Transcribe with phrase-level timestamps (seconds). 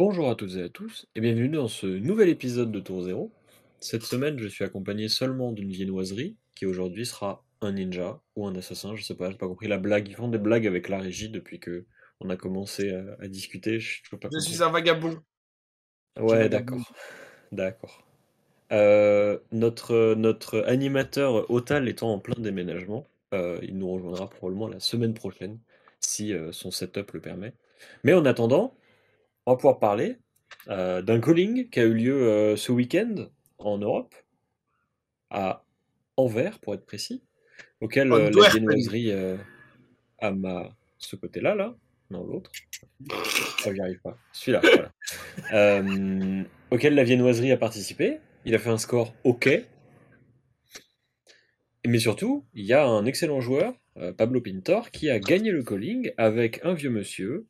[0.00, 3.30] Bonjour à toutes et à tous et bienvenue dans ce nouvel épisode de Tour Zéro.
[3.80, 8.56] Cette semaine, je suis accompagné seulement d'une viennoiserie qui aujourd'hui sera un ninja ou un
[8.56, 10.08] assassin, je sais pas, j'ai pas compris la blague.
[10.08, 11.84] Ils font des blagues avec la régie depuis que
[12.18, 13.78] on a commencé à, à discuter.
[13.78, 15.20] Je, je suis un vagabond.
[16.18, 16.94] Ouais, d'accord.
[17.52, 18.02] D'accord.
[18.72, 24.80] Euh, notre, notre animateur Otal étant en plein déménagement, euh, il nous rejoindra probablement la
[24.80, 25.58] semaine prochaine,
[26.00, 27.52] si euh, son setup le permet.
[28.02, 28.74] Mais en attendant,
[29.50, 30.16] on va pouvoir parler
[30.68, 33.28] euh, d'un calling qui a eu lieu euh, ce week-end
[33.58, 34.14] en Europe,
[35.28, 35.64] à
[36.16, 37.24] Anvers pour être précis,
[37.80, 39.12] auquel euh, la viennoiserie
[40.20, 40.70] à ma...
[40.98, 41.74] ce côté-là, là,
[42.10, 42.52] non l'autre,
[43.10, 44.60] oh, j'y arrive pas, celui-là,
[45.50, 46.44] voilà.
[46.70, 49.48] auquel la viennoiserie a participé, il a fait un score OK,
[51.84, 53.74] mais surtout, il y a un excellent joueur,
[54.16, 57.48] Pablo Pintor, qui a gagné le calling avec un vieux monsieur,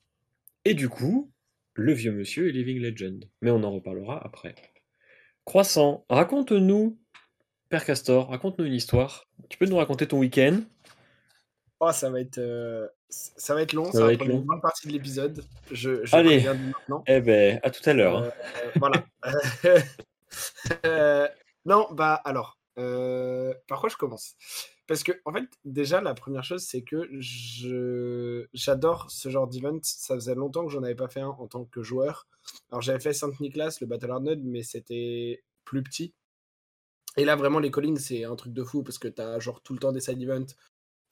[0.65, 1.31] et du coup,
[1.81, 3.25] le vieux monsieur et Living Legend.
[3.41, 4.55] Mais on en reparlera après.
[5.45, 6.99] Croissant, raconte-nous,
[7.71, 9.27] Père Castor, raconte-nous une histoire.
[9.49, 10.61] Tu peux nous raconter ton week-end?
[11.81, 13.87] Oh, ça va être, euh, ça va être long.
[13.87, 14.41] Ça, ça va, être long.
[14.41, 15.43] une grande partie de l'épisode.
[15.73, 16.43] Je, je Allez.
[16.43, 17.03] maintenant.
[17.07, 18.19] Eh ben, à tout à l'heure.
[18.19, 19.05] Euh, euh, voilà.
[20.85, 21.29] euh,
[21.65, 22.59] non, bah alors.
[22.77, 24.37] par quoi je commence?
[24.91, 29.79] Parce que, en fait, déjà, la première chose, c'est que je j'adore ce genre d'event.
[29.83, 32.27] Ça faisait longtemps que j'en avais pas fait un en tant que joueur.
[32.73, 36.13] Alors, j'avais fait Saint-Nicolas, le Battle Arnold, mais c'était plus petit.
[37.17, 39.63] Et là, vraiment, les callings, c'est un truc de fou parce que tu as genre
[39.63, 40.57] tout le temps des side events.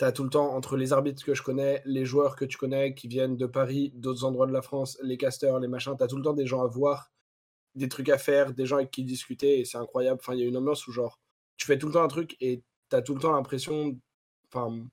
[0.01, 2.59] Tu as tout le temps entre les arbitres que je connais, les joueurs que tu
[2.59, 5.95] connais qui viennent de Paris, d'autres endroits de la France, les casters, les machins.
[5.97, 7.13] Tu as tout le temps des gens à voir,
[7.77, 9.61] des trucs à faire, des gens avec qui discuter.
[9.61, 10.19] Et c'est incroyable.
[10.21, 11.21] Enfin, il y a une ambiance où, genre,
[11.57, 12.65] tu fais tout le temps un truc et
[12.97, 13.99] as tout le temps l'impression.
[14.53, 14.89] Enfin,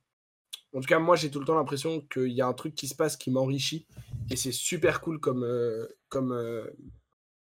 [0.76, 2.88] en tout cas, moi, j'ai tout le temps l'impression qu'il y a un truc qui
[2.88, 3.88] se passe qui m'enrichit.
[4.30, 6.66] Et c'est super cool comme, euh, comme, euh,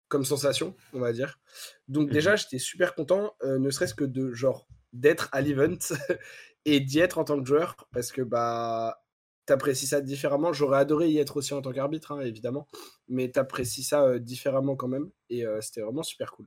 [0.08, 1.38] comme sensation, on va dire.
[1.86, 5.78] Donc, mmh déjà, j'étais super content, euh, ne serait-ce que de genre d'être à l'event
[6.64, 7.76] et d'y être en tant que joueur.
[7.92, 9.02] Parce que bah.
[9.46, 10.52] T'apprécies ça différemment.
[10.52, 12.68] J'aurais adoré y être aussi en tant qu'arbitre, hein, évidemment.
[13.08, 15.10] Mais t'apprécies ça différemment quand même.
[15.28, 16.46] Et c'était vraiment super cool.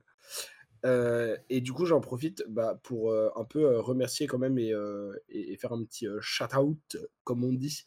[0.84, 4.58] Euh, et du coup, j'en profite bah, pour euh, un peu euh, remercier quand même
[4.58, 7.84] et, faire un petit shout-out, comme on dit,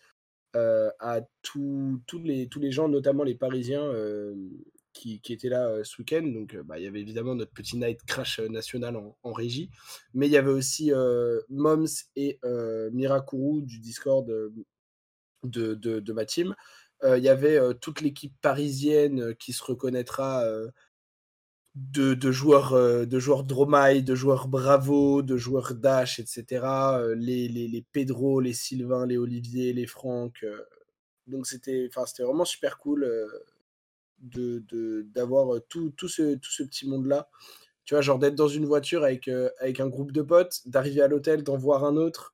[0.54, 3.92] à tous les, gens, notamment les Parisiens
[4.94, 6.24] qui, étaient là ce week-end.
[6.24, 9.70] Donc, bah, il y avait évidemment notre petit night crash national en, régie,
[10.16, 10.92] mais il y avait aussi
[11.50, 11.86] Moms
[12.16, 12.40] et
[12.92, 14.26] Mirakuru du Discord
[15.44, 16.56] de ma team.
[17.04, 20.44] Il y avait toute l'équipe parisienne qui se reconnaîtra
[21.78, 26.66] de, de, joueurs euh, de joueurs de joueurs Bravo, de joueurs Dash, etc.
[26.66, 30.44] Euh, les, les, les, Pedro, les Sylvain, les Olivier, les Franck.
[30.44, 30.64] Euh.
[31.28, 33.08] donc c'était c'était vraiment super cool
[34.20, 34.64] de
[35.14, 37.30] d'avoir tout, tout, ce, tout ce petit monde-là.
[37.86, 41.08] Tu vois, genre d'être dans une voiture avec, avec un groupe de potes, d'arriver à
[41.08, 42.34] l'hôtel, d'en voir un autre.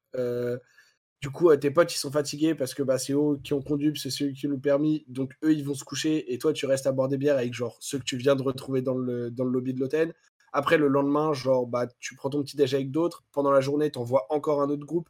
[1.24, 3.62] Du coup, euh, tes potes, ils sont fatigués parce que bah, c'est eux qui ont
[3.62, 5.06] conduit, c'est ceux qui l'ont permis.
[5.08, 7.54] Donc, eux, ils vont se coucher et toi, tu restes à boire des bières avec
[7.54, 10.14] genre ceux que tu viens de retrouver dans le, dans le lobby de l'hôtel.
[10.52, 13.24] Après, le lendemain, genre, bah, tu prends ton petit déj avec d'autres.
[13.32, 15.08] Pendant la journée, tu envoies encore un autre groupe,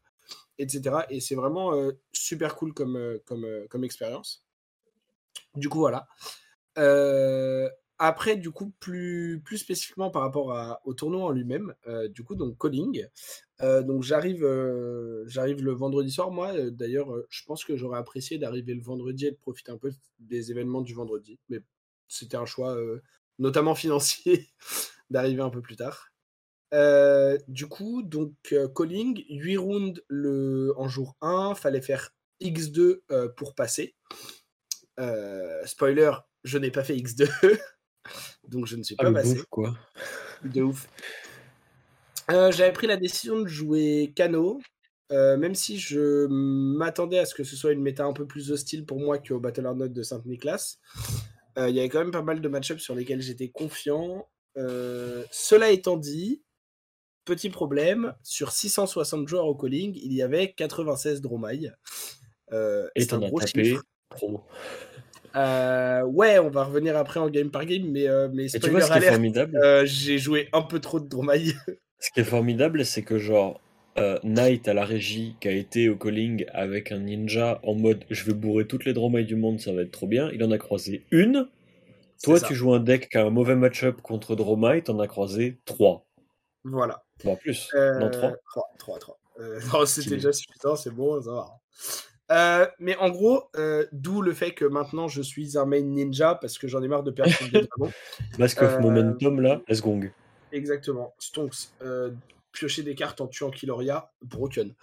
[0.59, 0.97] etc.
[1.09, 4.45] Et c'est vraiment euh, super cool comme, euh, comme, comme expérience.
[5.55, 6.07] Du coup, voilà.
[7.99, 12.35] Après, du coup, plus, plus spécifiquement par rapport au tournoi en lui-même, euh, du coup,
[12.35, 13.05] donc calling.
[13.61, 16.31] Euh, donc j'arrive, euh, j'arrive le vendredi soir.
[16.31, 19.91] Moi, d'ailleurs, je pense que j'aurais apprécié d'arriver le vendredi et de profiter un peu
[20.19, 21.39] des événements du vendredi.
[21.49, 21.59] Mais
[22.07, 22.75] c'était un choix,
[23.37, 24.49] notamment financier,
[25.09, 26.09] d'arriver un peu plus tard.
[27.47, 28.33] du coup, donc
[28.75, 32.09] calling, 8 rounds le, en jour 1, fallait faire
[32.41, 33.01] X2
[33.35, 33.95] pour passer.
[35.65, 36.11] spoiler,
[36.43, 37.29] je n'ai pas fait X2.
[38.47, 39.41] Donc je ne suis ah, pas passé.
[39.49, 39.75] quoi.
[40.43, 40.87] De ouf.
[42.31, 44.61] Euh, j'avais pris la décision de jouer Kano,
[45.11, 48.51] euh, même si je m'attendais à ce que ce soit une méta un peu plus
[48.51, 50.77] hostile pour moi qu'au Battle Note de Saint-Nicolas.
[51.57, 54.27] Euh, il y avait quand même pas mal de match sur lesquels j'étais confiant.
[54.55, 56.43] cela étant dit,
[57.25, 61.71] petit problème, sur 660 joueurs au calling, il y avait 96 Dromai.
[62.95, 63.77] Et t'en as tapé
[65.35, 68.81] euh, ouais, on va revenir après en game par game, mais, euh, mais tu vois,
[68.81, 71.53] ce formidable euh, j'ai joué un peu trop de Dromaille.
[71.99, 73.59] ce qui est formidable, c'est que genre,
[74.23, 78.23] Knight à la régie qui a été au calling avec un ninja en mode je
[78.25, 80.29] vais bourrer toutes les Dromailles du monde, ça va être trop bien.
[80.33, 81.47] Il en a croisé une.
[82.23, 85.57] Toi, tu joues un deck qui a un mauvais match-up contre Dromite, t'en as croisé
[85.65, 86.05] trois.
[86.63, 87.03] Voilà.
[87.23, 87.69] Bon, plus.
[87.75, 88.33] Non, trois.
[88.49, 89.85] 3, 3, 3.
[89.85, 91.47] c'était déjà suffisant, c'est bon, ça va.
[92.31, 96.35] Euh, mais en gros, euh, d'où le fait que maintenant je suis un main ninja
[96.35, 97.91] parce que j'en ai marre de perdre des dragons.
[98.39, 100.11] Mask of Euh, Momentum, là, let's gong.
[100.51, 101.13] Exactement.
[101.19, 101.69] Stonks.
[101.81, 102.11] euh,
[102.53, 104.75] piocher des cartes en tuant Kiloria, broken.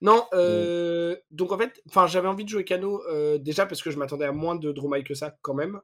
[0.00, 3.02] Non, euh, donc en fait, enfin, j'avais envie de jouer Kano
[3.38, 5.78] déjà parce que je m'attendais à moins de Dromai que ça quand même.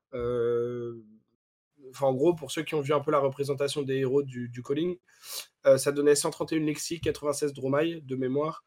[1.91, 4.49] Enfin, en gros, pour ceux qui ont vu un peu la représentation des héros du,
[4.49, 4.97] du calling,
[5.77, 8.65] ça donnait 131 Lexi, 96 Dromai de mémoire,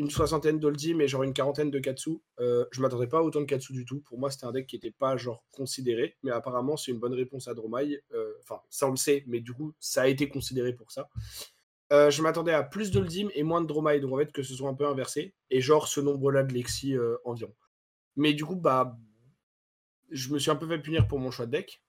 [0.00, 2.22] une soixantaine d'Oldie, mais genre une quarantaine de Katsu.
[2.40, 4.00] Euh, je m'attendais pas à autant de Katsu du tout.
[4.00, 7.12] Pour moi, c'était un deck qui n'était pas genre considéré, mais apparemment, c'est une bonne
[7.12, 8.02] réponse à Dromai.
[8.14, 11.10] Euh, Enfin, ça on le sait, mais du coup, ça a été considéré pour ça.
[11.92, 14.54] Euh, je m'attendais à plus d'Oldim et moins de Dromai, donc en fait que ce
[14.54, 17.54] soit un peu inversé, et genre ce nombre-là de Lexi euh, environ.
[18.16, 18.96] Mais du coup, bah,
[20.10, 21.82] je me suis un peu fait punir pour mon choix de deck.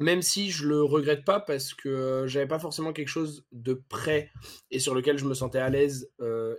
[0.00, 4.30] Même si je le regrette pas parce que j'avais pas forcément quelque chose de prêt
[4.70, 6.10] et sur lequel je me sentais à l'aise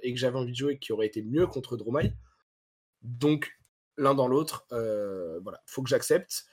[0.04, 2.14] et que j'avais envie de jouer qui aurait été mieux contre Dromai.
[3.02, 3.52] Donc,
[3.98, 6.46] l'un dans l'autre, euh, voilà, faut que j'accepte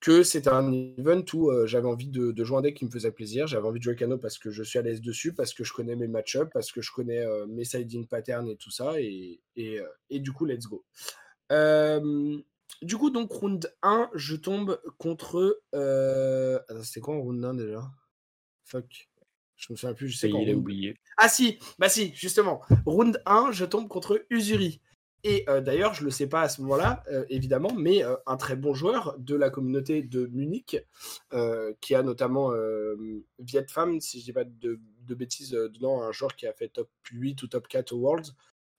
[0.00, 3.46] que c'était un event où j'avais envie de, jouer un deck qui me faisait plaisir.
[3.46, 5.72] J'avais envie de jouer Kano parce que je suis à l'aise dessus, parce que je
[5.72, 9.00] connais mes match-ups, parce que je connais mes siding patterns et tout ça.
[9.00, 10.84] Et, et, et du coup, let's go.
[12.80, 15.60] Du coup, donc, round 1, je tombe contre.
[15.74, 16.58] Euh...
[16.68, 17.90] Attends, c'était quoi en round 1 déjà?
[18.64, 19.08] Fuck.
[19.56, 20.96] Je me souviens plus, je sais il est round- oublié.
[21.18, 22.62] ah si, bah si, justement.
[22.86, 24.80] Round 1, je tombe contre Usuri.
[25.24, 28.36] Et euh, d'ailleurs, je le sais pas à ce moment-là, euh, évidemment, mais euh, un
[28.36, 30.76] très bon joueur de la communauté de Munich,
[31.80, 32.50] qui a notamment
[33.38, 36.68] Viet Pham, si je dis pas de, de bêtises, dedans, un joueur qui a fait
[36.68, 38.32] top 8 ou top 4 au Worlds,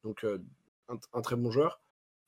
[0.04, 0.26] donc
[0.90, 1.80] un, un très bon joueur.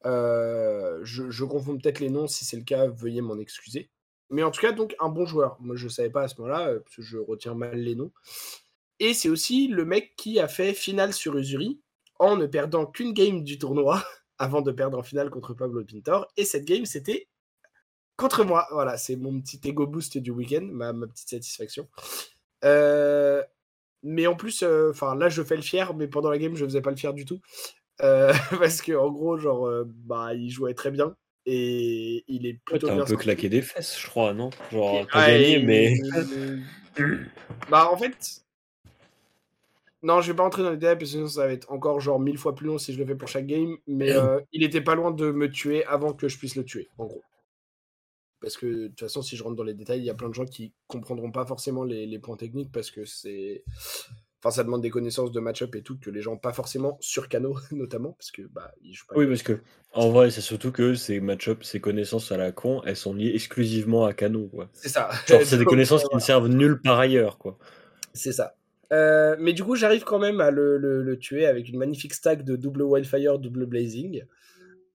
[0.03, 3.89] Je, confonds peut-être les noms, si c'est le cas, veuillez m'en excuser.
[4.29, 5.57] Mais en tout cas, donc un bon joueur.
[5.59, 8.11] Moi, je savais pas à ce moment-là, parce que je retiens mal les noms.
[8.99, 11.81] Et c'est aussi le mec qui a fait finale sur Usuri
[12.17, 14.03] en ne perdant qu'une game du tournoi
[14.37, 16.27] avant de perdre en finale contre Pablo Pintor.
[16.37, 17.27] Et cette game, c'était
[18.17, 18.67] contre moi.
[18.71, 21.87] Voilà, c'est mon petit ego boost du week-end, ma, petite satisfaction.
[24.03, 26.81] Mais en plus, enfin là, je fais le fier, mais pendant la game, je faisais
[26.81, 27.41] pas le fier du tout.
[28.01, 31.15] Euh, parce que en gros, genre, euh, bah, il jouait très bien.
[31.45, 34.49] Et il est Ouais, plutôt t'as un peu claqué des fesses, je crois, non?
[34.71, 35.95] Genre, t'as Ouais, gagné, mais.
[37.69, 38.41] bah, en fait.
[40.01, 41.99] Non, je vais pas entrer dans les détails parce que sinon ça va être encore
[41.99, 43.77] genre mille fois plus long si je le fais pour chaque game.
[43.87, 46.89] Mais euh, il était pas loin de me tuer avant que je puisse le tuer,
[46.97, 47.23] en gros.
[48.41, 50.29] Parce que de toute façon, si je rentre dans les détails, il y a plein
[50.29, 53.63] de gens qui comprendront pas forcément les, les points techniques parce que c'est.
[54.45, 57.29] Enfin, ça demande des connaissances de match-up et tout que les gens pas forcément sur
[57.29, 59.15] Cano, notamment, parce que bah, ils jouent pas.
[59.17, 59.59] Oui, parce que,
[59.93, 63.31] en vrai, c'est surtout que ces match-up, ces connaissances à la con, elles sont liées
[63.33, 64.51] exclusivement à Cano.
[64.73, 65.09] C'est ça.
[65.25, 67.57] C'est des connaissances qui ne servent nulle part ailleurs, quoi.
[68.13, 68.55] C'est ça.
[68.93, 72.13] Euh, mais du coup, j'arrive quand même à le, le- le tuer avec une magnifique
[72.13, 74.25] stack de double Wildfire, double Blazing.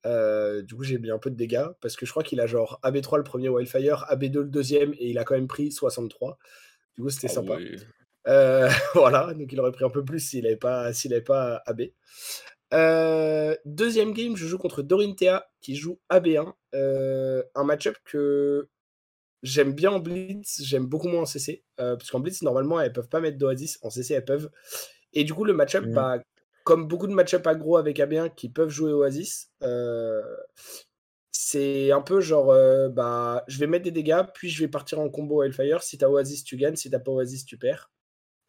[0.06, 2.47] Euh, du coup, j'ai mis un peu de dégâts parce que je crois qu'il a
[2.47, 6.38] genre AB3 le premier Wildfire, AB2 le deuxième et il a quand même pris 63.
[6.97, 7.58] Du coup, c'était Ah sympa.
[8.29, 11.83] Euh, voilà, donc il aurait pris un peu plus s'il n'avait pas, s'il pas AB.
[12.73, 16.55] Euh, deuxième game, je joue contre Dorinthea qui joue AB1.
[16.75, 18.69] Euh, un match-up que
[19.43, 21.65] j'aime bien en Blitz, j'aime beaucoup moins en CC.
[21.81, 23.79] euh, parce qu'en Blitz, normalement, elles peuvent pas mettre d'Oasis.
[23.83, 24.51] En CC, elles peuvent.
[25.15, 25.95] Et du coup, le match-up, Mhm.
[25.95, 26.19] bah,
[26.65, 29.50] comme beaucoup de match-up aggro avec AB1 qui peuvent jouer Oasis,
[31.33, 32.55] c'est un peu genre,
[32.91, 35.83] bah, je vais mettre des dégâts, puis je vais partir en combo Hellfire.
[35.83, 36.77] Si t'as Oasis, tu gagnes.
[36.77, 37.91] Si t'as pas Oasis, tu perds.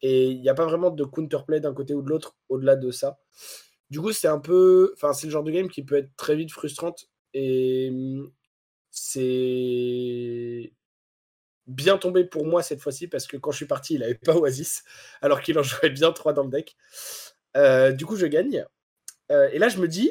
[0.02, 2.90] Et il n'y a pas vraiment de counterplay d'un côté ou de l'autre au-delà de
[2.90, 3.18] ça.
[3.90, 4.92] Du coup, c'est un peu.
[4.96, 7.08] Enfin, c'est le genre de game qui peut être très vite frustrante.
[7.34, 8.32] Et hum,
[8.90, 10.72] c'est
[11.66, 14.36] bien tombé pour moi cette fois-ci parce que quand je suis parti, il n'avait pas
[14.36, 14.84] Oasis,
[15.22, 16.76] alors qu'il en jouait bien 3 dans le deck.
[17.56, 18.64] Euh, du coup, je gagne.
[19.30, 20.10] Euh, et là, je me dis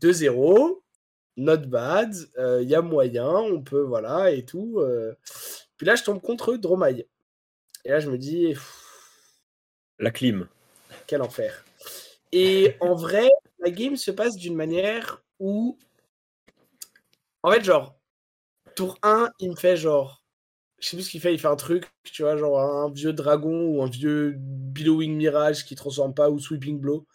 [0.00, 0.82] 2-0,
[1.36, 2.14] not bad,
[2.62, 4.78] il y a moyen, on peut, voilà, et tout.
[4.80, 5.14] euh.
[5.76, 7.08] Puis là, je tombe contre Dromai.
[7.84, 8.54] Et là, je me dis,
[10.00, 10.48] La clim.
[11.06, 11.64] quel enfer.
[12.32, 13.28] Et en vrai,
[13.58, 15.78] la game se passe d'une manière où.
[17.42, 17.98] En fait, genre,
[18.74, 20.24] tour 1, il me fait genre.
[20.78, 23.12] Je sais plus ce qu'il fait, il fait un truc, tu vois, genre un vieux
[23.12, 27.06] dragon ou un vieux Billowing Mirage qui transforme pas ou Sweeping Blow.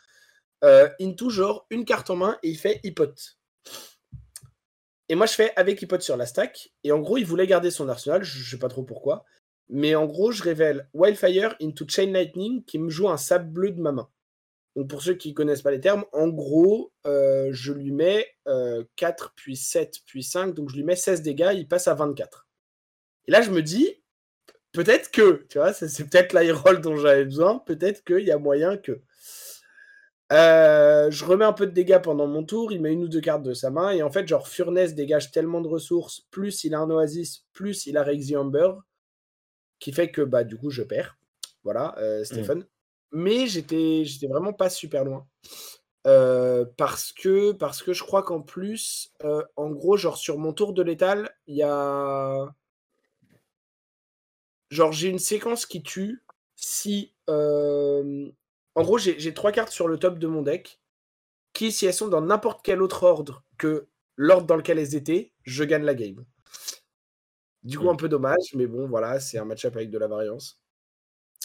[0.63, 3.37] Euh, into genre une carte en main et il fait Hypote.
[5.09, 6.71] Et moi je fais avec Hypote sur la stack.
[6.83, 9.25] Et en gros, il voulait garder son arsenal, je je sais pas trop pourquoi.
[9.69, 13.72] Mais en gros, je révèle Wildfire into Chain Lightning qui me joue un sable bleu
[13.72, 14.10] de ma main.
[14.75, 18.84] Donc pour ceux qui connaissent pas les termes, en gros, euh, je lui mets euh,
[18.98, 22.48] 4, puis 7, puis 5, donc je lui mets 16 dégâts, il passe à 24.
[23.27, 24.03] Et là, je me dis,
[24.74, 28.77] peut-être que, tu vois, c'est peut-être roll dont j'avais besoin, peut-être qu'il y a moyen
[28.77, 29.01] que.
[30.34, 33.22] Euh, je remets un peu de dégâts pendant mon tour, il met une ou deux
[33.22, 36.74] cartes de sa main, et en fait, genre, Furnace dégage tellement de ressources, plus il
[36.74, 38.72] a un Oasis, plus il a Rexy Amber,
[39.85, 41.15] qui fait que, bah, du coup, je perds.
[41.63, 42.25] Voilà, euh, Mmh.
[42.25, 42.65] Stéphane.
[43.11, 45.27] Mais j'étais j'étais vraiment pas super loin.
[46.07, 50.53] Euh, parce que parce que je crois qu'en plus, euh, en gros, genre, sur mon
[50.53, 52.51] tour de létal, il y a
[54.71, 56.23] genre, j'ai une séquence qui tue
[56.55, 58.31] si, en
[58.77, 60.81] gros, j'ai j'ai 3 cartes sur le top de mon deck
[61.53, 63.87] qui, si elles sont dans n'importe quel autre ordre que
[64.17, 66.25] l'ordre dans lequel elles étaient, je gagne la game.
[67.65, 67.89] Du coup, Mmh.
[67.89, 70.62] un peu dommage, mais bon, voilà, c'est un match-up avec de la variance.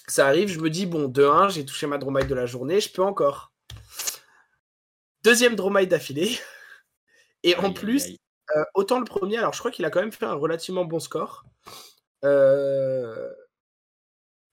[0.06, 2.92] Ça arrive, je me dis, bon, 2-1, j'ai touché ma Dromite de la journée, je
[2.92, 3.52] peux encore.
[5.24, 6.30] Deuxième Dromite d'affilée.
[7.42, 8.18] Et en Aïe, plus, aïe.
[8.56, 10.98] euh, autant le premier, alors je crois qu'il a quand même fait un relativement bon
[11.00, 11.44] score.
[12.24, 13.32] Euh,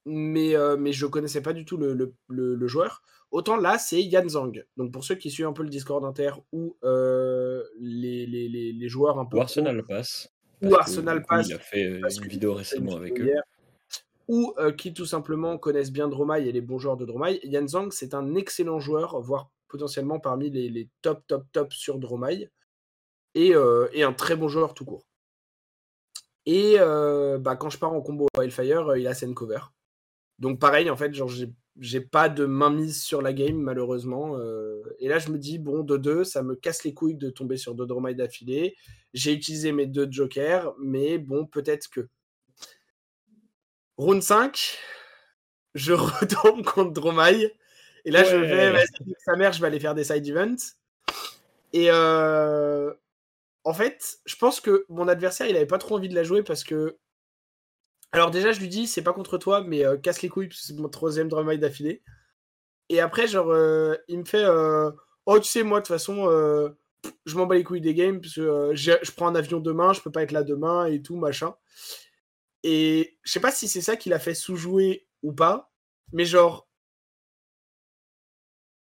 [0.05, 3.01] mais, euh, mais je connaissais pas du tout le, le- le- le joueur.
[3.29, 4.63] Autant là, c'est Yan Zhang.
[4.77, 8.71] Donc pour ceux qui suivent un peu le Discord Inter ou euh, les, les, les,
[8.71, 10.29] les joueurs un peu Ou Arsenal passe.
[10.61, 13.19] Ou parce Arsenal coup, passe, Il a fait euh, parce une vidéo une récemment avec
[13.19, 13.25] eux.
[13.25, 13.43] hier,
[14.27, 17.39] ou euh, qui tout simplement connaissent bien Dromaille et les bons joueurs de Dromaille.
[17.43, 21.97] Yan Zhang, c'est un excellent joueur, voire potentiellement parmi les, les top, top, top sur
[21.97, 22.49] Dromaille,
[23.35, 25.05] et, euh, et un très bon joueur tout court.
[26.45, 29.59] Et euh, bah, quand je pars en combo Wildfire, il a scène cover.
[30.39, 34.37] Donc pareil, en fait, genre j'ai j'ai pas de mainmise sur la game malheureusement.
[34.37, 37.57] euh, et là, je me dis bon, 2-2, ça me casse les couilles de tomber
[37.57, 38.75] sur deux Dromaille d'affilée.
[39.13, 42.07] J'ai utilisé mes deux jokers, mais bon, peut-être que.
[43.97, 44.77] Round 5,
[45.75, 47.51] je retombe contre Dromaille.
[48.05, 48.85] Et là, je vais, vas-y,
[49.25, 50.75] sa mère, je vais aller faire des side events.
[51.73, 52.93] Et euh,
[53.63, 56.43] en fait, je pense que mon adversaire, il avait pas trop envie de la jouer
[56.43, 56.97] parce que.
[58.11, 60.61] Alors, déjà, je lui dis, c'est pas contre toi, mais euh, casse les couilles, parce
[60.61, 62.03] que c'est mon troisième Dromaille d'affilée.
[62.89, 64.91] Et après, genre, euh, il me fait euh,
[65.25, 66.25] Oh, tu sais, moi, de toute façon,
[67.25, 70.01] je m'en bats les couilles des games, parce que je prends un avion demain, je
[70.01, 71.53] peux pas être là demain et tout, machin.
[72.63, 75.71] Et je sais pas si c'est ça qui l'a fait sous-jouer ou pas,
[76.13, 76.67] mais genre.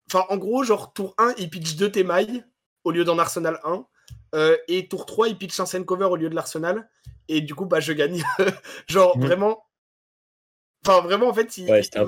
[0.10, 2.46] Enfin, en gros, genre, tour 1, il pitch 2 Temailles
[2.84, 3.86] au lieu d'en Arsenal 1.
[4.36, 6.90] euh, et tour 3, il pitch un scène cover au lieu de l'Arsenal.
[7.30, 8.22] Et du coup, bah, je gagne.
[8.88, 9.26] genre, Mhm.
[9.26, 9.64] vraiment.
[10.86, 12.02] Enfin, vraiment, en fait, il, Ouais, il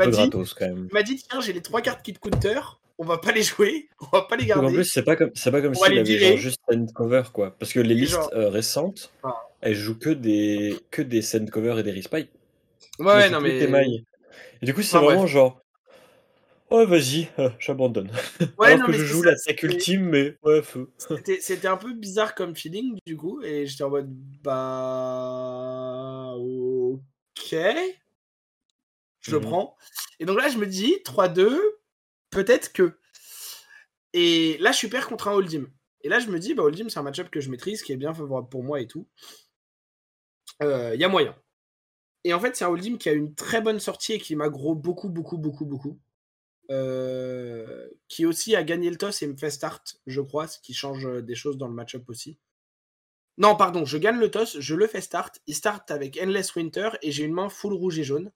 [0.91, 2.59] m'a dit, tiens, j'ai les trois cartes qui te counter,
[2.97, 4.75] on va pas les jouer, on va pas les Donc, en garder.
[4.75, 7.55] plus, c'est pas comme, c'est pas comme s'il les avait genre juste send cover quoi.
[7.57, 9.33] Parce que les listes genre- euh, récentes, Ah.
[9.61, 12.27] elles jouent que des, que des send cover et des respy.
[12.99, 13.57] Ouais, non, mais.
[14.61, 15.15] Et du coup, c'est Enfin, bref.
[15.15, 15.61] vraiment genre.
[16.71, 18.09] Oh, vas-y, euh, j'abandonne.
[18.59, 20.89] Ouais, Alors non, que je joue la ultime, mais ouais, feu.
[21.39, 24.09] C'était un peu bizarre comme feeling, du coup, et j'étais en mode
[24.43, 26.33] bah.
[26.37, 27.55] Ok.
[29.21, 29.45] Je le Mhm.
[29.45, 29.77] prends.
[30.19, 31.61] Et donc là, je me dis 3-2,
[32.29, 32.97] peut-être que.
[34.13, 35.67] Et là, je suis pair contre un Holdim.
[36.01, 37.97] Et là, je me dis, bah, Holdim, c'est un match-up que je maîtrise, qui est
[37.97, 39.07] bien favorable pour moi et tout.
[40.61, 41.35] Il y a moyen.
[42.23, 44.75] Et en fait, c'est un Holdim qui a une très bonne sortie et qui m'aggro
[44.75, 45.99] beaucoup, beaucoup, beaucoup, beaucoup.
[46.71, 50.73] Euh, qui aussi a gagné le toss et me fait start, je crois, ce qui
[50.73, 52.39] change euh, des choses dans le match-up aussi.
[53.37, 55.39] Non, pardon, je gagne le toss, je le fais start.
[55.47, 58.31] Il start avec Endless Winter et j'ai une main full rouge et jaune.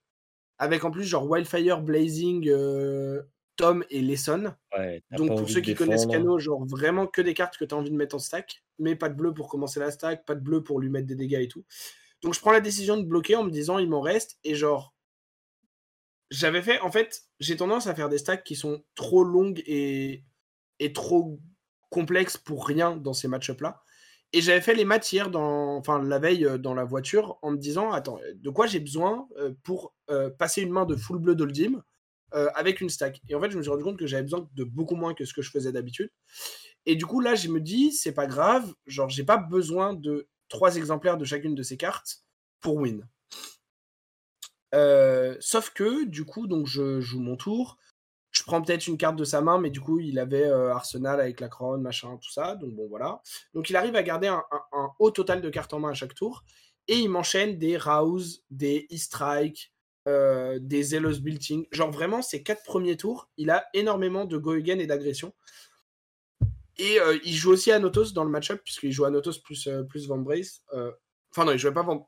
[0.58, 3.22] Avec en plus genre Wildfire, Blazing, euh,
[3.56, 4.54] Tom et Lesson.
[4.78, 6.06] Ouais, Donc pour ceux qui connaissent.
[6.06, 8.96] Cano, genre vraiment que des cartes que tu as envie de mettre en stack, mais
[8.96, 11.42] pas de bleu pour commencer la stack, pas de bleu pour lui mettre des dégâts
[11.42, 11.64] et tout.
[12.22, 14.94] Donc je prends la décision de bloquer en me disant il m'en reste et genre
[16.30, 20.24] j'avais fait en fait j'ai tendance à faire des stacks qui sont trop longues et,
[20.80, 21.40] et trop
[21.90, 23.82] complexes pour rien dans ces match-up là.
[24.32, 27.50] Et j'avais fait les maths hier, dans, enfin la veille euh, dans la voiture, en
[27.52, 31.18] me disant attends, de quoi j'ai besoin euh, pour euh, passer une main de full
[31.18, 31.82] bleu d'Oldim
[32.36, 33.22] euh, avec une stack.
[33.28, 35.26] Et en fait, je me suis rendu compte que j'avais besoin de beaucoup moins que
[35.26, 36.12] ce que je faisais d'habitude.
[36.86, 40.28] Et du coup, là, je me dis, c'est pas grave, genre, j'ai pas besoin de
[40.48, 42.24] trois exemplaires de chacune de ces cartes
[42.60, 43.08] pour win.
[44.72, 47.78] Sauf que, du coup, donc je joue mon tour.
[48.32, 51.40] Je prends peut-être une carte de sa main, mais du coup, il avait Arsenal avec
[51.40, 52.56] la couronne, machin, tout ça.
[52.56, 53.22] Donc bon, voilà.
[53.54, 54.44] Donc il arrive à garder un,
[55.00, 56.44] haut total de cartes en main à chaque tour.
[56.88, 59.74] Et il m'enchaîne des Rouse, des E-Strike,
[60.06, 61.66] des Zealous Building.
[61.72, 65.34] Genre vraiment, ces quatre premiers tours, il a énormément de go et d'agression.
[66.78, 70.08] Et il joue aussi à Notos dans le match-up, puisqu'il joue à Notos plus, plus
[70.08, 70.62] Van Brace.
[71.32, 72.08] Enfin, non, il jouait pas Van,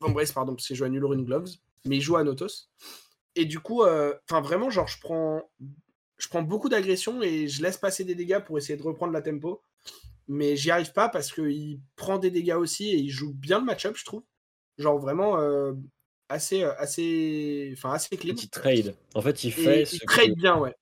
[0.00, 1.50] Van Brace, pardon, parce qu'il joue à Nulorin Gloves,
[1.86, 2.70] mais il joue à Notos.
[3.34, 5.42] Et du coup, euh, enfin, vraiment, genre, je prends,
[6.18, 9.22] je prends beaucoup d'agression et je laisse passer des dégâts pour essayer de reprendre la
[9.22, 9.62] tempo.
[10.28, 13.64] Mais j'y arrive pas parce qu'il prend des dégâts aussi et il joue bien le
[13.64, 14.22] match-up, je trouve.
[14.78, 15.72] Genre vraiment euh,
[16.28, 18.34] assez, euh, assez, enfin assez clean.
[18.34, 18.94] Petit trade.
[19.14, 20.74] En fait, il Et fait il ce trade que- bien, ouais.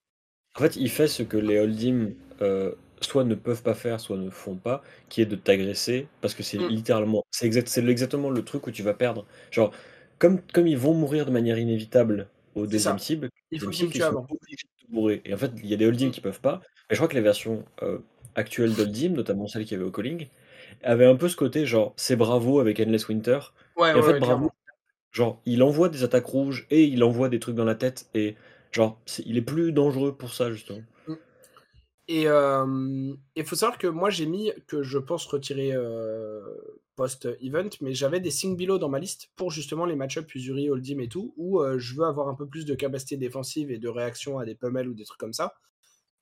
[0.57, 2.11] En fait, il fait ce que les Holdim
[2.43, 6.35] euh, soit ne peuvent pas faire, soit ne font pas, qui est de t'agresser, parce
[6.35, 6.69] que c'est Mm.
[6.69, 9.27] littéralement, c'est exact, c'est exactement le truc où tu vas perdre.
[9.51, 9.73] Genre,
[10.21, 13.05] comme, comme ils vont mourir de manière inévitable au deuxième ça.
[13.05, 14.57] cible, Il faut qu'ils obligés
[14.89, 15.23] de bourrer.
[15.25, 16.13] Et en fait, il y a des Holdim Mm.
[16.13, 17.99] qui peuvent pas, mais je crois que les versions euh,
[18.37, 20.29] actuelles d'Holdim, notamment celle qui avait au calling,
[20.83, 23.41] avaient un peu ce côté, genre, c'est Bravo avec Endless Winter,
[23.77, 24.55] Ouais, et en ouais, fait, ouais, Bravo, clairement.
[25.13, 28.37] genre, il envoie des attaques rouges et il envoie des trucs dans la tête, et
[28.73, 30.83] genre, c'est- il est plus dangereux pour ça, justement.
[32.13, 36.43] Et il faut savoir que moi, j'ai mis que je pense retirer euh,
[36.97, 40.99] post-event, mais j'avais des Sing Below dans ma liste pour justement les match-ups Usuri, Holdim
[40.99, 43.89] et tout, où euh, je veux avoir un peu plus de capacité défensive et de
[43.89, 45.55] réaction à des pummels ou des trucs comme ça.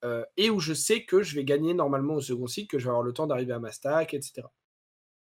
[0.05, 2.85] Euh, et où je sais que je vais gagner normalement au second cycle, que je
[2.85, 4.43] vais avoir le temps d'arriver à ma stack, etc.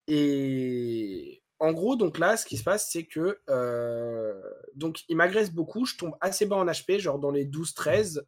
[0.07, 4.41] Et en gros, donc là, ce qui se passe, c'est que euh,
[4.75, 8.21] donc il m'agresse beaucoup, je tombe assez bas en HP, genre dans les 12-13,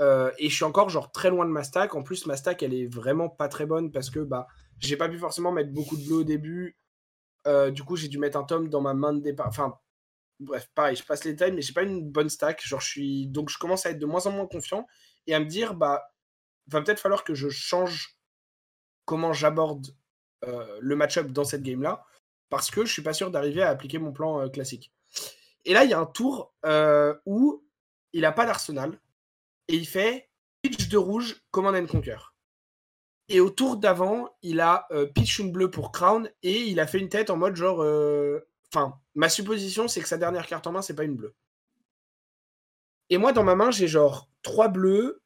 [0.00, 1.94] euh, et je suis encore genre très loin de ma stack.
[1.94, 4.46] En plus, ma stack, elle est vraiment pas très bonne parce que bah
[4.78, 6.78] j'ai pas pu forcément mettre beaucoup de bleu au début.
[7.46, 9.48] Euh, du coup, j'ai dû mettre un tome dans ma main de départ.
[9.48, 9.78] Enfin,
[10.38, 12.64] bref, pareil, je passe les détails, mais j'ai pas une bonne stack.
[12.66, 14.86] Genre, je suis donc je commence à être de moins en moins confiant
[15.26, 16.02] et à me dire bah
[16.68, 18.16] va peut-être falloir que je change
[19.04, 19.88] comment j'aborde
[20.44, 22.04] euh, le match-up dans cette game-là,
[22.48, 24.92] parce que je suis pas sûr d'arriver à appliquer mon plan classique.
[25.66, 26.54] Et là, il y a un tour
[27.26, 27.64] où
[28.12, 28.98] il a pas d'arsenal,
[29.70, 30.28] et il fait
[30.62, 32.18] pitch de rouge, command and conquer.
[33.28, 36.86] Et au tour d'avant, il a euh, pitch une bleue pour Crown, et il a
[36.86, 37.80] fait une tête en mode genre...
[38.72, 41.34] Enfin, ma supposition, c'est que sa dernière carte en main, c'est pas une bleue.
[43.08, 45.22] Et moi, dans ma main, j'ai genre trois bleus,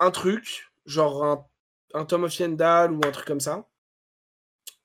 [0.00, 1.46] un truc, genre un,
[1.94, 3.68] un Tom of Yendal ou un truc comme ça,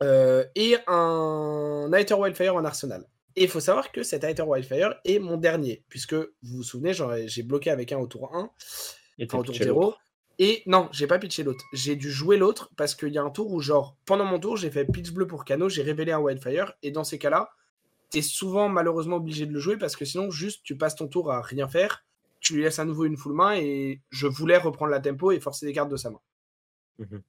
[0.03, 3.07] euh, et un Nighter Wildfire en arsenal.
[3.36, 6.94] Et il faut savoir que cet Nighter Wildfire est mon dernier, puisque vous vous souvenez,
[7.27, 8.50] j'ai bloqué avec un au tour 1,
[9.20, 9.96] Et au tour 0.
[10.38, 11.63] Et non, j'ai pas pitché l'autre.
[11.74, 14.58] J'ai dû jouer l'autre parce qu'il y a un tour où, genre, pendant mon tour,
[14.58, 17.52] j'ai fait pitch bleu pour Cano, j'ai révélé un Wildfire, et dans ces cas-là,
[18.10, 21.32] t'es souvent malheureusement obligé de le jouer parce que sinon, juste, tu passes ton tour
[21.32, 22.06] à rien faire,
[22.39, 25.39] tu lui laisses à nouveau une full main, et je voulais reprendre la tempo et
[25.39, 26.21] forcer des cartes de sa main.
[27.00, 27.21] Mhm.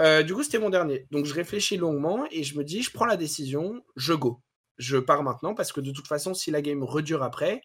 [0.00, 1.06] Euh, du coup, c'était mon dernier.
[1.10, 4.40] Donc, je réfléchis longuement et je me dis, je prends la décision, je go.
[4.78, 7.62] Je pars maintenant parce que de toute façon, si la game redure après,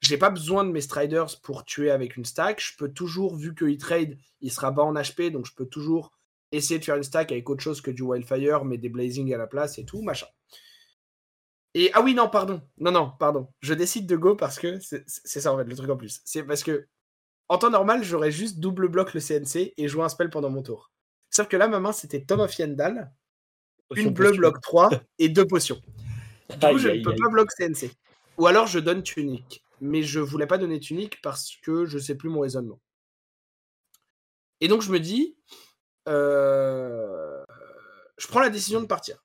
[0.00, 2.60] j'ai pas besoin de mes Striders pour tuer avec une stack.
[2.60, 5.66] Je peux toujours, vu que il trade, il sera bas en HP, donc je peux
[5.66, 6.12] toujours
[6.52, 9.38] essayer de faire une stack avec autre chose que du Wildfire, mais des Blazing à
[9.38, 10.26] la place et tout, machin.
[11.74, 12.62] Et ah oui, non, pardon.
[12.78, 13.48] Non, non, pardon.
[13.60, 16.20] Je décide de go parce que c'est ça en fait, le truc en plus.
[16.24, 16.86] C'est parce que
[17.48, 20.62] en temps normal, j'aurais juste double bloc le CNC et joué un spell pendant mon
[20.62, 20.92] tour.
[21.30, 23.12] Sauf que là, ma main, c'était Tom of Yendal,
[23.96, 25.80] une bleue bloc 3 et deux potions.
[26.50, 27.18] Du coup, Aïe, je ne peux aïe.
[27.18, 27.90] pas bloc CNC.
[28.38, 29.64] Ou alors, je donne tunique.
[29.80, 32.80] Mais je voulais pas donner tunique parce que je sais plus mon raisonnement.
[34.60, 35.36] Et donc, je me dis,
[36.08, 37.44] euh,
[38.16, 39.24] je prends la décision de partir.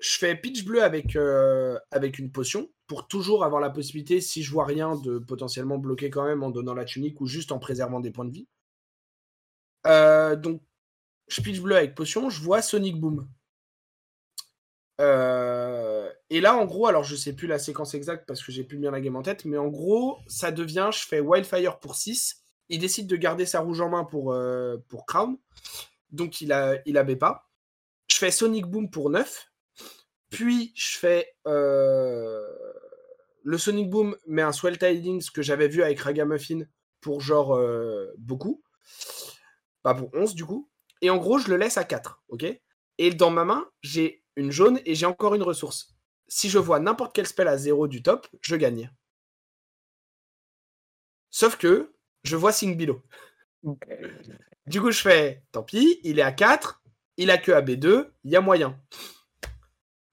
[0.00, 4.42] Je fais pitch bleu avec, euh, avec une potion pour toujours avoir la possibilité, si
[4.42, 7.58] je vois rien, de potentiellement bloquer quand même en donnant la tunique ou juste en
[7.58, 8.48] préservant des points de vie.
[9.86, 10.60] Euh, donc,
[11.28, 13.28] je pitch bleu avec potion, je vois Sonic Boom.
[15.00, 15.91] Euh,
[16.32, 18.78] et là, en gros, alors je sais plus la séquence exacte parce que j'ai plus
[18.78, 22.42] bien la game en tête, mais en gros, ça devient, je fais Wildfire pour 6.
[22.70, 25.36] Il décide de garder sa rouge en main pour, euh, Crown.
[26.10, 27.50] Donc il a, il avait pas.
[28.08, 29.52] Je fais Sonic Boom pour 9.
[30.30, 32.48] Puis je fais euh,
[33.42, 36.62] le Sonic Boom, mais un Swell Tidings que j'avais vu avec Ragamuffin
[37.02, 38.62] pour genre euh, beaucoup.
[39.82, 40.70] Pas pour 11 du coup.
[41.02, 42.22] Et en gros, je le laisse à 4.
[42.30, 42.46] ok?
[42.96, 45.91] Et dans ma main, j'ai une jaune et j'ai encore une ressource.
[46.34, 48.90] Si je vois n'importe quel spell à 0 du top, je gagne.
[51.30, 51.92] Sauf que
[52.24, 53.02] je vois Sing Below.
[54.66, 56.82] du coup, je fais tant pis, il est à 4,
[57.18, 58.80] il a que à B2, il y a moyen.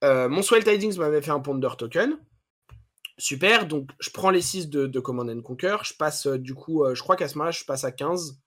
[0.04, 2.18] Euh, mon Swell Tidings m'avait fait un Ponder Token.
[3.18, 5.78] Super, donc je prends les 6 de, de Command and Conquer.
[5.84, 8.42] Je passe euh, du coup, euh, je crois qu'à ce moment-là, je passe à 15,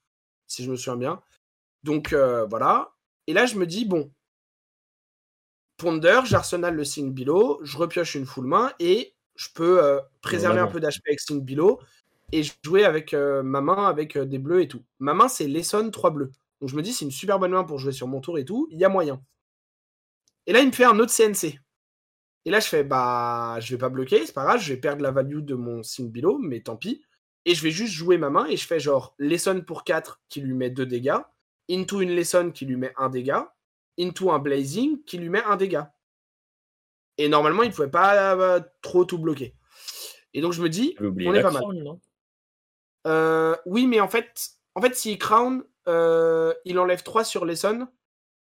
[0.46, 1.22] si je me souviens bien.
[1.84, 2.92] Donc voilà.
[3.26, 4.12] Et là, je me dis, bon,
[5.82, 10.60] Ponder, j'arsenal le Sing Below, je repioche une full main et je peux euh, préserver
[10.60, 11.80] un peu d'HP avec Sing Below
[12.30, 14.84] et jouer avec euh, ma main avec euh, des bleus et tout.
[15.00, 16.30] Ma main, c'est Lesson 3 bleus.
[16.60, 18.44] Donc je me dis, c'est une super bonne main pour jouer sur mon tour et
[18.44, 19.20] tout, il y a moyen.
[20.46, 21.58] Et là, il me fait un autre CNC.
[22.44, 25.02] Et là, je fais, bah, je vais pas bloquer, c'est pas grave, je vais perdre
[25.02, 27.02] la value de mon Sing Below, mais tant pis.
[27.44, 30.42] Et je vais juste jouer ma main et je fais genre Lesson pour 4 qui
[30.42, 31.18] lui met 2 dégâts,
[31.68, 33.52] into une Lesson qui lui met 1 dégât,
[33.98, 35.92] into un Blazing qui lui met un dégât.
[37.18, 39.54] Et normalement, il ne pouvait pas euh, trop tout bloquer.
[40.34, 41.62] Et donc, je me dis, on est pas mal.
[41.84, 42.00] Non
[43.06, 47.88] Euh, oui, mais en fait, en fait s'il crown, euh, il enlève 3 sur Lesson.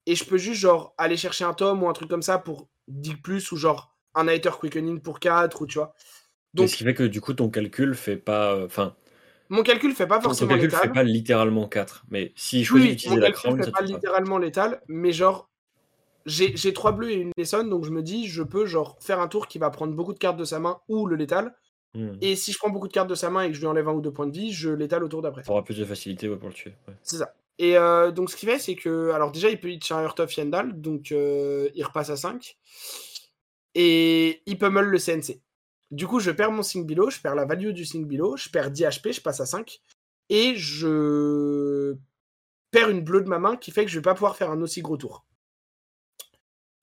[0.05, 2.67] Et je peux juste genre aller chercher un tome ou un truc comme ça pour
[2.87, 5.93] 10 plus ou genre un Hater Quickening pour 4 ou tu vois.
[6.55, 8.55] Donc, ce qui fait que du coup ton calcul fait pas.
[8.55, 8.95] euh, Enfin,
[9.49, 10.81] Mon calcul fait pas forcément calcul létal.
[10.81, 12.05] fait pas littéralement 4.
[12.09, 14.81] Mais s'il Oui, choisit oui, d'utiliser mon la calcul crown, fait ça pas littéralement létal,
[14.87, 15.49] mais genre,
[16.25, 19.19] j'ai j'ai trois bleus et une Lesson, donc je me dis, je peux genre faire
[19.19, 21.55] un tour qui va prendre beaucoup de cartes de sa main ou le létal.
[21.95, 22.17] Hmm.
[22.21, 23.89] Et si je prends beaucoup de cartes de sa main et que je lui enlève
[23.89, 25.41] un ou deux points de vie, je l'étale au tour d'après.
[25.41, 26.75] T'auras plus de facilité ouais, pour le tuer.
[26.87, 26.93] ouais.
[27.01, 27.33] C'est ça.
[27.57, 29.09] Et euh, donc ce qu'il fait, c'est que.
[29.11, 32.57] Alors déjà, il peut hitch un Heart of Yandal, donc euh, il repasse à 5.
[33.75, 35.41] Et il pummel le CNC.
[35.91, 38.49] Du coup, je perds mon Sing Below, je perds la value du Sing Below, je
[38.49, 39.81] perds 10 HP, je passe à 5.
[40.29, 41.95] Et je
[42.71, 44.61] perds une bleue de ma main qui fait que je vais pas pouvoir faire un
[44.61, 45.25] aussi gros tour.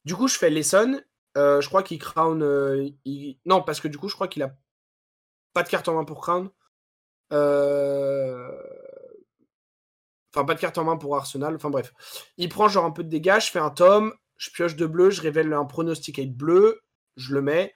[0.04, 1.00] Du coup, je fais Lesson.
[1.36, 2.42] Euh, je crois qu'il crown.
[2.42, 2.88] euh,
[3.44, 4.56] Non, parce que du coup, je crois qu'il a
[5.52, 6.50] pas de carte en main pour crown.
[7.32, 8.50] Euh...
[10.34, 11.54] Enfin, pas de carte en main pour Arsenal.
[11.54, 11.92] Enfin, bref.
[12.36, 13.38] Il prend genre un peu de dégâts.
[13.40, 14.12] Je fais un tome.
[14.36, 15.10] Je pioche de bleu.
[15.10, 16.80] Je révèle un pronosticate bleu.
[17.16, 17.74] Je le mets.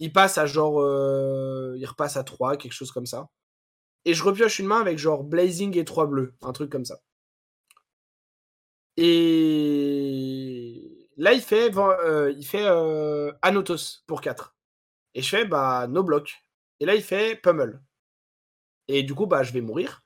[0.00, 0.80] Il passe à genre.
[0.80, 3.28] euh, Il repasse à 3, quelque chose comme ça.
[4.04, 6.34] Et je repioche une main avec genre Blazing et 3 bleus.
[6.42, 6.98] Un truc comme ça.
[8.96, 14.54] Et là, il fait, euh, il fait euh, Anotos pour 4.
[15.14, 16.42] Et je fais bah no block.
[16.80, 17.80] Et là, il fait Pummel.
[18.88, 20.02] Et du coup, bah je vais mourir.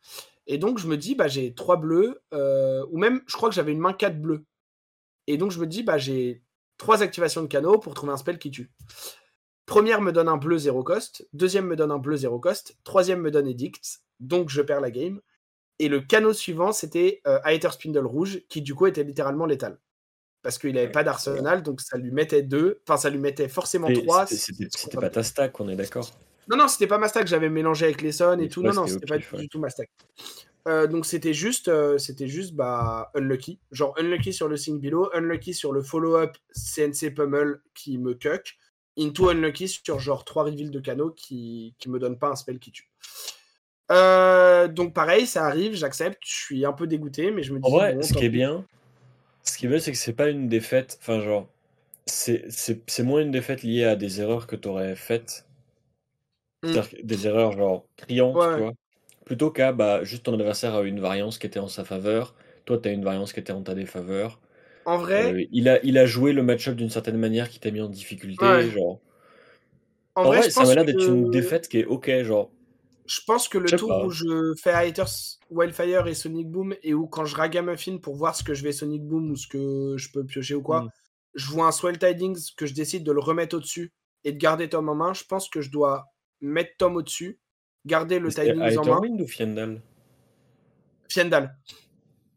[0.46, 2.20] Et donc, je me dis, bah j'ai 3 bleus.
[2.32, 4.44] ou même, je crois que j'avais une main 4 bleus.
[5.26, 6.42] Et donc, je me dis, bah j'ai
[6.78, 8.70] 3 activations de canot pour trouver un spell qui tue.
[9.66, 11.26] Première me donne un bleu 0 cost.
[11.32, 12.76] Deuxième me donne un bleu 0 cost.
[12.84, 14.00] Troisième me donne Edict.
[14.20, 15.20] Donc, je perds la game.
[15.78, 19.78] Et le canot suivant, c'était euh, Aether Spindle rouge, qui du coup était littéralement létal.
[20.42, 22.82] Parce qu'il n'avait pas d'arsenal, donc ça lui mettait 2.
[22.86, 24.26] Enfin, ça lui mettait forcément Et 3.
[24.26, 26.10] c'était- pas ta stack, on est d'accord?
[26.48, 28.62] Non, non, c'était pas ma stack, j'avais mélangé avec les Sons et tout.
[28.62, 29.40] non, non, c'était pas ouais.
[29.40, 29.88] du tout ma stack.
[30.66, 33.58] Euh, donc c'était juste, euh, c'était juste bah, unlucky.
[33.70, 38.56] Genre unlucky sur le Sing Below, unlucky sur le follow-up CNC Pummel qui me cuck,
[38.98, 42.58] into unlucky sur genre 3 reveals de canaux qui, qui me donnent pas un spell
[42.58, 42.88] qui tue.
[43.90, 47.66] Euh, donc pareil, ça arrive, j'accepte, je suis un peu dégoûté, mais je me dis.
[47.66, 48.64] En vrai, bon, ce qui est bien,
[49.42, 50.98] ce qui est bien, c'est que c'est pas une défaite.
[51.00, 51.48] Enfin, genre,
[52.06, 55.46] c'est moins une défaite liée à des erreurs que t'aurais faites.
[56.62, 56.80] Mm.
[57.02, 58.54] Des erreurs, genre, criantes, Ouais.
[58.54, 58.72] tu vois.
[59.26, 62.34] Plutôt qu'à, bah, juste ton adversaire a eu une variance qui était en sa faveur.
[62.64, 64.38] Toi, t'as une variance qui était en ta défaveur.
[64.86, 67.70] En vrai, Euh, il a, il a joué le match-up d'une certaine manière qui t'a
[67.70, 68.44] mis en difficulté.
[68.44, 68.68] Ouais.
[68.70, 69.00] Genre.
[70.14, 72.50] en En vrai, ça pense m'a l'air d'être que- une défaite qui est ok, genre.
[73.06, 74.04] Je pense que le tour pas.
[74.06, 75.08] où je fais Haters,
[75.50, 78.72] Wildfire et Sonic Boom, et où quand je ragamuffin pour voir ce que je vais
[78.72, 80.90] Sonic Boom ou ce que je peux piocher ou quoi, Mm.
[81.34, 83.92] je vois un Swell Tidings que je décide de le remettre au-dessus
[84.24, 85.12] et de garder Tom en main.
[85.12, 86.06] Je pense que je dois
[86.40, 87.38] mettre Tom au-dessus,
[87.84, 89.82] garder le Tidings en main, ou Fiendal?
[91.10, 91.54] Fiendal.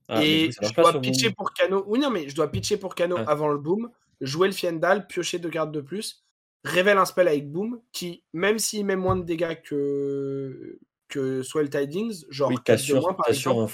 [0.08, 1.84] Ah, et je dois pitcher pour Cano.
[1.88, 3.26] Oui, non, mais je dois pitcher pour Cano Ah.
[3.28, 3.90] avant le Boom,
[4.22, 6.24] jouer le Fiendal, piocher deux cartes de plus,
[6.64, 11.70] révèle un spell avec Boom qui, même s'il met moins de dégâts que, que Swell
[11.70, 13.72] Tidings, genre Oui, 4 de moins par exemple,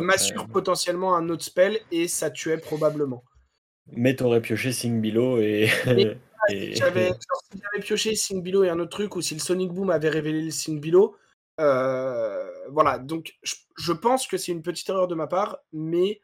[0.00, 3.22] m'assure potentiellement un autre spell et ça tuait probablement.
[3.92, 5.68] Mais t'aurais pioché Sing Below et.
[5.86, 6.90] Et- genre,
[7.52, 10.08] si j'avais pioché Sing Below et un autre truc, ou si le Sonic Boom avait
[10.10, 11.16] révélé le Sing Below,
[11.60, 12.98] euh, voilà.
[12.98, 16.20] Donc, je, je pense que c'est une petite erreur de ma part, mais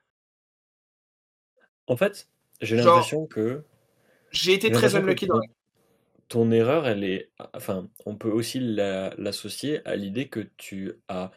[1.87, 2.29] En fait,
[2.61, 3.65] j'ai Genre, l'impression que.
[4.31, 5.41] j'ai été j'ai très unlucky dans
[6.29, 7.31] ton, erreur, elle est.
[7.53, 11.33] Enfin, on peut aussi la- l'associer à l'idée que tu as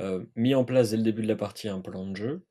[0.00, 2.44] euh, mis en place dès le début de la partie un plan de jeu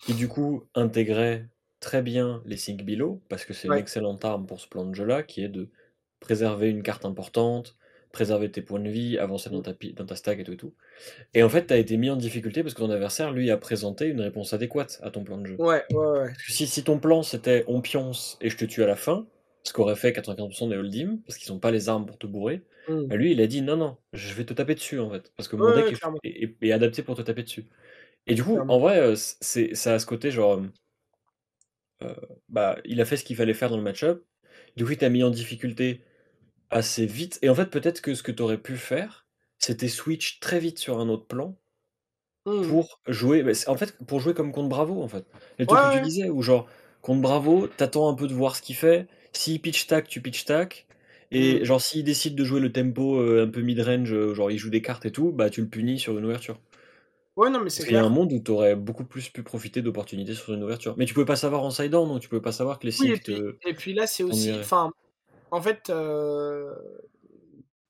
[0.00, 1.48] qui, du coup, intégrait
[1.80, 4.94] très bien les Sing Below, parce que c'est une excellente arme pour ce plan de
[4.94, 5.70] jeu-là, qui est de
[6.20, 7.76] préserver une carte importante,
[8.16, 10.56] préserver tes points de vie, avancer dans ta, pi- dans ta stack et tout et
[10.56, 10.72] tout.
[11.34, 13.58] Et en fait, tu as été mis en difficulté parce que ton adversaire, lui, a
[13.58, 15.56] présenté une réponse adéquate à ton plan de jeu.
[15.58, 16.28] Ouais, ouais, ouais.
[16.32, 18.96] Parce que si, si ton plan c'était on pionce et je te tue à la
[18.96, 19.26] fin,
[19.64, 22.62] ce qu'aurait fait 95% des Holdim, parce qu'ils n'ont pas les armes pour te bourrer,
[22.88, 23.06] Mm.
[23.08, 25.48] bah lui il a dit non, non, je vais te taper dessus en fait, parce
[25.48, 27.66] que mon Ouais, deck est- adapté pour te taper dessus.
[28.26, 28.74] Et du coup, Clairement.
[28.76, 30.54] en vrai, euh, c'est, ça a ce côté genre.
[30.54, 30.66] euh,
[32.02, 32.14] euh,
[32.48, 34.24] bah, il a fait ce qu'il fallait faire dans le match-up,
[34.76, 36.02] du coup il t'a mis en difficulté
[36.70, 39.26] assez vite, et en fait, peut-être que ce que tu aurais pu faire,
[39.58, 41.56] c'était switch très vite sur un autre plan
[42.46, 42.76] Mm.
[42.78, 45.26] pour jouer bah, en fait pour jouer comme contre Bravo en fait.
[45.58, 46.68] Les trucs Ouais, que tu disais où genre
[47.02, 49.06] contre Bravo t'attends un peu de voir ce qu'il fait.
[49.32, 50.86] S'il pitch tac tu pitch tac.
[51.32, 51.64] Et Mm.
[51.64, 54.70] genre s'il décide de jouer le tempo euh, un peu mid range genre il joue
[54.70, 56.58] des cartes et tout bah tu le punis sur une ouverture.
[57.36, 59.82] Ouais, non, mais c'est qu'il y a un monde où t'aurais beaucoup plus pu profiter
[59.82, 60.94] d'opportunités sur une ouverture.
[60.96, 62.92] Mais tu pouvais pas savoir en side down donc tu pouvais pas savoir que les
[62.98, 64.50] Oui, et syncs puis, te et puis là, c'est aussi.
[64.58, 64.90] Enfin,
[65.50, 66.74] en fait, euh,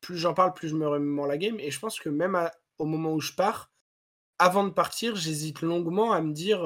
[0.01, 1.59] plus j'en parle, plus je me remémore la game.
[1.61, 3.71] Et je pense que même à, au moment où je pars,
[4.39, 6.61] avant de partir, j'hésite longuement à me dire.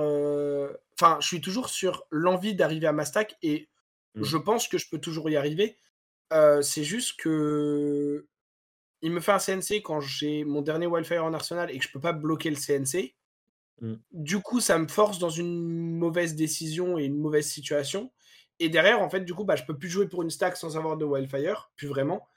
[1.01, 3.71] Enfin, je suis toujours sur l'envie d'arriver à ma stack et
[4.15, 4.25] Mm.
[4.25, 5.77] je pense que je peux toujours y arriver.
[6.63, 8.27] C'est juste que.
[9.03, 11.91] Il me fait un CNC quand j'ai mon dernier Wildfire en arsenal et que je
[11.91, 13.15] peux pas bloquer le CNC.
[13.81, 13.95] Mm.
[14.13, 18.13] Du coup, ça me force dans une mauvaise décision et une mauvaise situation.
[18.61, 20.77] Et derrière, en fait, du coup, bah, je peux plus jouer pour une stack sans
[20.77, 22.29] avoir de Wildfire, plus vraiment.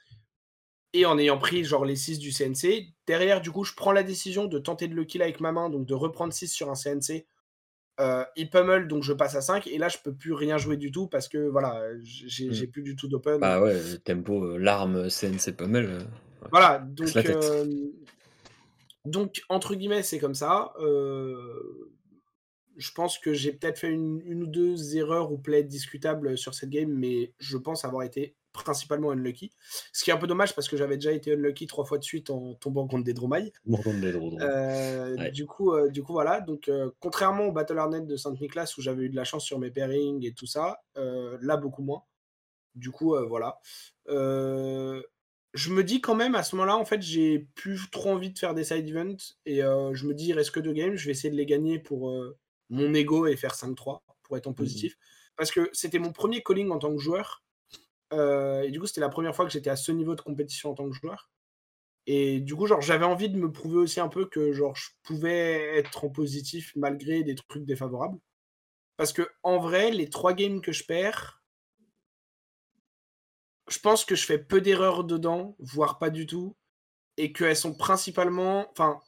[0.93, 4.03] Et en ayant pris genre les 6 du CNC, derrière, du coup, je prends la
[4.03, 6.75] décision de tenter de le kill avec ma main, donc de reprendre 6 sur un
[6.75, 7.25] CNC.
[7.99, 9.67] Euh, il pummel, donc je passe à 5.
[9.67, 12.53] Et là, je peux plus rien jouer du tout parce que voilà, j'ai Mm.
[12.53, 13.39] j'ai plus du tout d'open.
[13.39, 15.85] Bah ouais, le tempo, euh, l'arme CNC pas mal.
[15.85, 16.47] euh, ouais.
[16.51, 17.65] Voilà, donc, euh,
[19.05, 20.73] donc entre guillemets, c'est comme ça.
[20.79, 21.91] Euh,
[22.77, 26.53] je pense que j'ai peut-être fait une, une ou deux erreurs ou plays discutables sur
[26.53, 29.51] cette game, mais je pense avoir été principalement unlucky.
[29.91, 32.03] Ce qui est un peu dommage parce que j'avais déjà été unlucky trois fois de
[32.03, 33.51] suite en tombant contre des Dromailles.
[34.41, 35.31] Euh, Ouais.
[35.31, 36.39] du, coup, euh, du coup, voilà.
[36.39, 39.57] Donc, euh, contrairement au Battle Arnet de Saint-Nicolas où j'avais eu de la chance sur
[39.57, 42.03] mes pairings et tout ça, euh, là, beaucoup moins.
[42.75, 43.59] Du coup, voilà.
[45.55, 48.39] Je me dis quand même, à ce moment-là, en fait, j'ai plus trop envie de
[48.39, 49.35] faire des side events.
[49.45, 50.95] Et je me dis, il reste que deux games.
[50.95, 52.11] Je vais essayer de les gagner pour
[52.69, 54.97] mon ego et faire 5-3 pour être en positif.
[55.35, 57.43] Parce que c'était mon premier calling en tant que joueur.
[58.13, 60.71] Euh, et du coup, c'était la première fois que j'étais à ce niveau de compétition
[60.71, 61.29] en tant que joueur.
[62.05, 64.89] Et du coup, genre, j'avais envie de me prouver aussi un peu que genre, je
[65.03, 68.19] pouvais être en positif malgré des trucs défavorables.
[68.97, 71.41] Parce que en vrai, les trois games que je perds,
[73.69, 76.55] je pense que je fais peu d'erreurs dedans, voire pas du tout,
[77.17, 78.99] et qu'elles sont principalement, enfin,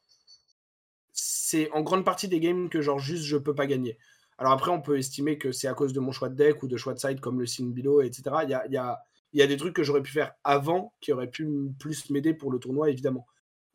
[1.16, 3.98] c'est en grande partie des games que genre juste je peux pas gagner.
[4.38, 6.68] Alors après, on peut estimer que c'est à cause de mon choix de deck ou
[6.68, 8.24] de choix de side comme le below, etc.
[8.44, 11.48] Il y a, des trucs que j'aurais pu faire avant qui auraient pu
[11.80, 13.26] plus m'aider pour le tournoi, évidemment.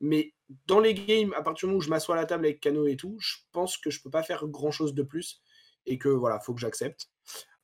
[0.01, 0.35] Mais
[0.67, 2.87] dans les games, à partir du moment où je m'assois à la table avec Kano
[2.87, 5.43] et tout, je pense que je peux pas faire grand chose de plus
[5.87, 7.09] et que voilà, faut que j'accepte.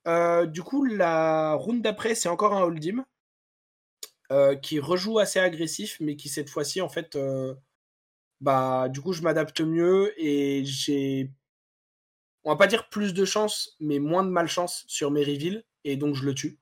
[0.08, 3.04] Euh, du coup, la round d'après, c'est encore un Holdim
[4.32, 7.54] euh, qui rejoue assez agressif, mais qui cette fois-ci, en fait, euh,
[8.40, 11.32] bah, du coup, je m'adapte mieux et j'ai,
[12.44, 15.96] on va pas dire plus de chance, mais moins de malchance sur mes reveals et
[15.96, 16.58] donc je le tue.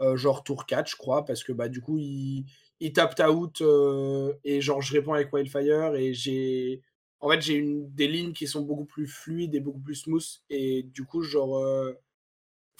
[0.00, 2.46] Euh, genre tour 4, je crois, parce que bah, du coup, il,
[2.80, 6.82] il tape out euh, et genre je réponds avec Wildfire et j'ai.
[7.20, 10.26] En fait, j'ai une, des lignes qui sont beaucoup plus fluides et beaucoup plus smooth
[10.50, 11.58] et du coup, genre.
[11.58, 11.94] euh,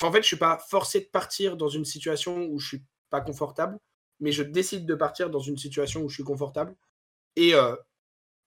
[0.01, 2.83] Enfin, en fait, je suis pas forcé de partir dans une situation où je suis
[3.11, 3.79] pas confortable,
[4.21, 6.75] mais je décide de partir dans une situation où je suis confortable
[7.37, 7.55] et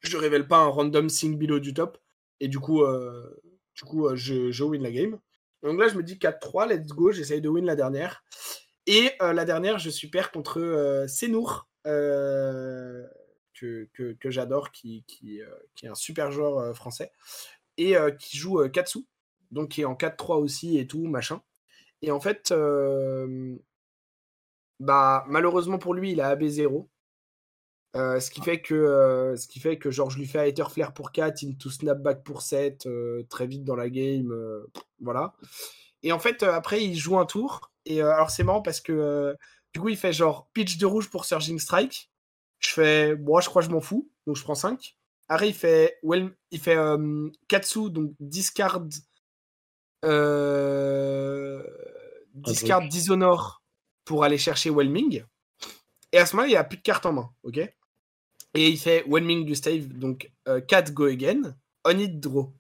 [0.02, 1.98] je révèle pas un random sync below du top
[2.40, 3.42] et du coup, euh,
[3.76, 5.20] du coup, euh, je, je win la game.
[5.64, 8.24] Donc là, je me dis 4-3, let's go, j'essaye de win la dernière.
[8.86, 13.10] Et euh, la dernière, je suis pair contre Senour, que,
[14.26, 15.04] j'adore, qui,
[15.84, 17.12] est un super joueur français,
[17.78, 19.00] et qui joue Katsu,
[19.52, 21.42] donc qui est en 4-3 aussi et tout, machin.
[22.02, 22.54] Et en fait,
[24.80, 26.88] bah, malheureusement pour lui, il a AB0.
[27.98, 30.66] Euh, ce qui fait que euh, ce qui fait que genre je lui fais Hater
[30.70, 34.68] Flare pour 4, into snapback pour 7 euh, très vite dans la game euh,
[35.02, 35.34] voilà.
[36.04, 39.36] Et en fait après il joue un tour et alors c'est marrant parce que
[39.74, 42.12] du coup il fait genre pitch de rouge pour Surging Strike.
[42.60, 44.96] Je fais moi je crois que je m'en fous donc je prends 5.
[45.30, 46.78] Après il fait well, il fait
[47.48, 48.82] Katsu donc discard
[52.36, 52.88] discard.
[52.88, 53.64] Dishonor
[54.06, 55.24] pour aller chercher Whelming.
[56.12, 57.60] Et à ce moment-là, il a plus de cartes en main, ok?
[58.54, 60.32] Et il fait Whelming du stave, donc
[60.68, 61.56] 4 go again,
[61.86, 62.52] on it draw.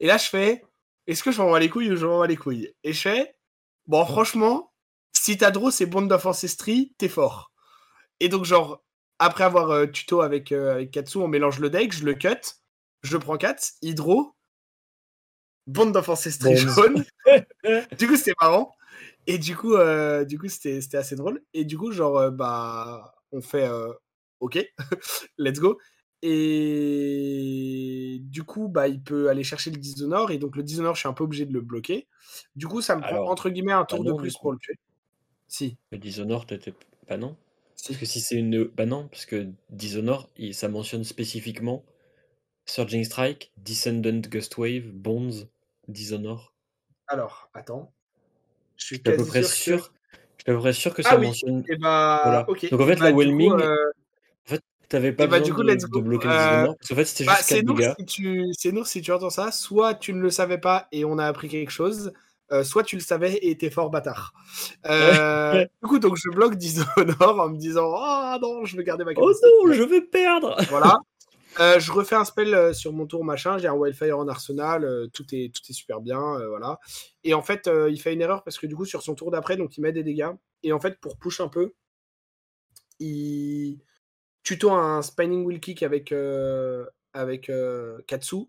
[0.00, 0.64] Et là, je fais,
[1.06, 2.72] est-ce que je m'envoie les couilles ou je m'envoie les couilles?
[2.82, 3.36] Et je fais,
[3.86, 4.72] bon, franchement,
[5.12, 7.52] si t'as draw, c'est Bond of Ancestry, t'es fort.
[8.20, 8.82] Et donc, genre,
[9.18, 12.56] après avoir euh, tuto avec, euh, avec Katsu, on mélange le deck, je le cut,
[13.02, 14.34] je prends 4, il draw,
[15.68, 17.04] Bond of Ancestry jaune.
[17.98, 18.74] du coup, c'était marrant.
[19.26, 21.42] Et du coup, euh, du coup, c'était c'était assez drôle.
[21.52, 23.92] Et du coup, genre, euh, bah, on fait euh,
[24.40, 24.58] OK,
[25.38, 25.78] let's go.
[26.22, 30.30] Et du coup, bah, il peut aller chercher le Dishonor.
[30.30, 32.08] Et donc, le Dishonor, je suis un peu obligé de le bloquer.
[32.56, 34.58] Du coup, ça me prend entre guillemets un bah tour de non, plus pour le
[34.58, 34.74] tuer.
[35.46, 36.74] Si, Le Dishonor, t'étais.
[37.08, 37.36] Bah non.
[37.74, 37.88] si.
[37.88, 38.64] Parce que si c'est une.
[38.64, 41.84] Bah non, parce que Dishonor, il- ça mentionne spécifiquement
[42.66, 45.46] Surging Strike, Descendant Gust Wave, Bonds,
[45.88, 46.52] Dishonor.
[47.06, 47.92] Alors, attends.
[48.76, 49.56] Je suis Je suis à peu près sûr que.
[49.56, 49.92] sûr.
[50.38, 51.64] Je suis à peu près sûr que ça Ah oui, mentionne.
[51.68, 52.44] et bah, Voilà.
[52.70, 53.76] Donc en fait, Bah, la coup, Whelming, euh,
[54.88, 56.00] t'avais pas et bah, du coup, de, let's de go.
[56.02, 56.66] bloquer le Euh.
[56.78, 58.44] Parce qu'en fait, c'était Bah, juste 4 c'est nous, si tu...
[58.56, 61.26] c'est nous, si tu entends ça, soit tu ne le savais pas et on a
[61.26, 62.12] appris quelque chose,
[62.52, 64.32] euh, soit tu le savais et t'es fort bâtard.
[64.86, 69.04] Euh, du coup, donc je bloque Dishonor en me disant Ah non, je veux garder
[69.04, 69.46] ma Oh capacité.
[69.64, 70.98] non, je vais perdre Voilà.
[71.60, 73.58] Euh, je refais un spell sur mon tour, machin.
[73.58, 75.08] J'ai un Wildfire en arsenal.
[75.12, 76.38] tout, est, tout est super bien.
[76.48, 76.78] voilà.
[77.24, 79.56] Et en fait, il fait une erreur parce que du coup, sur son tour d'après,
[79.56, 80.30] donc il met des dégâts.
[80.62, 81.74] Et en fait, pour push un peu,
[83.00, 83.78] il
[84.48, 88.46] tuto un Spinning Wheel Kick avec, euh, avec euh, Katsu.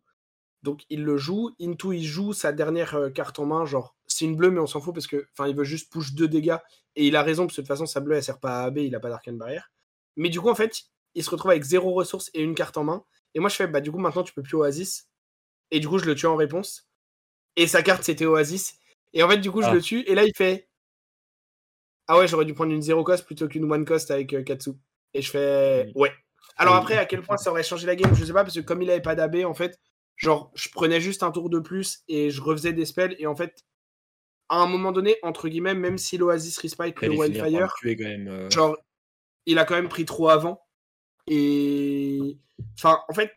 [0.63, 1.53] Donc il le joue.
[1.59, 3.65] Into, il joue sa dernière euh, carte en main.
[3.65, 6.29] Genre, c'est une bleue, mais on s'en fout parce que il veut juste push deux
[6.29, 6.55] dégâts.
[6.95, 8.63] Et il a raison parce que de toute façon, sa bleue, elle sert pas à
[8.67, 8.77] AB.
[8.77, 9.73] Il a pas d'arcane barrière.
[10.15, 10.83] Mais du coup, en fait,
[11.15, 13.03] il se retrouve avec zéro ressources et une carte en main.
[13.33, 15.09] Et moi, je fais, bah, du coup, maintenant, tu peux plus Oasis.
[15.71, 16.89] Et du coup, je le tue en réponse.
[17.57, 18.79] Et sa carte, c'était Oasis.
[19.11, 19.73] Et en fait, du coup, je Ah.
[19.73, 20.03] le tue.
[20.07, 20.69] Et là, il fait,
[22.07, 24.71] ah ouais, j'aurais dû prendre une zéro cost plutôt qu'une one cost avec Katsu.
[25.13, 26.11] Et je fais, ouais.
[26.57, 28.59] Alors après, à quel point ça aurait changé la game, je sais pas, parce que
[28.59, 29.79] comme il avait pas d'AB, en fait,
[30.17, 33.15] genre, je prenais juste un tour de plus et je refaisais des spells.
[33.19, 33.63] Et en fait,
[34.49, 38.27] à un moment donné, entre guillemets, même si l'Oasis respike le Wildfire, même.
[38.27, 38.49] euh.
[38.49, 38.75] genre,
[39.45, 40.61] il a quand même pris trop avant.
[41.27, 42.37] Et.
[42.77, 43.31] Enfin, en fait.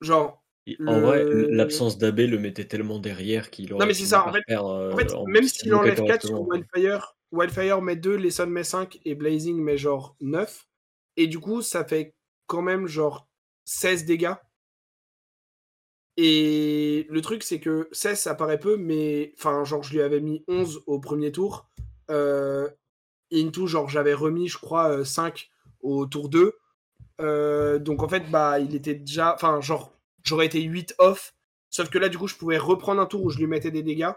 [0.00, 0.42] Genre.
[0.86, 4.34] En vrai, l'absence d'AB le mettait tellement derrière qu'il aurait mais c'est ça, en par
[4.34, 6.40] fait- perdre, euh, En fait, en- même c'était s'il enlève 4 sur.
[6.42, 10.66] Wildfire, Wildfire met 2, Lesson met 5 et Blazing met genre 9.
[11.16, 12.14] Et du coup, ça fait
[12.46, 13.28] quand même genre
[13.64, 14.34] 16 dégâts.
[16.16, 20.20] Et le truc, c'est que 16, ça paraît peu, mais enfin, genre, je lui avais
[20.20, 21.68] mis 11 au premier tour.
[22.10, 22.68] Euh,
[23.32, 26.54] into, genre, j'avais remis, je crois, euh, 5 au tour 2.
[27.20, 29.34] Euh, donc en fait, bah, il était déjà.
[29.34, 29.92] Enfin, genre,
[30.24, 31.34] j'aurais été 8 off.
[31.70, 33.82] Sauf que là, du coup, je pouvais reprendre un tour où je lui mettais des
[33.82, 34.12] dégâts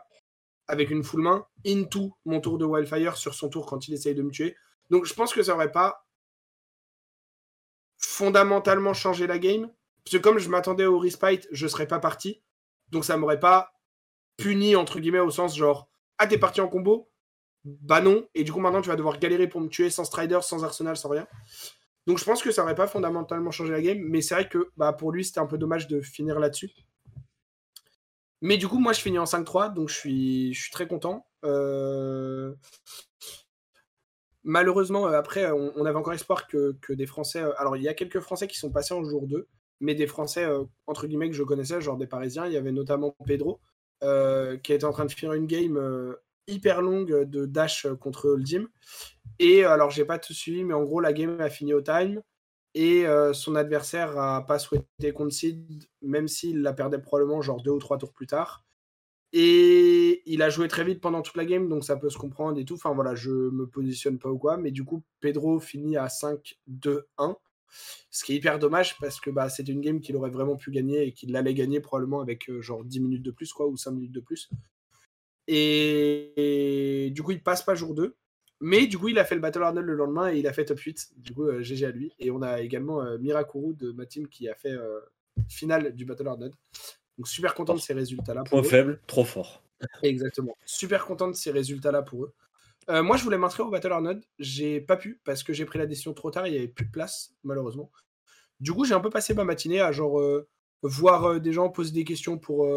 [0.70, 4.16] avec une full main into mon tour de Wildfire sur son tour quand il essaye
[4.16, 4.56] de me tuer.
[4.90, 6.06] Donc je pense que ça aurait pas
[7.98, 9.70] fondamentalement changé la game.
[10.06, 12.42] Parce que comme je m'attendais au respite, je serais pas parti.
[12.90, 13.74] Donc ça m'aurait pas
[14.38, 17.10] puni, entre guillemets, au sens genre, ah, t'es parti en combo?
[17.66, 18.28] Bah non.
[18.36, 20.96] Et du coup, maintenant, tu vas devoir galérer pour me tuer sans Strider, sans Arsenal,
[20.98, 21.28] sans rien.
[22.08, 24.00] Donc je pense que ça aurait pas fondamentalement changé la game.
[24.00, 26.72] Mais c'est vrai que bah, pour lui, c'était un peu dommage de finir là-dessus.
[28.42, 31.26] Mais du coup, moi, je finis en 5-3, donc je suis, très content.
[31.44, 32.54] Euh,
[34.44, 37.42] Malheureusement, euh, après, on, avait encore espoir que, des Français.
[37.42, 39.48] euh, Alors, il y a quelques Français qui sont passés en jour 2,
[39.82, 40.48] mais des Français,
[40.88, 42.46] entre guillemets, que je connaissais, genre des Parisiens.
[42.46, 43.60] Il y avait notamment Pedro,
[44.02, 46.16] qui était en train de finir une game
[46.48, 48.68] hyper longue de dash contre Uldim.
[49.40, 52.22] Et alors, j'ai pas tout suivi, mais en gros, la game a fini au time.
[52.76, 57.72] Et euh, son adversaire a pas souhaité concede, même s'il la perdait probablement genre deux
[57.72, 58.64] ou trois tours plus tard.
[59.32, 62.60] Et il a joué très vite pendant toute la game, donc ça peut se comprendre
[62.60, 62.76] et tout.
[62.76, 67.36] Enfin voilà, je me positionne pas ou quoi, mais du coup, Pedro finit à 5-2-1.
[68.10, 70.72] Ce qui est hyper dommage parce que bah, c'était une game qu'il aurait vraiment pu
[70.72, 73.78] gagner et qu'il allait gagner probablement avec euh, genre 10 minutes de plus, quoi, ou
[73.78, 74.50] 5 minutes de plus.
[75.48, 78.16] Et, du coup, il passe pas jour 2.
[78.62, 80.66] Mais du coup, il a fait le Battle Arnold le lendemain et il a fait
[80.66, 81.12] top 8.
[81.18, 82.14] Du coup, euh, GG à lui.
[82.20, 85.00] Et on a également euh, Mirakuru de ma team qui a fait euh,
[85.48, 86.54] finale du Battle Arnold.
[87.18, 88.44] Donc super content de ces résultats-là.
[88.44, 88.64] Point eux.
[88.64, 89.64] faible, trop fort.
[90.04, 90.56] Exactement.
[90.66, 92.34] Super content de ces résultats-là pour eux.
[92.90, 94.24] Euh, moi, je voulais m'inscrire au Battle Arnold.
[94.40, 96.48] J'ai pas pu parce que j'ai pris la décision trop tard.
[96.48, 97.92] Il n'y avait plus de place, malheureusement.
[98.60, 100.48] Du coup, j'ai un peu passé ma matinée à genre euh,
[100.82, 102.68] voir euh, des gens poser des questions pour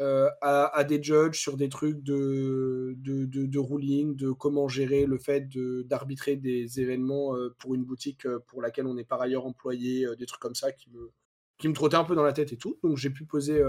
[0.00, 5.18] euh, à, des judges sur des trucs de, de, de, ruling, de comment gérer le
[5.18, 9.20] fait de- d'arbitrer des événements euh, pour une boutique euh, pour laquelle on est par
[9.20, 11.12] ailleurs employé, des trucs comme ça qui me,
[11.58, 12.78] qui me trottaient un peu dans la tête et tout.
[12.82, 13.62] Donc j'ai pu poser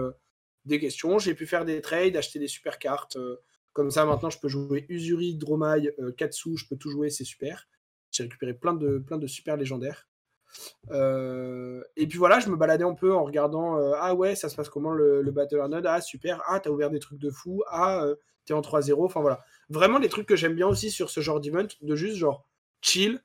[0.65, 3.17] des questions, j'ai pu faire des trades, acheter des super cartes.
[3.73, 7.67] comme ça, maintenant, je peux jouer Usuri, Dromai, Katsu, je peux tout jouer, c'est super.
[8.11, 10.07] J'ai récupéré plein de, plein de super légendaires.
[10.91, 14.49] Euh, et puis voilà, je me baladais un peu en regardant euh, Ah ouais, ça
[14.49, 17.29] se passe comment le, le Battle Arnold Ah super, ah t'as ouvert des trucs de
[17.29, 19.05] fou, ah euh, t'es en 3-0.
[19.05, 19.39] Enfin voilà.
[19.69, 22.45] Vraiment des trucs que j'aime bien aussi sur ce genre d'event, de juste genre
[22.81, 23.21] chill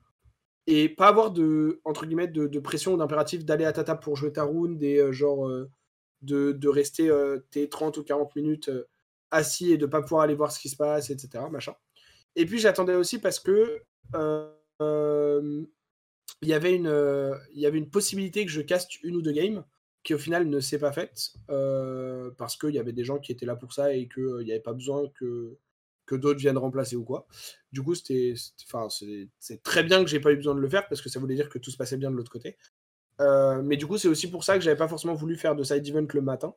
[0.66, 4.16] et pas avoir de, entre guillemets, de, pression ou d'impératif d'aller à ta table pour
[4.16, 5.48] jouer ta round et genre
[6.22, 7.08] de, de rester
[7.52, 8.70] tes 30 ou 40 minutes
[9.30, 11.44] assis et de pas pouvoir aller voir ce qui se passe, etc.
[11.52, 11.74] Machin.
[12.34, 13.80] Et puis j'attendais aussi parce que
[16.42, 19.22] il y avait une, euh, il y avait une possibilité que je caste une ou
[19.22, 19.64] deux games
[20.04, 23.32] qui au final ne s'est pas faite euh, parce qu'il y avait des gens qui
[23.32, 25.58] étaient là pour ça et qu'il n'y avait pas besoin que,
[26.06, 27.26] que d'autres viennent remplacer ou quoi.
[27.72, 28.34] Du coup, c'était,
[29.38, 31.34] c'est, très bien que j'ai pas eu besoin de le faire parce que ça voulait
[31.34, 32.56] dire que tout se passait bien de l'autre côté.
[33.20, 35.64] Euh, mais du coup, c'est aussi pour ça que j'avais pas forcément voulu faire de
[35.64, 36.54] side event le matin.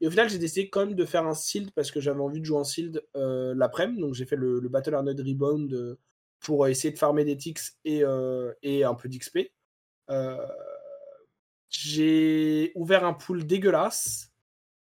[0.00, 2.40] Et au final, j'ai décidé quand même de faire un sealed parce que j'avais envie
[2.40, 4.00] de jouer en sealed euh, l'après-midi.
[4.00, 5.98] Donc j'ai fait le, le Battle Arnold Rebound euh,
[6.40, 9.52] pour essayer de farmer des ticks et, euh, et un peu d'XP.
[10.10, 10.36] Euh,
[11.68, 14.32] j'ai ouvert un pool dégueulasse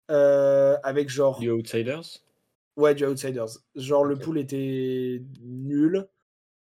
[0.09, 2.23] euh, avec genre You Outsiders?
[2.75, 3.59] Ouais du outsiders.
[3.75, 6.07] Genre le pool était nul.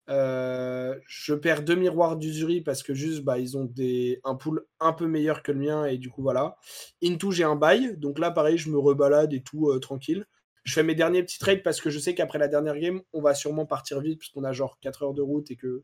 [0.09, 4.65] Euh, je perds deux miroirs d'Usuri parce que juste, bah, ils ont des, un pool
[4.81, 6.57] un peu meilleur que le mien et du coup, voilà.
[7.01, 7.95] Into, j'ai un bail.
[7.97, 10.25] Donc là, pareil, je me rebalade et tout, euh, tranquille.
[10.63, 13.21] Je fais mes derniers petits trades parce que je sais qu'après la dernière game, on
[13.21, 15.83] va sûrement partir vite puisqu'on a genre 4 heures de route et que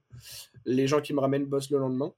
[0.65, 2.13] les gens qui me ramènent bossent le lendemain.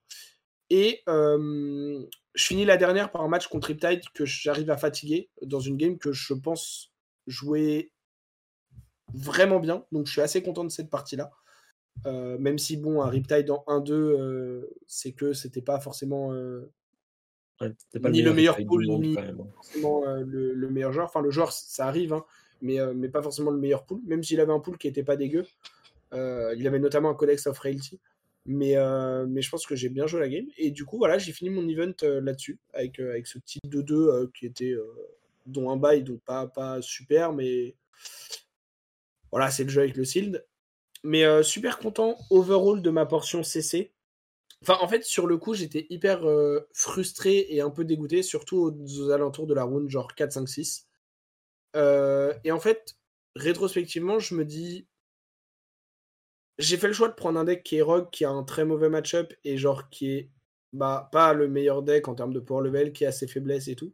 [0.69, 2.05] Et euh,
[2.35, 5.77] je finis la dernière par un match contre Riptide que j'arrive à fatiguer dans une
[5.77, 6.91] game que je pense
[7.27, 7.91] jouer
[9.13, 9.85] vraiment bien.
[9.91, 11.31] Donc je suis assez content de cette partie-là.
[12.05, 16.33] Euh, même si, bon, un Riptide en 1-2, euh, c'est que c'était pas forcément
[18.09, 19.35] ni le meilleur pool, ni hein.
[19.55, 21.05] forcément le, meilleur joueur.
[21.07, 22.25] Enfin, le joueur, ça arrive, hein,
[22.61, 24.01] mais, mais pas forcément le meilleur pool.
[24.05, 25.45] Même s'il avait un pool qui était pas dégueu.
[26.13, 27.99] il avait notamment un Codex of Realty.
[28.45, 28.75] Mais,
[29.27, 30.45] mais je pense que j'ai bien joué la game.
[30.57, 32.97] Et du coup, voilà, j'ai fini mon event là-dessus, avec,
[33.27, 34.75] ce petit 2-2 qui était,
[35.45, 37.75] dont un bail, donc pas, pas super, mais
[39.31, 40.45] voilà, c'est le jeu avec le Sealed.
[41.03, 43.93] Mais euh, super content overall de ma portion CC.
[44.61, 48.57] Enfin, en fait, sur le coup, j'étais hyper euh, frustré et un peu dégoûté, surtout
[48.57, 50.88] aux, alentours de la round, genre 4, 5, 6.
[51.75, 52.95] Et en fait,
[53.35, 54.87] rétrospectivement, je me dis.
[56.57, 58.65] J'ai fait le choix de prendre un deck qui est Rogue, qui a un très
[58.65, 60.29] mauvais match-up et genre qui est
[60.73, 63.75] bah, pas le meilleur deck en termes de power level, qui a ses faiblesses et
[63.77, 63.93] tout.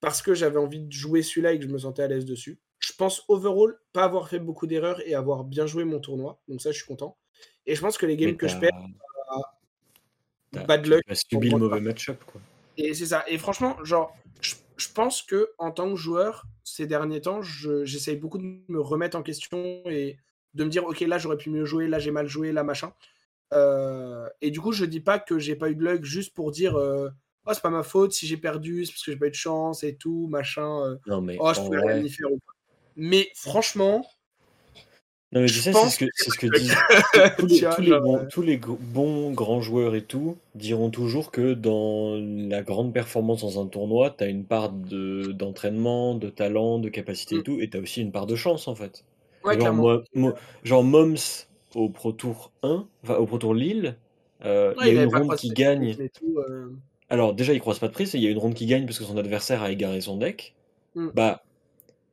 [0.00, 2.60] Parce que j'avais envie de jouer celui-là et que je me sentais à l'aise dessus
[2.80, 6.40] je pense overall pas avoir fait beaucoup d'erreurs et avoir bien joué mon tournoi.
[6.48, 7.16] Donc ça, je suis content.
[7.66, 8.72] Et je pense que les games que je perds,
[10.66, 11.02] bad luck.
[11.06, 12.40] Tu subi le mauvais match-up, quoi.
[12.76, 13.24] Et c'est ça.
[13.28, 14.54] Et franchement, genre, je,
[14.94, 19.22] pense que en tant que joueur, ces derniers temps, j'essaye beaucoup de me remettre en
[19.22, 20.16] question et
[20.54, 22.92] de me dire, ok, là j'aurais pu mieux jouer, là j'ai mal joué, là machin.
[23.52, 26.50] Euh, et du coup, je dis pas que j'ai pas eu de luck juste pour
[26.50, 27.08] dire, euh,
[27.46, 29.34] oh c'est pas ma faute si j'ai perdu, c'est parce que j'ai pas eu de
[29.34, 30.86] chance et tout, machin.
[30.86, 30.96] Euh.
[31.06, 32.52] non mais oh je pouvais rien y faire ou pas.
[32.96, 34.06] Mais franchement.
[35.32, 36.76] Non, mais tu sais, c'est ce que, c'est ce que disent
[38.30, 43.62] tous, les, bons, grands joueurs et tout diront toujours que dans la grande performance dans
[43.62, 47.42] un tournoi, tu as une part de, d'entraînement, de talent, de capacité et mm.
[47.44, 49.04] tout, et tu as aussi une part de chance en fait.
[49.44, 50.02] genre,
[50.64, 53.96] genre Moms au Pro Tour 1, enfin au Pro Tour Lille,
[54.44, 55.96] euh, il y a une ronde qui gagne.
[56.36, 56.70] Euh.
[57.08, 58.98] Alors déjà, il croise pas de prise, il y a une ronde qui gagne parce
[58.98, 60.54] que son adversaire a égaré son deck.
[60.96, 61.08] Mm.
[61.14, 61.42] Bah,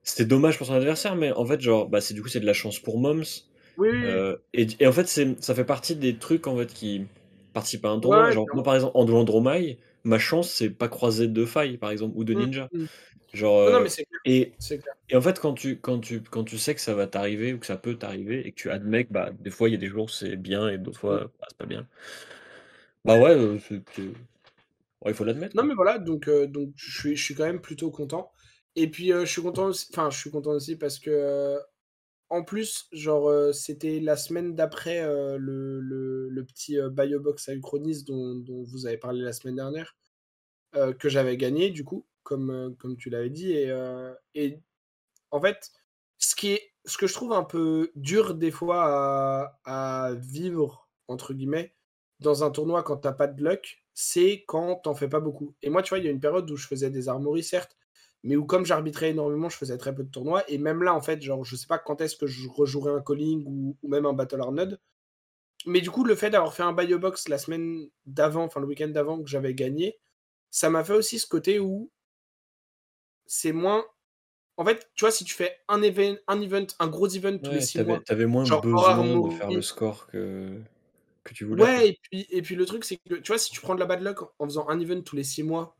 [0.07, 2.45] c'était dommage pour son adversaire, mais en fait, genre, bah, c'est du coup, c'est de
[2.45, 3.23] la chance pour Moms.
[3.77, 3.89] Oui.
[3.91, 7.05] Euh, et, et, en fait, c'est, ça fait partie des trucs en fait qui
[7.53, 8.31] participent à un tournoi.
[8.31, 11.91] genre, moi, par exemple, en jouant Dromai, ma chance, c'est pas croiser de failles, par
[11.91, 12.69] exemple, ou de ninja.
[12.71, 12.85] Mmh.
[13.33, 14.21] Genre, non, mais c'est clair.
[14.23, 14.53] Et,
[15.09, 17.59] et en fait, quand tu, quand, tu, quand tu sais que ça va t'arriver ou
[17.59, 19.79] que ça peut t'arriver et que tu admets que bah, des fois, il y a
[19.79, 21.29] des jours c'est bien et d'autres fois, mmh.
[21.41, 21.85] bah, c'est pas bien.
[23.03, 23.57] Bah ouais, euh,
[25.05, 25.55] il faut l'admettre.
[25.55, 28.31] Non, mais voilà, donc, euh, donc je, suis, je suis quand même plutôt content.
[28.77, 31.59] Et puis, je suis content aussi, enfin, je suis content aussi parce que,
[32.29, 35.03] en plus, genre, c'était la semaine d'après
[35.37, 39.97] le, le, petit Biobox à Uchronis dont, dont, vous avez parlé la semaine dernière,
[40.99, 43.51] que j'avais gagné, du coup, comme, comme tu l'avais dit.
[43.53, 43.73] Et,
[44.35, 44.59] et
[45.31, 45.71] en fait,
[46.19, 48.83] ce, qui ce que je trouve un peu dur des fois
[49.65, 51.73] à, à vivre, entre guillemets,
[52.19, 55.55] dans un tournoi quand t'as pas de luck, c'est quand t'en fais pas beaucoup.
[55.63, 57.75] Et moi, tu vois, il y a une période où je faisais des armories, certes,
[58.23, 60.43] mais où comme j'arbitrais énormément, je faisais très peu de tournois.
[60.49, 63.01] Et même là, en fait, genre, je sais pas quand est-ce que je rejouerai un
[63.01, 64.79] calling ou, même un Battle Arnold.
[65.65, 68.87] Mais du coup, le fait d'avoir fait un Biobox la semaine d'avant, enfin le week-end
[68.87, 69.97] d'avant que j'avais gagné,
[70.49, 71.91] ça m'a fait aussi ce côté où
[73.25, 73.85] c'est moins.
[74.55, 77.51] En fait, tu vois, si tu fais un event, un, event, un gros event tous
[77.51, 77.99] les six mois.
[77.99, 80.59] T'avais moins besoin de faire le score que,
[81.23, 81.63] que tu voulais.
[81.63, 83.79] Ouais, et puis, et puis le truc, c'est que tu vois, si tu prends de
[83.79, 85.77] la bad luck en faisant un event tous les six mois,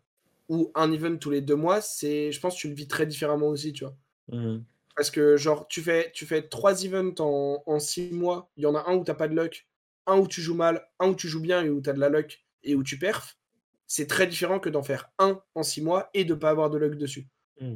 [0.50, 3.06] ou un event tous les deux mois, c'est, je pense que tu le vis très
[3.06, 3.98] différemment aussi, tu vois.
[4.32, 4.60] Mmh.
[4.96, 8.66] Parce que, genre, tu fais, tu fais trois events en, en six mois, il y
[8.66, 9.68] en a un où t'as pas de luck,
[10.06, 12.00] un où tu joues mal, un où tu joues bien et où tu as de
[12.00, 13.38] la luck et où tu perfs.
[13.86, 16.78] C'est très différent que d'en faire un en six mois et de pas avoir de
[16.78, 17.28] luck dessus.
[17.62, 17.76] Mmh.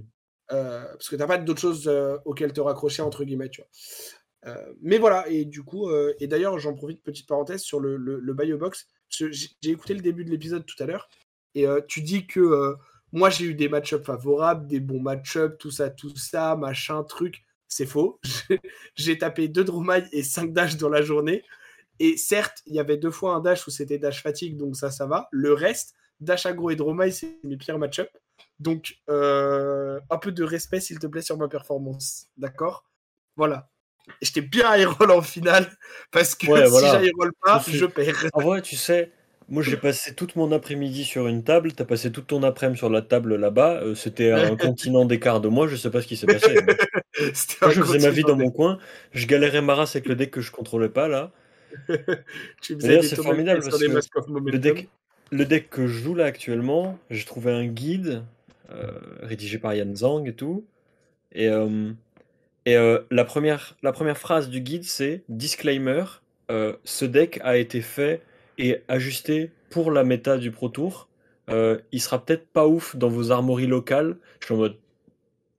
[0.51, 3.69] Euh, parce que t'as pas d'autres choses euh, auxquelles te raccrocher, entre guillemets, tu vois.
[4.47, 8.19] Euh, mais voilà, et du coup, et d'ailleurs, j'en profite, petite parenthèse, sur le, le,
[8.19, 8.88] le Biobox.
[9.07, 11.09] J'ai écouté le début de l'épisode tout à l'heure,
[11.56, 12.76] et euh, tu dis que euh,
[13.12, 17.43] moi, j'ai eu des match-ups favorables, des bons match-ups, tout ça, tout ça, machin, truc.
[17.68, 18.20] C'est faux.
[18.95, 21.43] j'ai tapé deux Dromai et cinq dash dans la journée.
[21.99, 24.91] Et certes, il y avait deux fois un dash où c'était dash fatigue, donc ça,
[24.91, 25.28] ça va.
[25.32, 28.10] Le reste, dash agro et Dromai, c'est mes pires match-ups.
[28.60, 32.28] Donc, euh, un peu de respect, s'il te plaît, sur ma performance.
[32.38, 32.86] D'accord?
[33.36, 33.70] Voilà.
[34.22, 35.70] J'étais bien à roll en finale,
[36.12, 38.30] parce que si roll pas, je perds.
[38.34, 39.12] En vrai, tu sais,
[39.52, 41.74] moi, j'ai passé toute mon après-midi sur une table.
[41.74, 43.82] T'as passé toute ton après-midi sur la table là-bas.
[43.82, 45.68] Euh, c'était un continent d'écart de moi.
[45.68, 46.56] Je sais pas ce qui s'est passé.
[47.62, 48.78] moi, je faisais ma vie dans mon coin.
[49.12, 51.32] Je galérais ma race avec le deck que je contrôlais pas là.
[52.62, 54.88] c'est formidable parce que le deck,
[55.32, 58.24] le deck que je joue là actuellement, j'ai trouvé un guide
[58.72, 58.91] euh,
[59.22, 60.66] rédigé par Yan Zhang et tout.
[61.34, 61.91] Et, euh,
[62.66, 62.76] et
[63.10, 66.06] la, première, la première phrase du guide, c'est Disclaimer,
[66.49, 68.22] ce deck a été fait
[68.62, 71.09] et ajusté pour la méta du Pro Tour.
[71.49, 74.20] Euh, il sera peut-être pas ouf dans vos armories locales.
[74.39, 74.78] Je suis en mode.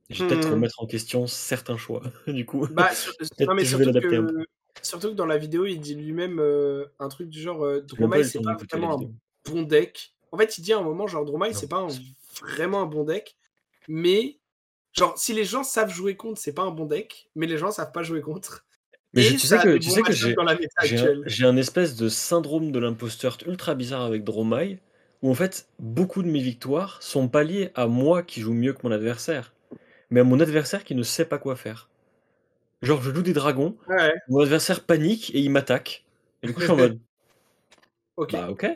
[0.09, 0.53] Je vais peut-être Hmm.
[0.55, 2.67] remettre en question certains choix, du coup.
[2.71, 4.47] Bah, sur- non, mais que je vais surtout l'adapter que,
[4.83, 8.25] surtout que dans la vidéo, il dit lui-même euh, un truc du genre euh, Dromai,
[8.25, 9.11] c'est pas vraiment un
[9.51, 10.15] bon deck.
[10.31, 11.89] En fait, il dit à un moment, genre, Dromai, c'est pas un-
[12.57, 13.37] vraiment un bon deck,
[13.89, 14.39] mais
[14.93, 17.71] genre, si les gens savent jouer contre, c'est pas un bon deck, mais les gens
[17.73, 18.65] savent pas jouer contre.
[19.15, 23.37] Mais je- tu sais que, tu sais que j'ai un, espèce de syndrome de l'imposteur
[23.47, 24.79] ultra bizarre avec Dromai,
[25.23, 28.73] où en fait, beaucoup de mes victoires sont pas liées à moi qui joue mieux
[28.73, 29.53] que mon adversaire,
[30.11, 31.89] mais à mon adversaire qui ne sait pas quoi faire.
[32.81, 36.05] Genre, je joue des dragons, Ouais, mon adversaire panique et il m'attaque.
[36.43, 36.99] Et du coup, je suis en mode,
[38.17, 38.33] ok.
[38.33, 38.67] bah ok.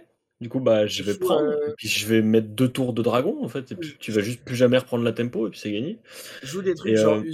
[0.40, 3.02] Du coup, bah je vais prendre, euh, et puis je vais mettre deux tours de
[3.02, 5.58] dragon, en fait, et puis tu vas juste plus jamais reprendre la tempo, et puis
[5.58, 5.98] c'est gagné.
[6.42, 7.32] joue des trucs Et, genre euh,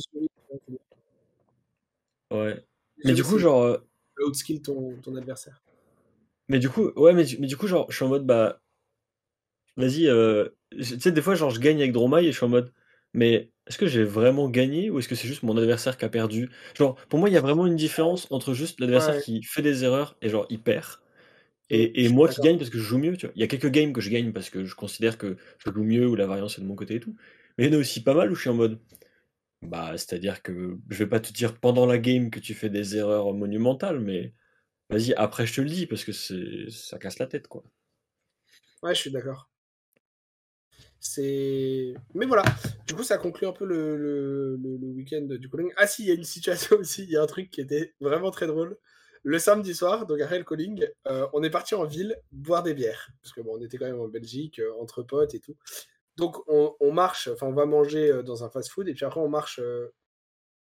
[2.31, 2.65] Ouais.
[3.05, 3.79] Mais du coup, genre, euh,
[4.27, 5.63] outskill ton, ton adversaire.
[6.49, 8.61] mais du coup, ouais, mais, du- mais du coup, genre, je suis en mode, bah,
[9.77, 12.49] Vas-y, euh, tu sais, des fois, genre, je gagne avec Dromai et je suis en
[12.49, 12.73] mode,
[13.15, 16.09] mais est-ce que j'ai vraiment gagné ou est-ce que c'est juste mon adversaire qui a
[16.11, 16.51] perdu?
[16.77, 19.23] Genre, pour moi, il y a vraiment une différence entre juste l'adversaire Ouais.
[19.23, 20.87] qui fait des erreurs et genre, il perd.
[21.71, 23.33] Et, et moi qui gagne parce que je joue mieux, tu vois.
[23.37, 25.85] Il y a quelques games que je gagne parce que je considère que je joue
[25.85, 27.17] mieux ou la variance est de mon côté et tout.
[27.59, 28.79] Mais il y en a aussi pas mal où je suis en mode,
[29.63, 32.97] bah, c'est-à-dire que je vais pas te dire pendant la game que tu fais des
[32.97, 34.35] erreurs monumentales, mais
[34.91, 37.65] vas-y, après je te le dis parce que c'est, ça casse la tête, quoi.
[38.83, 39.49] Ouais, je suis d'accord.
[41.03, 41.95] C'est.
[42.15, 42.45] Mais voilà.
[42.87, 44.57] Du coup, ça conclut un peu le, le,
[44.89, 45.73] week-end du calling.
[45.77, 47.03] Ah, si, il y a une situation aussi.
[47.03, 48.79] Il y a un truc qui était vraiment très drôle.
[49.25, 52.75] Le samedi soir, donc après le calling, euh, on est parti en ville boire des
[52.75, 53.11] bières.
[53.23, 55.57] Parce que bon, on était quand même en Belgique, euh, entre potes et tout.
[56.17, 58.89] Donc, on, on marche, enfin, on va manger euh, dans un fast-food.
[58.89, 59.93] Et puis après, on marche euh,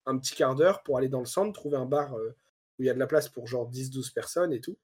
[0.06, 2.36] un petit quart d'heure pour aller dans le centre, trouver un bar euh,
[2.80, 4.78] où il y a de la place pour genre 10-12 personnes et tout.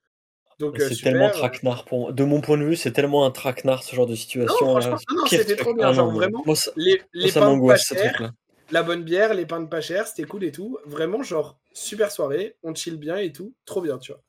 [0.60, 2.12] Donc, C'est tellement traquenard pour moi.
[2.12, 4.80] De mon point de vue, c'est tellement un traquenard ce genre de situation.
[4.80, 5.91] non, non, c'était trop bien.
[5.93, 8.32] Genre, vraiment, Moi, les, moi, les pains pas truc-là.
[8.70, 10.78] la bonne bière, les pains de pas chers, c'était cool et tout.
[10.86, 13.56] Vraiment, genre, super soirée, on chill bien et tout.
[13.66, 14.22] Trop bien, tu vois.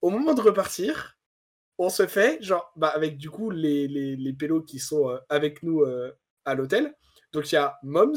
[0.00, 1.18] Au moment de repartir,
[1.80, 5.62] on se fait, genre, bah, avec du coup les, les, les qui sont euh, avec
[5.62, 6.12] nous euh,
[6.44, 6.94] à l'hôtel.
[7.32, 8.12] Donc, il y a Moms,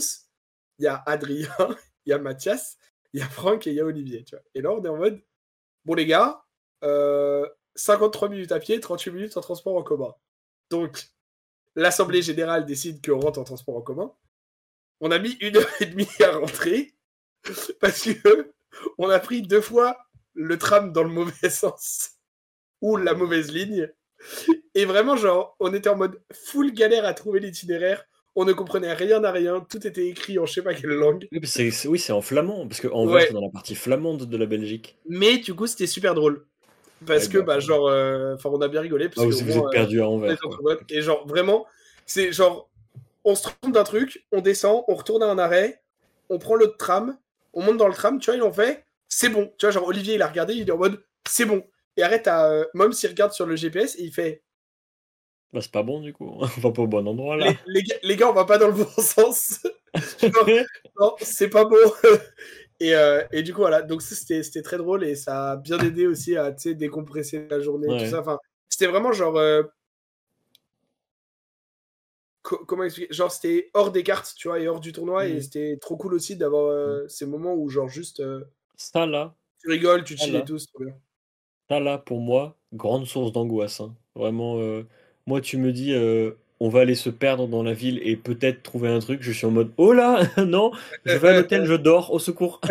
[0.80, 1.48] il y a Adrien,
[2.06, 2.78] il y a Mathias,
[3.14, 4.44] il y a Franck et il y a Olivier, tu vois.
[4.54, 5.22] Et là, on est en mode,
[5.86, 6.44] bon, les gars,
[6.84, 10.14] euh, 53 minutes à pied, 38 minutes en transport en commun.
[10.70, 11.12] Donc,
[11.76, 14.14] l'Assemblée Générale décide qu'on rentre en transport en commun.
[15.00, 16.96] On a mis une heure et demie à rentrer
[17.80, 18.54] parce que
[18.98, 19.98] on a pris deux fois
[20.34, 22.18] le tram dans le mauvais sens
[22.84, 23.90] ou la mauvaise ligne.
[24.76, 28.04] Et vraiment, genre, on était en mode full galère à trouver l'itinéraire.
[28.36, 29.66] On ne comprenait rien à rien.
[29.70, 31.28] Tout était écrit en je sais pas quelle langue.
[31.32, 33.12] Oui, c'est- oui, en flamand, parce qu'en Ouais.
[33.12, 34.98] vrai, c'est dans la partie flamande de la Belgique.
[35.08, 36.46] Mais du coup, c'était super drôle.
[37.06, 39.08] Parce Ouais, que, bah, bah, genre, euh, enfin, on a bien rigolé.
[39.08, 40.06] Parce Ah, que vous, moins, êtes perdu à
[40.62, 40.92] potes.
[40.92, 41.66] Et genre, vraiment,
[42.06, 42.70] c'est genre,
[43.24, 45.82] on se trompe d'un truc, on descend, on retourne à un arrêt,
[46.30, 47.18] on prend l'autre tram,
[47.54, 49.54] on monte dans le tram, tu vois, ils ont fait, c'est bon.
[49.58, 51.64] Tu vois, genre, Olivier, il a regardé, il est en mode, c'est bon.
[51.98, 54.44] Et arrête à euh, Moms, il regarde sur le GPS et il fait,
[55.54, 56.30] Bah, c'est pas bon du coup.
[56.42, 57.46] On va pas au bon endroit là.
[57.46, 59.60] les, les gars, les gars, on va pas dans le bon sens.
[60.34, 60.52] Genre,
[61.00, 61.78] non, c'est pas bon.
[62.80, 63.82] et, euh, et du coup, voilà.
[63.82, 67.98] Donc, c'était très drôle et ça a bien aidé aussi à décompresser la journée, Ouais.
[67.98, 68.20] tout ça.
[68.22, 68.38] Enfin,
[68.70, 69.38] c'était vraiment genre.
[69.38, 69.64] euh,
[72.42, 73.14] co- comment expliquer?
[73.14, 75.28] Genre, c'était hors des cartes, tu vois, et hors du tournoi.
[75.28, 75.42] Et Mhm.
[75.42, 78.22] c'était trop cool aussi d'avoir euh, ces moments où, genre, juste
[78.76, 80.60] Ça là, tu rigoles, tu chill et tout.
[80.60, 80.96] C'est trop bien.
[81.70, 83.80] Ça là, pour moi, grande source d'angoisse.
[83.82, 83.96] hein.
[84.16, 84.84] Vraiment, euh,
[85.26, 88.64] moi, tu me dis, euh, on va aller se perdre dans la ville et peut-être
[88.64, 89.22] trouver un truc.
[89.22, 90.72] Je suis en mode, oh là, non,
[91.06, 92.62] je vais à l'hôtel, je dors, au secours.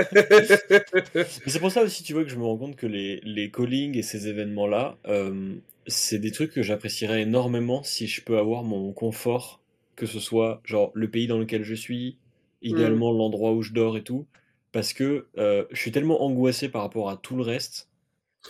[1.44, 3.50] Mais c'est pour ça aussi, tu vois, que je me rends compte que les, les
[3.50, 5.54] callings et ces événements-là, euh,
[5.86, 9.60] c'est des trucs que j'apprécierais énormément si je peux avoir mon confort,
[9.96, 12.18] que ce soit genre le pays dans lequel je suis,
[12.62, 14.26] idéalement l'endroit où je dors et tout,
[14.72, 17.90] parce que euh, je suis tellement angoissé par rapport à tout le reste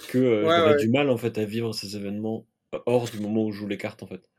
[0.09, 0.77] que euh, Ouais, j'aurais ouais.
[0.77, 2.47] du mal en fait à vivre ces événements
[2.87, 4.31] hors du moment où je joue les cartes en fait.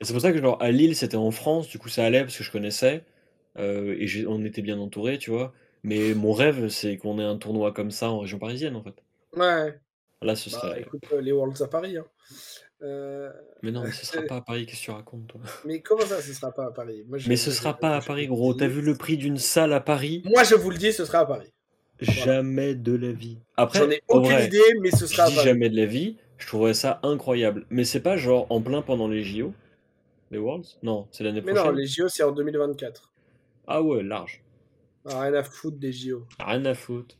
[0.00, 2.22] Et c'est pour ça que genre à Lille c'était en France, du coup ça allait
[2.22, 3.04] parce que je connaissais
[3.58, 5.52] euh, et on était bien entouré, tu vois.
[5.84, 9.02] Mais mon rêve c'est qu'on ait un tournoi comme ça en région parisienne en fait.
[9.32, 9.80] Ouais.
[10.22, 10.80] Là ce Bah, serait.
[10.80, 11.96] écoute, euh, les Worlds à Paris.
[11.96, 12.04] hein.
[12.82, 15.40] Euh, Mais non, mais ce sera pas à Paris, qu'est-ce que tu racontes toi?
[15.64, 17.04] Mais comment ça, ce sera pas à Paris?
[17.08, 19.72] Moi, je- Mais ce sera pas à Paris gros, t'as vu le prix d'une salle
[19.72, 20.22] à Paris?
[20.24, 21.52] Moi, je vous le dis, ce sera à Paris.
[22.00, 23.38] Jamais de la vie.
[23.56, 26.16] Après, J'en ai aucune vrai, idée, mais ce je sera dis jamais de la vie,
[26.38, 27.66] je trouverais ça incroyable.
[27.70, 29.52] Mais c'est pas genre en plein pendant les JO,
[30.30, 30.78] les Worlds?
[30.82, 31.76] Non, c'est l'année Mais non, prochaine.
[31.78, 33.12] les JO, c'est en 2024.
[33.66, 34.42] Ah ouais, large.
[35.06, 36.26] Ah, rien à foutre des JO.
[36.38, 37.16] Rien à foutre.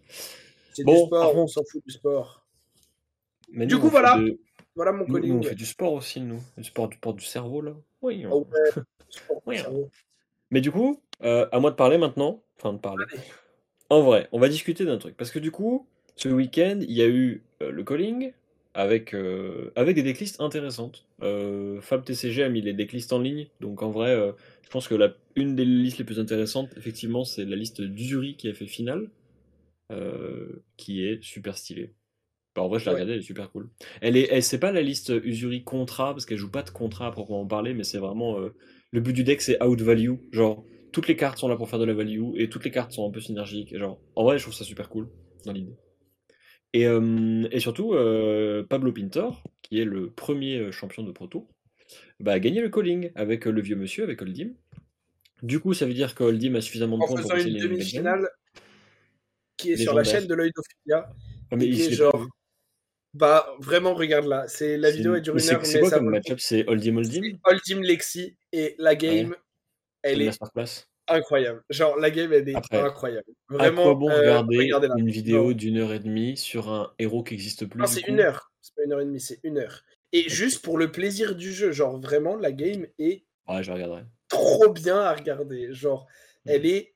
[0.73, 2.45] C'est Bon, du on s'en fout du sport.
[3.51, 4.19] Mais Du nous, coup, voilà.
[4.19, 4.39] de-
[4.77, 6.41] Voilà mon nous- nous, on fait du sport aussi, nous.
[6.57, 7.73] Du sport du, sport du cerveau, là.
[8.01, 8.25] Oui.
[8.31, 8.45] Ah ouais,
[9.09, 9.59] sport du Oui.
[9.59, 9.91] cerveau.
[10.51, 12.43] Mais du coup, euh, à moi de parler maintenant.
[12.59, 13.05] Enfin, de parler.
[13.11, 13.21] Allez.
[13.91, 15.17] En vrai, on va discuter d'un truc.
[15.17, 15.87] Parce que du coup,
[16.17, 18.33] ce week-end, il y a eu euh, le calling
[18.75, 21.07] avec, euh, avec des decklists intéressantes.
[21.23, 23.47] Euh, Fab TCG a mis les decklists en ligne.
[23.61, 24.33] Donc en vrai, euh,
[24.63, 28.37] je pense que la, une des listes les plus intéressantes, effectivement, c'est la liste d'Uzuri
[28.37, 29.09] qui a fait finale.
[30.77, 31.93] qui est super stylée.
[32.55, 32.95] Bah, en vrai, je l'ai Ouais.
[32.95, 33.69] regardée, elle est super cool.
[34.01, 37.07] Elle est, elle, c'est pas la liste Usuri contrat, parce qu'elle joue pas de contrat
[37.07, 38.39] à proprement parler, mais c'est vraiment.
[38.91, 40.15] le but du deck, c'est out value.
[40.33, 42.93] Genre, toutes les cartes sont là pour faire de la value, et toutes les cartes
[42.93, 43.73] sont un peu synergiques.
[43.73, 45.09] et Genre, en vrai, je trouve ça super cool,
[45.45, 45.77] dans l'idée.
[46.75, 51.49] Et, euh, et surtout, euh, Pablo Pintor, qui est le premier euh, champion de Proto,
[52.21, 54.51] bah, a gagné le calling avec le vieux monsieur, avec Oldim.
[55.43, 58.29] Du coup, ça veut dire que Oldim a suffisamment de En points pour une demi-finale
[59.57, 61.11] qui est sur la chaîne de l'œil d'Ophilia.
[61.51, 62.27] Ah, mais et il est genre-.
[63.15, 64.47] Bah, vraiment, regarde là.
[64.49, 66.39] C'est la vidéo est dure mais une c'est- heure, C'est quoi ça comme match-up?
[66.41, 67.23] C'est Oldim Oldim.
[67.51, 69.48] Ultim Lexi et la game, C'est
[70.03, 71.63] elle est masterclass incroyable.
[71.71, 73.25] Genre, la game, elle est Après, incroyable.
[73.51, 77.23] À Vraiment, quoi bon euh, regarder une vidéo d'une heure et demie sur un héros
[77.23, 78.53] qui n'existe plus c'est une heure.
[78.61, 79.85] C'est pas une heure et demie, c'est une heure.
[80.13, 84.03] Et juste pour le plaisir du jeu, genre vraiment, la game est Ouais, je regarderai.
[84.29, 85.73] trop bien à regarder.
[85.73, 86.07] Genre,
[86.45, 86.51] Mm.
[86.51, 86.95] elle est.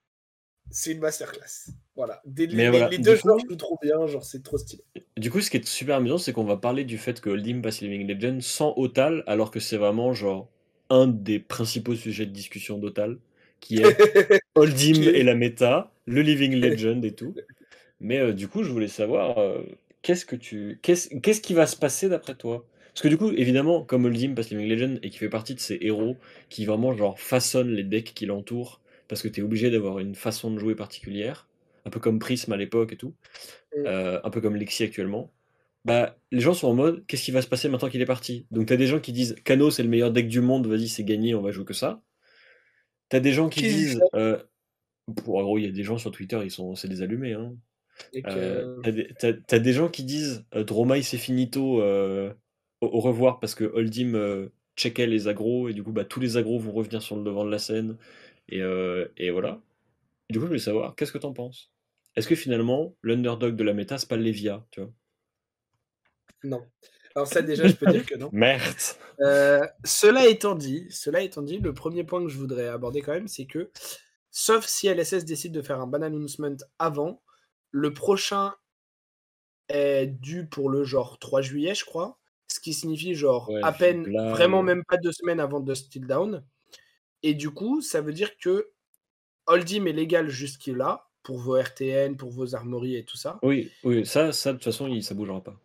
[0.70, 1.70] C'est une masterclass.
[1.96, 2.20] Voilà.
[2.24, 4.84] Des- les, voilà, les du deux joueurs jouent trop bien, genre, c'est trop stylé.
[5.16, 7.60] Du coup, ce qui est super amusant, c'est qu'on va parler du fait que Oldim
[7.62, 10.51] passe Living Legend sans Otal, alors que c'est vraiment genre
[10.92, 13.18] un des principaux sujets de discussion d'Otal,
[13.60, 13.98] qui est
[14.56, 17.38] Oldim et la méta, le Living Legend et tout.
[18.00, 19.62] Mais euh, du coup, je voulais savoir euh,
[20.02, 22.66] qu'est-ce que tu, qu'est-ce, qu'est-ce qui va se passer d'après toi?
[22.94, 25.60] Parce que du coup, évidemment, comme Oldim passe Living Legend et qui fait partie de
[25.60, 26.20] ces héros
[26.50, 30.14] qui vraiment genre façonnent les decks qui l'entourent, parce que tu es obligé d'avoir une
[30.14, 31.48] façon de jouer particulière,
[31.86, 33.14] un peu comme Prism à l'époque et tout,
[33.76, 33.86] Mm.
[33.86, 35.32] euh, un peu comme Lexi actuellement.
[35.84, 38.46] Bah, les gens sont en mode, qu'est-ce qui va se passer maintenant qu'il est parti?
[38.50, 41.04] Donc t'as des gens qui disent, Kano c'est le meilleur deck du monde, vas-y c'est
[41.04, 42.02] gagné, on va jouer que ça.
[43.08, 44.42] T'as des gens qui disent, euh,
[45.24, 47.34] pour, en gros, il y a des gens sur Twitter, ils sont, c'est des allumés.
[47.34, 47.56] Hein.
[48.26, 52.34] Euh, t'as des, t'as- t'as des gens qui disent, euh, Dromai c'est finito, euh,
[52.80, 54.14] au, au revoir parce que Holdim
[54.76, 57.44] checkait les agros et du coup bah tous les agros vont revenir sur le devant
[57.44, 57.98] de la scène
[58.48, 58.60] et,
[59.18, 59.60] et voilà.
[60.30, 61.72] Et du coup je voulais savoir, qu'est-ce que t'en penses?
[62.16, 64.92] Est-ce que finalement l'underdog de la méta c'est pas le Lévia, tu vois?
[66.44, 66.64] Non.
[67.14, 68.28] Alors, ça, déjà, je peux dire que non.
[68.32, 68.62] Merde
[69.20, 73.12] Euh, cela étant dit, cela étant dit, le premier point que je voudrais aborder quand
[73.12, 73.70] même, c'est que,
[74.30, 77.22] sauf si LSS décide de faire un ban announcement avant,
[77.70, 78.54] le prochain
[79.68, 82.18] est dû pour le genre 3 juillet, je crois.
[82.48, 85.90] Ce qui signifie genre Ouais, à peine, là, vraiment même pas deux semaines avant Dust
[85.90, 86.44] Till Down.
[87.22, 88.70] Et du coup, ça veut dire que
[89.46, 93.38] Holdim est légal jusqu'à pour vos RTN, pour vos armories et tout ça.
[93.42, 95.56] Oui, oui, ça, ça de toute façon il, ça bougera pas.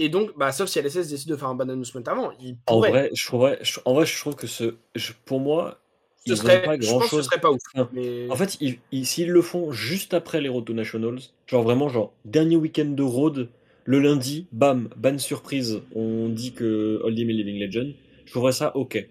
[0.00, 2.76] Et donc, bah, sauf si LSS décide de faire un ban announcement avant, il En
[2.76, 2.90] pourrait.
[2.90, 5.78] vrai, je trouverais, je- en vrai, je trouve que ce, je- pour moi,
[6.16, 7.24] ce ils serait, pas je grand pense que ce chose.
[7.26, 7.60] serait pas ouf.
[7.74, 8.28] Enfin, mais...
[8.30, 11.88] En fait, ils- ils- s'ils le font juste après les Road to Nationals, genre vraiment,
[11.90, 13.48] genre dernier week-end de Road,
[13.84, 17.92] le lundi, bam, ban surprise, on dit que Oldham est Living Legend,
[18.24, 19.06] je trouverais ça ok.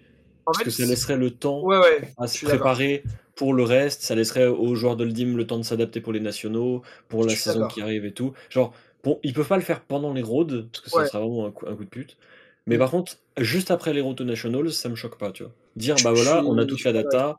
[0.46, 2.14] En Parce fait, que ça laisserait le temps Ouais, ouais.
[2.18, 3.04] à je se préparer
[3.36, 6.82] pour le reste, ça laisserait aux joueurs d'Oldham le temps de s'adapter pour les nationaux,
[7.08, 8.32] pour Je la saison qui arrive et tout.
[8.50, 8.74] Genre,
[9.04, 11.06] bon, ils peuvent pas le faire pendant les Roads, parce que ça Ouais.
[11.06, 12.18] sera vraiment un coup, un coup de pute.
[12.66, 12.78] Mais Mm.
[12.78, 15.54] par contre, juste après les Road to Nationals, ça me choque pas, tu vois.
[15.76, 17.38] Dire, bah voilà, on a toute la data,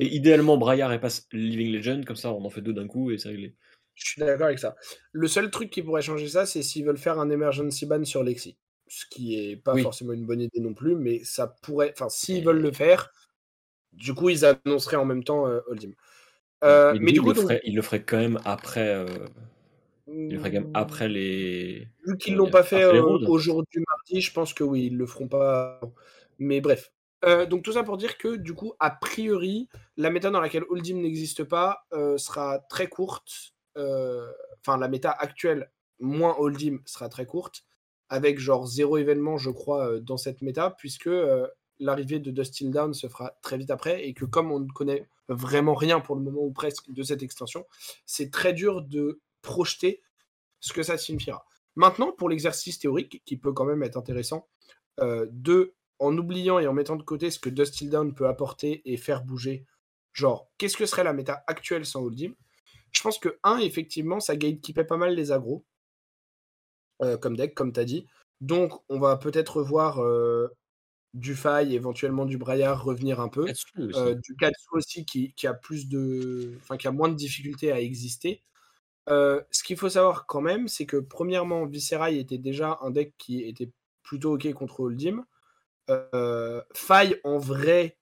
[0.00, 3.10] et idéalement, Braillard et passe Living Legend, comme ça on en fait deux d'un coup
[3.10, 3.54] et c'est réglé.
[3.94, 4.76] Je suis d'accord avec ça.
[5.12, 8.22] Le seul truc qui pourrait changer ça, c'est s'ils veulent faire un emergency ban sur
[8.22, 8.58] Lexi.
[8.88, 9.78] Ce qui est pas Oui.
[9.78, 11.92] forcément une bonne idée non plus, mais ça pourrait.
[11.96, 13.10] Enfin, s'ils veulent le faire,
[13.92, 15.92] du coup, ils annonceraient en même temps euh, Holdim.
[16.64, 18.40] Euh, mais mais du coup, coup, il, le donc, ferait, il le ferait quand même
[18.44, 18.88] après.
[18.88, 19.26] euh,
[20.08, 21.88] il le ferait quand même après les.
[22.06, 23.26] Vu qu'ils comment l'ont pas fait après les roads.
[23.26, 25.80] au jour du mardi, je pense que oui, ils le feront pas.
[26.38, 26.92] Mais bref.
[27.24, 30.64] Euh, donc tout ça pour dire que du coup, a priori, la méta dans laquelle
[30.68, 33.54] Holdim n'existe pas euh, sera très courte.
[33.76, 34.26] Euh,
[34.62, 37.64] Enfin, la méta actuelle, moins Holdim, sera très courte,
[38.08, 41.08] avec genre zéro événement, je crois, dans cette méta, puisque
[41.78, 44.68] l'arrivée de Dust Till Down se fera très vite après, et que comme on ne
[44.72, 47.64] connaît vraiment rien pour le moment ou presque de cette extension,
[48.06, 50.02] c'est très dur de projeter
[50.60, 51.46] ce que ça signifiera.
[51.76, 54.48] Maintenant, pour l'exercice théorique, qui peut quand même être intéressant,
[55.00, 58.28] euh, de, en oubliant et en mettant de côté ce que Dust Till Down peut
[58.28, 59.66] apporter et faire bouger,
[60.12, 62.34] genre, qu'est-ce que serait la méta actuelle sans Holdim
[62.92, 65.66] je pense que, un, effectivement, ça gatekeepait pas mal les agros.
[67.02, 68.06] Euh, comme deck, comme tu as dit.
[68.40, 70.48] Donc, on va peut-être voir euh,
[71.12, 73.46] du Faille, éventuellement du Braillard revenir un peu.
[73.78, 76.54] Euh, du Katsu aussi qui, qui, a plus de.
[76.62, 78.42] Enfin, qui a moins de difficultés à exister.
[79.08, 83.42] Ce qu'il faut savoir quand même, c'est que premièrement, Viscerai était déjà un deck qui
[83.44, 83.70] était
[84.02, 85.24] plutôt ok contre Holdim.
[86.74, 87.98] Faille, en vrai,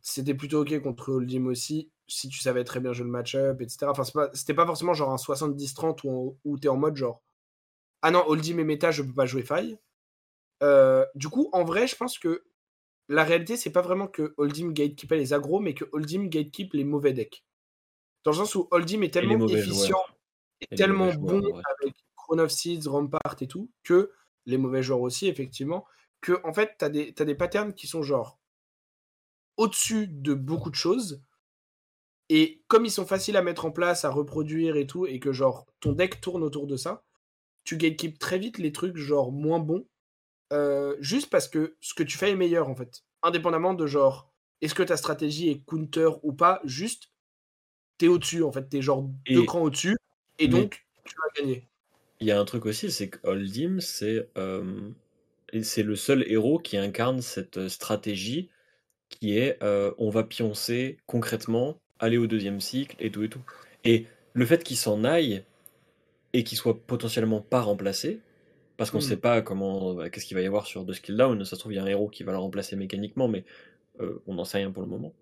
[0.00, 3.86] c'était plutôt ok contre Holdim aussi, si tu savais très bien jouer le match-up, etc.
[3.88, 4.04] Enfin,
[4.34, 7.22] c'était pas, forcément genre un 70-30 où, où tu es en mode genre
[8.06, 9.78] ah non, Holdim et méta, je peux pas jouer faille.
[10.62, 12.44] Euh, du coup, en vrai, je pense que
[13.08, 16.84] la réalité, c'est pas vraiment que Holdim gatekeep les agros, mais que Holdim gatekeep les
[16.84, 17.46] mauvais decks.
[18.24, 20.02] Dans le sens où Holdim est tellement efficient
[20.60, 21.42] et, tellement bon
[21.78, 24.10] avec Crown of Seeds, Rampart et tout, que
[24.46, 25.84] les mauvais joueurs aussi, effectivement,
[26.20, 28.38] que en fait, tu as des, as des patterns qui sont genre
[29.56, 31.22] au-dessus de beaucoup de choses.
[32.30, 35.32] Et comme ils sont faciles à mettre en place, à reproduire et tout, et que
[35.32, 37.04] genre ton deck tourne autour de ça,
[37.64, 39.86] tu gatekeep très vite les trucs genre moins bons,
[40.52, 43.04] euh, juste parce que ce que tu fais est meilleur en fait.
[43.22, 47.10] Indépendamment de genre, est-ce que ta stratégie est counter ou pas, juste,
[47.98, 49.96] t'es au-dessus en fait, t'es genre deux crans au-dessus,
[50.38, 51.66] et donc tu vas gagner.
[52.20, 54.90] Il y a un truc aussi, c'est que Holdim, c'est euh,
[55.62, 58.48] c'est le seul héros qui incarne cette stratégie
[59.08, 63.42] qui est euh, on va pioncer concrètement, aller au deuxième cycle et tout et tout.
[63.84, 65.44] Et le fait qu'il s'en aille,
[66.32, 68.20] et qui soit potentiellement pas remplacé,
[68.76, 69.20] parce qu'on ne sait hmm.
[69.20, 71.44] pas comment, bah, qu'est-ce qu'il va y avoir sur The Skill Down.
[71.44, 73.44] Ça se trouve, il y a un héros qui va le remplacer mécaniquement, mais
[74.00, 75.12] euh, on n'en sait rien pour le moment.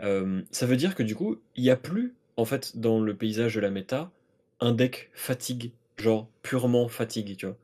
[0.00, 3.16] Euh, ça veut dire que du coup, il n'y a plus, en fait, dans le
[3.16, 4.10] paysage de la méta,
[4.60, 7.56] un deck fatigue, genre purement fatigue, tu vois.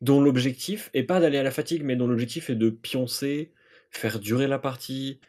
[0.00, 3.52] Dont l'objectif est pas d'aller à la fatigue, mais dont l'objectif est de pioncer,
[3.90, 5.20] faire durer la partie.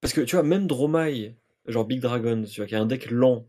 [0.00, 1.34] Parce que tu vois, même Dromai,
[1.66, 3.46] genre Big Dragon, tu vois, qui a un deck lent,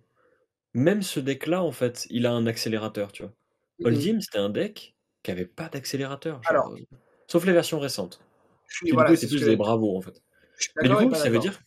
[0.74, 3.34] même ce deck-là, en fait, il a un accélérateur, tu vois.
[3.84, 6.41] Holdim, c'était un deck qui avait pas d'accélérateur.
[6.51, 6.76] Euh,
[7.28, 8.22] sauf les versions récentes.
[8.84, 10.22] du coup, c'est plus des bravos, en fait.
[10.82, 11.59] Mais du coup, ça veut dire.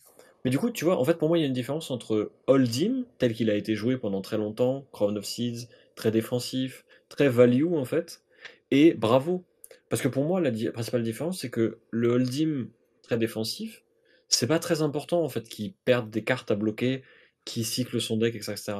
[0.43, 2.31] Mais du coup, tu vois, en fait, pour moi, il y a une différence entre
[2.47, 7.29] Holdim, tel qu'il a été joué pendant très longtemps, Crown of Seeds, très défensif, très
[7.29, 8.23] value, en fait,
[8.71, 9.45] et Bravo.
[9.89, 12.69] Parce que pour moi, la principale différence, c'est que le Holdim
[13.03, 13.83] très défensif,
[14.29, 17.03] c'est pas très important, en fait, qu'il perde des cartes à bloquer,
[17.45, 18.73] qu'il cycle son deck, etc.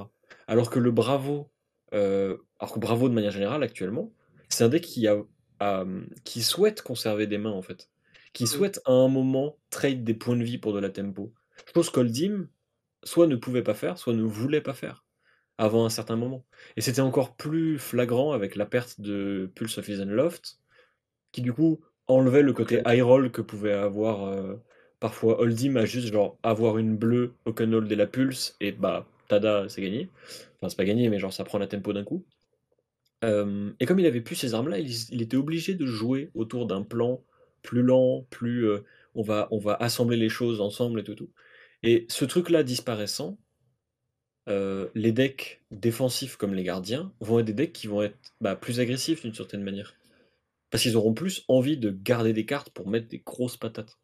[0.47, 1.49] Alors que le Bravo,
[1.93, 4.14] euh, alors que Bravo de manière générale actuellement,
[4.49, 5.18] c'est un deck qui, a,
[6.24, 7.89] qui souhaite conserver des mains en fait,
[8.34, 11.34] qui souhaite à un moment trade des points de vie pour de la tempo.
[11.74, 12.47] Pense qu'Oldim
[13.03, 15.05] soit ne pouvait pas faire, soit ne voulait pas faire
[15.57, 16.45] avant un certain moment.
[16.76, 20.59] Et c'était encore plus flagrant avec la perte de Pulse of Loft,
[21.32, 24.55] qui du coup enlevait le côté high roll que pouvait avoir euh,
[24.99, 29.07] parfois Oldim à juste genre avoir une bleue au canol de la Pulse et bah
[29.28, 30.09] Tada, c'est gagné.
[30.57, 32.26] Enfin, c'est pas gagné, mais genre ça prend la tempo d'un coup.
[33.24, 36.82] Euh, et comme il avait plus ces armes-là, il, était obligé de jouer autour d'un
[36.82, 37.22] plan
[37.62, 38.84] plus lent, plus euh,
[39.16, 41.16] on, va, on va assembler les choses ensemble et tout.
[41.16, 41.30] tout.
[41.84, 43.38] Et ce truc-là disparaissant,
[44.50, 48.56] euh, les decks défensifs comme les gardiens vont être des decks qui vont être bah,
[48.56, 49.96] plus agressifs d'une certaine manière.
[50.70, 53.98] Parce qu'ils auront plus envie de garder des cartes pour mettre des grosses patates.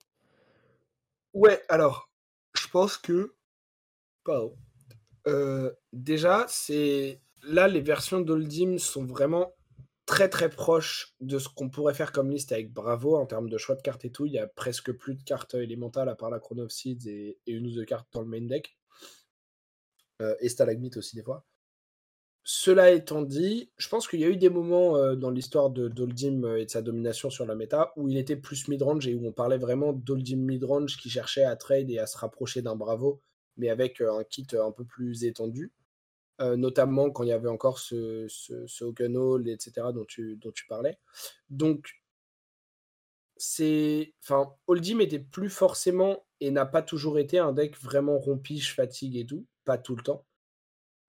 [1.34, 2.12] Ouais, alors,
[2.56, 3.36] je pense que.
[4.24, 4.56] Pardon.
[5.28, 9.54] Euh, déjà, c'est là les versions d'Oldim sont vraiment
[10.08, 13.58] très très proches de ce qu'on pourrait faire comme liste avec Bravo en termes de
[13.58, 14.26] choix de cartes et tout.
[14.26, 17.68] Il y a presque plus de cartes élémentales à part la Chrono Seeds et, une
[17.68, 18.76] ou deux cartes dans le main deck.
[20.22, 21.45] Euh, et Stalagmite aussi des fois.
[22.43, 25.89] Cela étant dit, je pense qu'il y a eu des moments euh, dans l'histoire de
[25.89, 29.28] d'Oldim et de sa domination sur la méta où il était plus midrange et où
[29.28, 33.22] on parlait vraiment d'Oldim midrange qui cherchait à trade et à se rapprocher d'un Bravo
[33.58, 35.74] mais avec un kit un peu plus étendu.
[36.40, 40.66] Notamment quand il y avait encore ce, ce, Open Hall, etc., dont tu, dont tu
[40.68, 40.98] parlais.
[41.50, 42.02] Donc,
[43.38, 44.14] c'est.
[44.24, 49.18] Enfin, Holdim était plus forcément et n'a pas toujours été un deck vraiment rompiche, fatigue
[49.18, 50.26] et tout, pas tout le temps.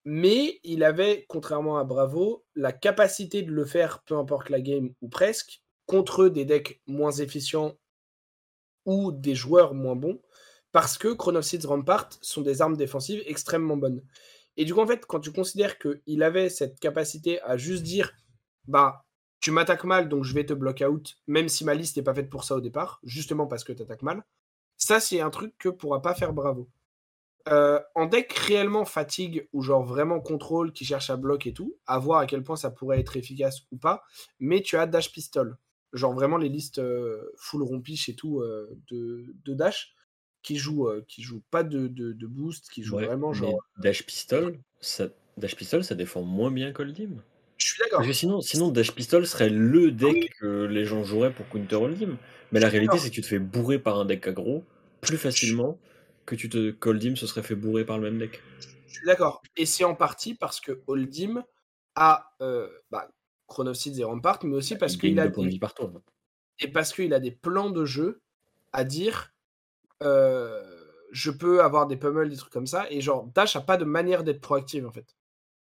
[0.04, 4.94] Mais il avait, contrairement à Bravo, la capacité de le faire, peu importe la game
[5.02, 7.76] ou presque, contre des decks moins efficients
[8.86, 10.20] ou des joueurs moins bons,
[10.72, 14.02] parce que Chronoseeds Rampart sont des armes défensives extrêmement bonnes.
[14.58, 18.12] Et du coup, en fait, quand tu considères qu'il avait cette capacité à juste dire,
[18.66, 19.06] bah,
[19.40, 22.12] tu m'attaques mal, donc je vais te block out, même si ma liste n'est pas
[22.12, 24.24] faite pour ça au départ, justement parce que tu attaques mal,
[24.76, 26.68] ça, c'est un truc que pourra pas faire Bravo.
[27.48, 31.76] Euh, en deck réellement fatigue ou genre vraiment contrôle qui cherche à bloc et tout,
[31.86, 34.02] à voir à quel point ça pourrait être efficace ou pas,
[34.40, 35.56] mais tu as Dash Pistol.
[35.92, 39.94] Genre vraiment les listes euh, full rompiche et tout euh, de, de Dash
[40.48, 43.62] qui joue, euh, qui joue pas de, de, boost, qui joue vraiment genre.
[43.76, 47.22] Dash Pistol, ça, Dash Pistol, ça défend moins bien qu'Oldim.
[47.58, 47.98] Je suis d'accord.
[47.98, 50.28] Parce que sinon, sinon Dash Pistol serait le deck Oui.
[50.40, 52.16] que les gens joueraient pour counter Oldim.
[52.50, 54.64] Mais la réalité, c'est que tu te fais bourrer par un deck aggro
[55.02, 55.78] plus facilement
[56.24, 58.40] que tu te qu'Oldim se serait fait bourrer par le même deck.
[58.86, 59.42] Je suis d'accord.
[59.54, 61.44] Et c'est en partie parce que Holdim
[61.94, 63.10] a euh, bah,
[63.98, 65.92] et Rampart, mais aussi parce Il qu'il a des, vie par tour.
[66.58, 68.22] et parce qu'il a des plans de jeu
[68.72, 69.37] à dire euh,
[70.00, 72.86] je peux avoir des pummels, des trucs comme ça.
[72.90, 75.16] Et genre, Dash a pas de manière d'être proactive en fait.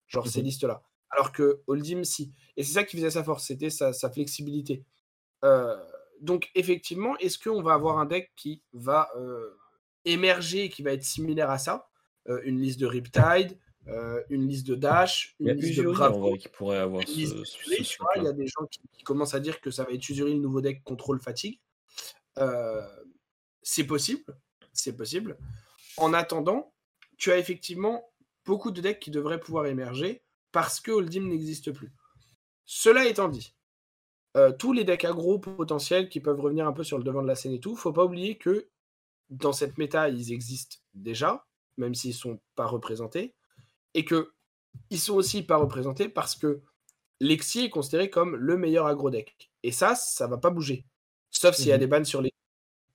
[0.08, 0.46] Genre ces Mhm.
[0.46, 0.84] listes-là.
[1.10, 2.34] Alors que Holdim, si.
[2.58, 4.84] Et c'est ça qui faisait sa force, c'était sa, sa flexibilité.
[5.46, 5.78] Euh,
[6.22, 9.56] donc effectivement, est-ce qu'on va avoir un deck qui va euh,
[10.06, 11.90] émerger et qui va être similaire à ça?
[12.28, 13.58] Euh, Une liste de Riptide,
[13.88, 17.40] euh, une liste de Dash, une liste de Bravo, qui pourrait avoir une liste ce,
[17.40, 19.40] de ce, Fury, ce tu vois, Il y a des gens qui, qui commencent à
[19.40, 21.62] dire que ça va être Usuri le nouveau deck contrôle fatigue.
[23.70, 24.24] C'est possible,
[24.72, 25.38] c'est possible.
[25.98, 26.74] En attendant,
[27.18, 28.10] tu as effectivement
[28.46, 31.92] beaucoup de decks qui devraient pouvoir émerger parce que Holdim n'existe plus.
[32.64, 33.54] Cela étant dit,
[34.38, 37.28] euh, tous les decks aggro potentiels qui peuvent revenir un peu sur le devant de
[37.28, 38.70] la scène et tout, faut pas oublier que
[39.30, 41.46] dans cette méta, ils existent déjà,
[41.76, 43.36] même s'ils sont pas représentés,
[43.96, 44.32] et que
[44.90, 46.62] ils sont aussi pas représentés parce que
[47.20, 49.52] Lexi est considéré comme le meilleur aggro deck.
[49.64, 50.86] Et ça, ça va pas bouger.
[51.32, 51.80] Sauf s'il y a Mhm.
[51.82, 52.32] des bans sur les.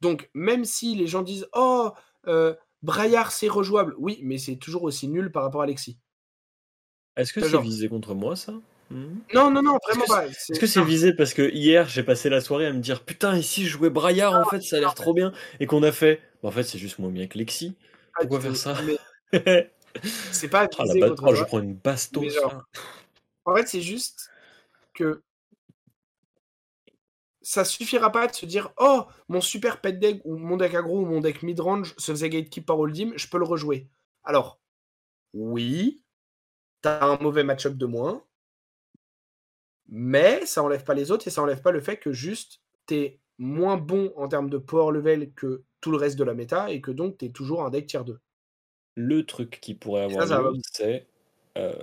[0.03, 1.91] Donc, même si les gens disent Oh,
[2.27, 3.95] euh, Braillard, c'est rejouable.
[3.97, 5.97] Oui, mais c'est toujours aussi nul par rapport à Lexi.
[7.17, 8.53] Est-ce que C'est genre- visé contre moi ça?
[8.91, 9.21] Hmm?
[9.33, 10.27] Non, non, non, vraiment pas.
[10.27, 13.37] Est-ce que c'est visé parce que hier j'ai passé la soirée à me dire putain
[13.39, 15.33] ici je jouais Braillard en fait ça a l'air trop bien.
[15.61, 17.75] Et qu'on a fait bah, en fait c'est juste moins bien que Lexi.
[18.15, 18.77] Pas pourquoi faire ça?
[19.33, 19.71] Mais
[20.33, 21.79] c'est pas Ah, la visé contre oh, je prends une
[22.31, 22.65] genre- là.
[23.45, 24.31] En fait, c'est juste
[24.95, 25.23] que
[27.43, 31.01] ça suffira pas de se dire Oh, mon super pet deck ou mon deck aggro
[31.01, 33.89] ou mon deck midrange se faisait gatekeep par Holdim, je peux le rejouer.
[34.25, 34.61] Alors,
[35.35, 36.03] oui,
[36.81, 38.25] t'as un mauvais match-up de moins,
[39.89, 43.19] mais ça enlève pas les autres et ça enlève pas le fait que juste t'es
[43.39, 46.81] moins bon en termes de power level que tout le reste de la méta et
[46.81, 48.19] que donc t'es toujours un deck tier 2.
[48.95, 51.07] Le truc qui pourrait ça, avoir ça lieu, c'est
[51.59, 51.75] euh,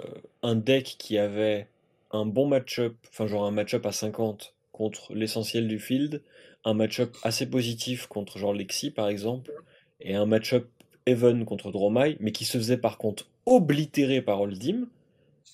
[0.42, 1.68] un deck qui avait
[2.12, 6.24] un bon match-up, enfin genre un match-up à 50 contre l'essentiel du field,
[6.66, 9.52] un match-up assez positif contre genre Lexi par exemple,
[10.00, 10.68] et un match-up
[11.06, 14.88] even contre Dromai, mais qui se faisait par contre oblitéré par Oldim,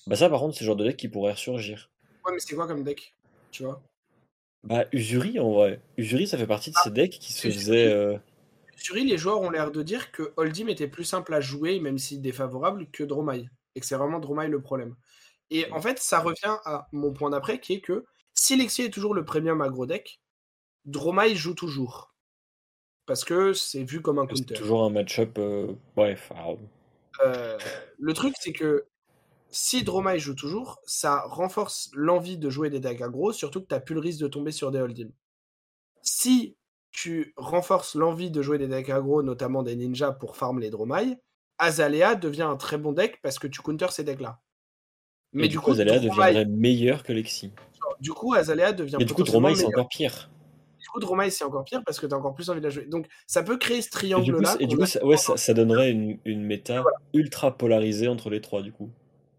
[0.06, 1.90] bah ça par contre c'est le genre de deck qui pourrait ressurgir.
[2.24, 3.14] Ouais, mais c'est quoi comme deck
[3.50, 3.82] Tu vois?
[4.64, 7.54] Bah Usuri en vrai, Usuri ça fait partie de ces decks qui se Usuri.
[7.54, 7.92] faisaient...
[7.92, 8.16] euh,
[8.76, 11.98] Sur les joueurs ont l'air de dire que Holdim était plus simple à jouer, même
[11.98, 13.48] si défavorable, que Dromai.
[13.74, 14.96] Et que c'est vraiment Dromai le problème.
[15.50, 18.04] Et en fait, ça revient à mon point d'après, qui est que
[18.36, 20.20] si Lexi est toujours le premium aggro deck,
[20.84, 22.14] Dromai joue toujours.
[23.06, 24.54] Parce que c'est vu comme un c'est counter.
[24.54, 25.38] toujours un match-up...
[25.38, 26.32] euh, Bref,
[27.24, 27.58] Euh,
[27.98, 28.86] le truc, c'est que
[29.48, 33.74] si Dromai joue toujours, ça renforce l'envie de jouer des decks aggro, surtout que tu
[33.74, 35.10] n'as plus le risque de tomber sur des Holdim.
[36.02, 36.56] Si
[36.90, 41.16] tu renforces l'envie de jouer des decks aggro, notamment des ninjas pour farm les Dromai,
[41.58, 44.40] Azalea devient un très bon deck parce que tu counter ces decks-là.
[45.32, 47.52] Mais du coup, Azalea Dromai- deviendrait meilleur que Lexi.
[48.00, 50.30] Du coup, Azalea devient Mais du coup, Dromai, c'est encore pire.
[50.80, 52.70] Du coup, Dromai, c'est encore pire parce que tu as encore plus envie de la
[52.70, 52.86] jouer.
[52.86, 54.56] Donc, ça peut créer ce Et du coup, triangle-là.
[54.60, 58.62] et du coup, ouais, ça, ça donnerait une, une méta ultra polarisée entre les trois,
[58.62, 58.90] du coup.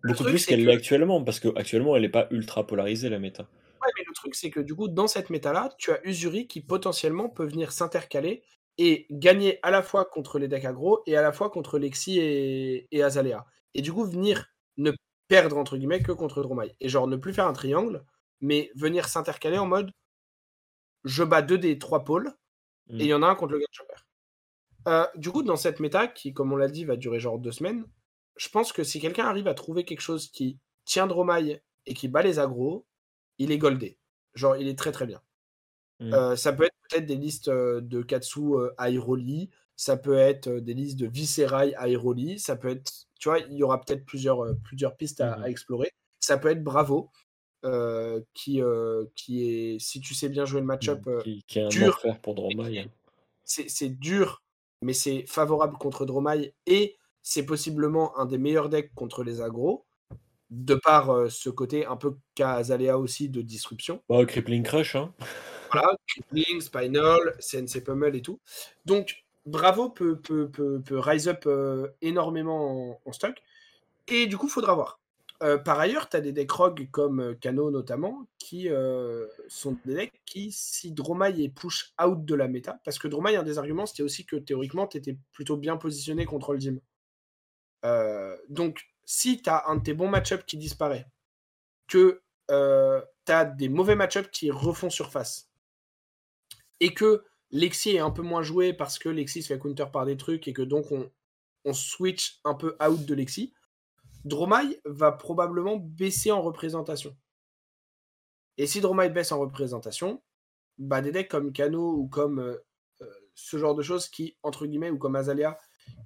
[0.02, 3.20] Le Beaucoup plus qu'elle que- l'est actuellement, parce qu'actuellement, elle n'est pas ultra polarisée, la
[3.20, 3.44] méta.
[3.44, 6.62] Ouais, mais le truc, c'est que du coup, dans cette méta-là, tu as Usuri qui
[6.62, 8.44] potentiellement peut venir s'intercaler
[8.78, 12.20] et gagner à la fois contre les decks aggro et à la fois contre Lexi
[12.20, 13.46] et, et Azalea.
[13.74, 14.92] Et du coup, venir ne
[15.28, 16.76] perdre, entre guillemets, que contre Dromai.
[16.80, 18.04] Et genre, ne plus faire un triangle,
[18.42, 19.92] mais venir s'intercaler en mode
[21.04, 22.34] je bats deux des trois pôles
[22.90, 23.02] Mm.
[23.02, 24.08] et il y en a un contre le je perds.
[24.88, 27.52] Euh, du coup, dans cette méta, qui, comme on l'a dit, va durer genre deux
[27.52, 27.86] semaines,
[28.38, 32.08] je pense que si quelqu'un arrive à trouver quelque chose qui tient Dromai et qui
[32.08, 32.86] bat les aggros,
[33.40, 34.00] il est goldé.
[34.36, 35.22] Genre, il est très très bien.
[36.00, 36.14] Mm.
[36.14, 40.48] Euh, ça peut être peut-être des listes euh, de Katsu euh, Airoli, ça peut être
[40.48, 44.06] euh, des listes de Viscerai Airoli, ça peut être, tu vois, il y aura peut-être
[44.06, 45.44] plusieurs, plusieurs pistes à, Mhm.
[45.44, 45.92] à explorer.
[46.22, 47.12] Ça peut être Bravo,
[47.66, 51.60] euh, qui, euh, qui est, si tu sais bien jouer le match-up, euh, qui, qui
[51.60, 51.96] est un dur.
[51.98, 52.80] enfer pour Dromai.
[52.80, 52.86] hein.
[53.44, 54.44] c'est c'est dur,
[54.82, 59.86] mais c'est favorable contre Dromai et c'est possiblement un des meilleurs decks contre les agros,
[60.50, 64.02] de par ce côté un peu qu'a Azalea aussi de disruption.
[64.08, 65.14] Bah, Crippling Crush, hein.
[65.72, 68.40] Voilà, Crippling, Spinal, CNC Pummel et tout.
[68.86, 71.48] Donc, Bravo peut, peut, peut, peut rise up
[72.02, 73.36] énormément en, en stock.
[74.08, 75.00] Et du coup, faudra voir.
[75.44, 79.78] Euh, par ailleurs, tu as des decks rogues comme euh, Kano notamment, qui euh, sont
[79.86, 83.44] des decks qui, si Dromai est push out de la méta, parce que Dromai, un
[83.44, 86.80] des arguments, c'était aussi que théoriquement, tu étais plutôt bien positionné contre le Dim.
[88.50, 91.08] Donc, si tu as un de tes bons match qui disparaît,
[91.88, 95.52] que tu as des mauvais match qui refont surface,
[96.80, 100.06] et que Lexi est un peu moins joué parce que Lexi se fait counter par
[100.06, 101.10] des trucs et que donc on,
[101.64, 103.54] on switch un peu out de Lexi,
[104.28, 107.16] Dromai va probablement baisser en représentation.
[108.58, 110.22] Et si Dromai baisse en représentation,
[110.78, 112.58] bah des decks comme Kano ou comme euh,
[113.02, 115.58] euh, ce genre de choses qui, entre guillemets, ou comme Azalea,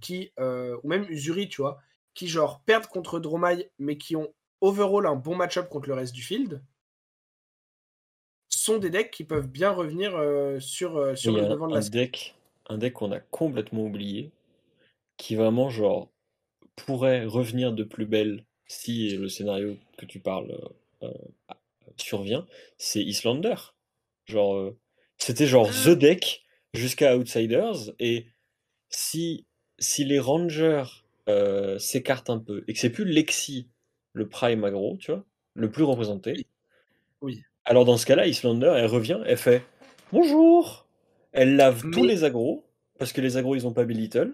[0.01, 1.79] qui, euh, ou même Usuri, tu vois,
[2.13, 6.13] qui genre perdent contre Dromai, mais qui ont overall un bon match-up contre le reste
[6.13, 6.61] du field,
[8.49, 10.11] sont des decks qui peuvent bien revenir
[10.61, 12.35] sur, sur le devant de la un deck,
[12.67, 14.31] un deck qu'on a complètement oublié,
[15.17, 16.09] qui vraiment genre
[16.83, 20.57] pourrait revenir de plus belle si le scénario que tu parles
[21.97, 22.45] survient,
[22.77, 23.55] c'est Islander.
[24.25, 24.73] Genre,
[25.17, 25.95] c'était genre The ah.
[25.95, 28.27] Deck jusqu'à Outsiders, et
[28.89, 29.45] si,
[29.77, 30.85] si les Rangers
[31.77, 33.67] s'écartent un peu, et que c'est plus Lexi,
[34.13, 36.45] le prime aggro, tu vois, le plus représenté,
[37.21, 37.43] oui.
[37.65, 39.63] alors dans ce cas-là, Islander, elle revient, elle fait
[40.11, 40.85] Bonjour
[41.31, 42.65] Elle lave tous les agros,
[42.99, 44.33] parce que les agros, ils ont pas Belittle.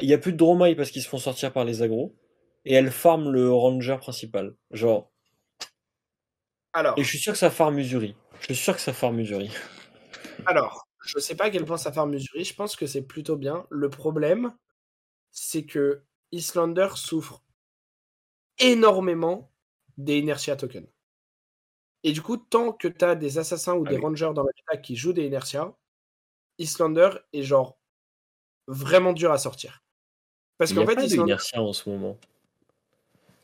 [0.00, 2.16] Il n'y a plus de Dromai parce qu'ils se font sortir par les agros.
[2.64, 4.54] Et elle farm le ranger principal.
[4.70, 5.10] Genre.
[6.72, 6.98] Alors.
[6.98, 8.14] Et je suis sûr que ça farm Usuri.
[8.40, 9.50] Je suis sûr que ça farm Usuri.
[10.46, 12.44] Alors, je sais pas à quel point ça farm Usuri.
[12.44, 13.66] Je pense que c'est plutôt bien.
[13.70, 14.54] Le problème,
[15.30, 17.42] c'est que Islander souffre
[18.58, 19.52] énormément
[19.96, 20.88] des inertia tokens.
[22.04, 24.52] Et du coup, tant que tu as des assassins ou ah des rangers dans la
[24.56, 25.76] méta qui jouent des inertia,
[26.58, 27.78] Islander est genre
[28.66, 29.82] vraiment dur à sortir.
[30.58, 32.18] Parce qu'en fait, pas d'inertia en ce moment.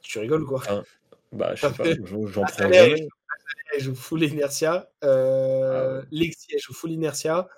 [0.03, 0.63] Tu rigoles quoi?
[1.33, 2.71] Bah, je sais pas, j'en prends.
[3.75, 4.89] Elle joue full inertia.
[5.03, 7.49] Euh, ah Lexi, elle joue full inertia.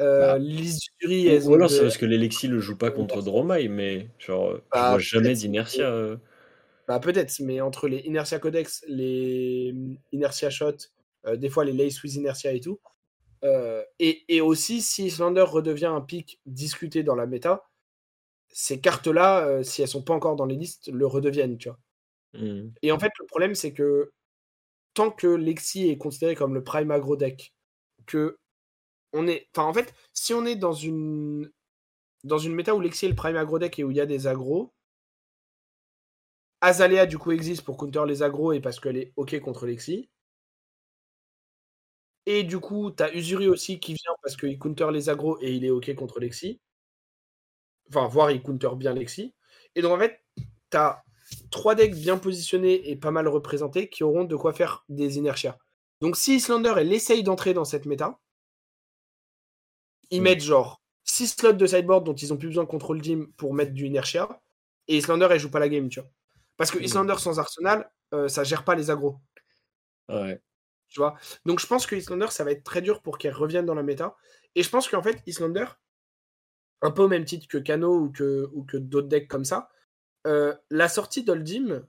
[0.00, 0.38] Euh, bah.
[0.38, 4.60] Lisuri, Ou alors c'est parce que l'Elexi le joue pas contre Dromai, mais genre, je
[4.72, 5.90] bah, vois jamais d'inertia.
[5.90, 6.16] Euh.
[6.86, 9.74] Bah, peut-être, mais entre les inertia codex, les
[10.12, 10.76] inertia shot,
[11.26, 12.78] euh, des fois les lace with inertia et tout.
[13.98, 17.64] et, et, aussi, si Islander redevient un pic discuté dans la méta,
[18.50, 21.78] ces cartes-là, euh, si elles sont pas encore dans les listes, le redeviennent, tu vois.
[22.34, 22.70] Mmh.
[22.82, 24.12] Et en fait, le problème, c'est que
[24.94, 27.54] tant que Lexi est considéré comme le prime agro deck,
[28.06, 28.38] que
[29.12, 29.48] on est.
[29.54, 31.50] Enfin, en fait, si on est dans une
[32.24, 34.06] dans une méta où Lexi est le prime agro deck et où il y a
[34.06, 34.72] des agros,
[36.60, 40.08] Azalea du coup existe pour counter les agros et parce qu'elle est ok contre Lexi.
[42.26, 45.52] Et du coup, tu as Usuri aussi qui vient parce qu'il counter les agros et
[45.52, 46.60] il est ok contre Lexi.
[47.88, 49.34] Enfin, voir, il counter bien Lexi.
[49.74, 50.20] Et donc, en fait,
[50.70, 51.02] tu as
[51.50, 55.58] trois decks bien positionnés et pas mal représentés qui auront de quoi faire des inertia.
[56.00, 58.18] Donc, si Islander, elle essaye d'entrer dans cette méta,
[60.10, 60.24] ils mm.
[60.24, 63.54] mettent genre 6 slots de sideboard dont ils ont plus besoin de control team pour
[63.54, 64.28] mettre du inertia.
[64.86, 66.08] Et Islander, elle joue pas la game, tu vois.
[66.56, 66.84] Parce que mm.
[66.84, 69.18] Islander sans Arsenal, euh, ça gère pas les agros.
[70.08, 70.40] Ouais.
[70.88, 73.66] Tu vois Donc je pense que Islander, ça va être très dur pour qu'elle revienne
[73.66, 74.16] dans la méta.
[74.54, 75.66] Et je pense qu'en fait, Islander,
[76.82, 79.70] un peu au même titre que Kano ou que, ou que d'autres decks comme ça,
[80.26, 81.86] euh, la sortie d'Oldim,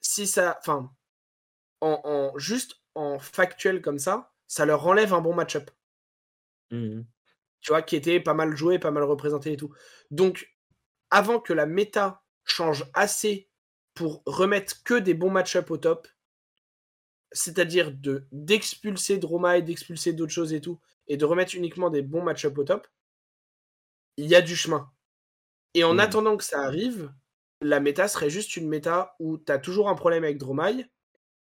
[0.00, 0.58] si ça.
[0.60, 0.92] Enfin,
[1.80, 5.70] en, juste en factuel comme ça, ça leur enlève un bon match-up.
[6.70, 7.02] Mmh
[7.66, 9.74] tu vois, qui était pas mal joué, pas mal représenté et tout.
[10.12, 10.54] Donc,
[11.10, 13.50] avant que la méta change assez
[13.92, 16.06] pour remettre que des bons match-up au top,
[17.32, 22.02] c'est-à-dire de d'expulser Droma et d'expulser d'autres choses et tout, et de remettre uniquement des
[22.02, 22.86] bons match-up au top,
[24.16, 24.90] il y a du chemin.
[25.74, 26.00] Et en mmh.
[26.00, 27.12] attendant que ça arrive,
[27.60, 30.90] la méta serait juste une méta où tu as toujours un problème avec Dromai,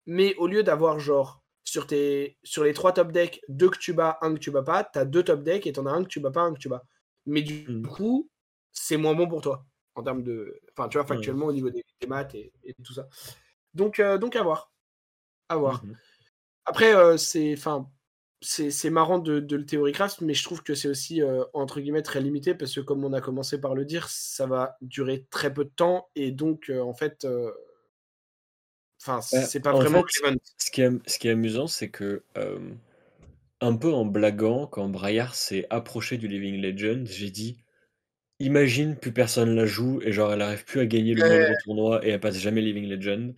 [0.07, 3.93] mais au lieu d'avoir genre sur, tes, sur les trois top decks, deux que tu
[3.93, 5.93] bats, un que tu bats pas, tu as deux top decks et tu en as
[5.93, 6.85] un que tu bats pas, un que tu bats.
[7.27, 7.87] Mais du mmh.
[7.87, 8.31] coup,
[8.73, 10.61] c'est moins bon pour toi en termes de.
[10.73, 12.53] Enfin, tu vois, factuellement au niveau des, maths et,
[12.85, 13.09] tout ça.
[13.73, 14.73] Donc, euh, donc à voir.
[15.49, 15.85] À voir.
[15.85, 15.97] Mmh
[16.67, 17.55] Après, euh, c'est.
[17.57, 17.91] Enfin,
[18.45, 22.20] c'est marrant de, le théoricraft, mais je trouve que c'est aussi, euh, entre guillemets, très
[22.20, 25.64] limité, parce que comme on a commencé par le dire, ça va durer très peu
[25.64, 27.51] de temps, et donc, euh, en fait, euh,
[29.01, 30.05] enfin, c'est pas vraiment
[30.59, 32.22] ce qui, est, ce qui est amusant, c'est que,
[33.61, 37.57] un peu en blaguant, quand Braillard s'est approché du Living Legend, j'ai dit,
[38.40, 42.07] imagine plus personne la joue, et genre, elle arrive plus à gagner le moindre tournoi,
[42.07, 43.34] et elle passe jamais Living Legend.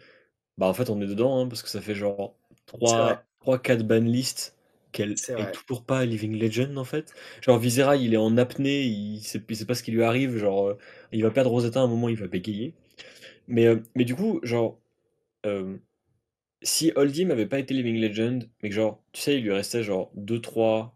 [0.59, 2.35] Bah, en fait, on est dedans, hein, parce que ça fait genre
[2.67, 4.56] 3-4 banlists
[4.97, 7.15] qu'elle est, toujours pas Living Legend en fait.
[7.43, 10.69] Genre Visera, il est en apnée, il sait, sait pas ce qui lui arrive, genre
[10.69, 10.79] euh,
[11.13, 12.75] il va perdre Rosetta à un moment, il va bégayer.
[13.47, 14.81] Mais, euh, mais du coup, genre,
[15.45, 15.77] euh,
[16.63, 19.83] si Oldie avait pas été Living Legend, mais que genre, tu sais, il lui restait
[19.83, 20.93] genre 2-3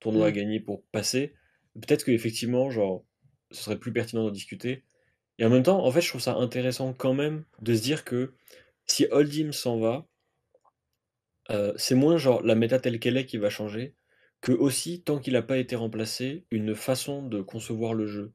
[0.00, 0.34] tournois à mmh.
[0.34, 1.32] gagner pour passer,
[1.74, 3.04] peut-être que effectivement, genre,
[3.52, 4.82] ce serait plus pertinent d'en discuter.
[5.38, 8.04] Et en même temps, en fait, je trouve ça intéressant quand même de se dire
[8.04, 8.34] que
[8.86, 10.06] si Oldhim s'en va,
[11.50, 13.94] euh, c'est moins genre la méta telle qu'elle est qui va changer,
[14.40, 18.32] que aussi, tant qu'il n'a pas été remplacé, une façon de concevoir le jeu.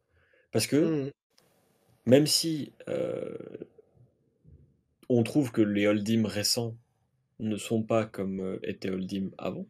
[0.51, 1.11] Parce que, Mmh.
[2.05, 3.37] même si euh,
[5.09, 6.77] on trouve que les Oldhim récents
[7.39, 9.67] ne sont pas comme euh, était Oldhim avant,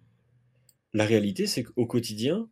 [0.93, 2.49] la réalité c'est qu'au quotidien,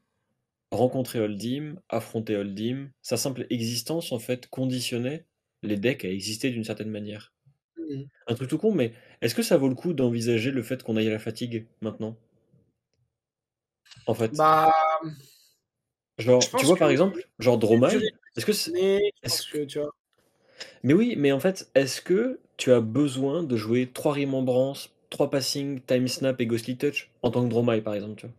[0.71, 5.25] rencontrer Oldhim, affronter Oldhim, sa simple existence en fait conditionnait
[5.63, 7.33] les decks à exister d'une certaine manière.
[7.77, 8.03] Mmh.
[8.27, 10.97] Un truc tout con, mais est-ce que ça vaut le coup d'envisager le fait qu'on
[10.97, 12.17] aille à la fatigue maintenant?
[14.07, 14.37] En fait.
[14.37, 14.71] Bah,
[16.17, 19.45] Genre, tu vois par exemple, genre Dromai, Yuri est-ce que c'est- mais je est-ce pense
[19.47, 19.91] que, tu vois?
[20.83, 25.29] Mais oui, mais en fait, est-ce que tu as besoin de jouer 3 remembrances, 3
[25.29, 28.35] passing, time snap et ghostly touch en tant que Dromai par exemple, tu vois?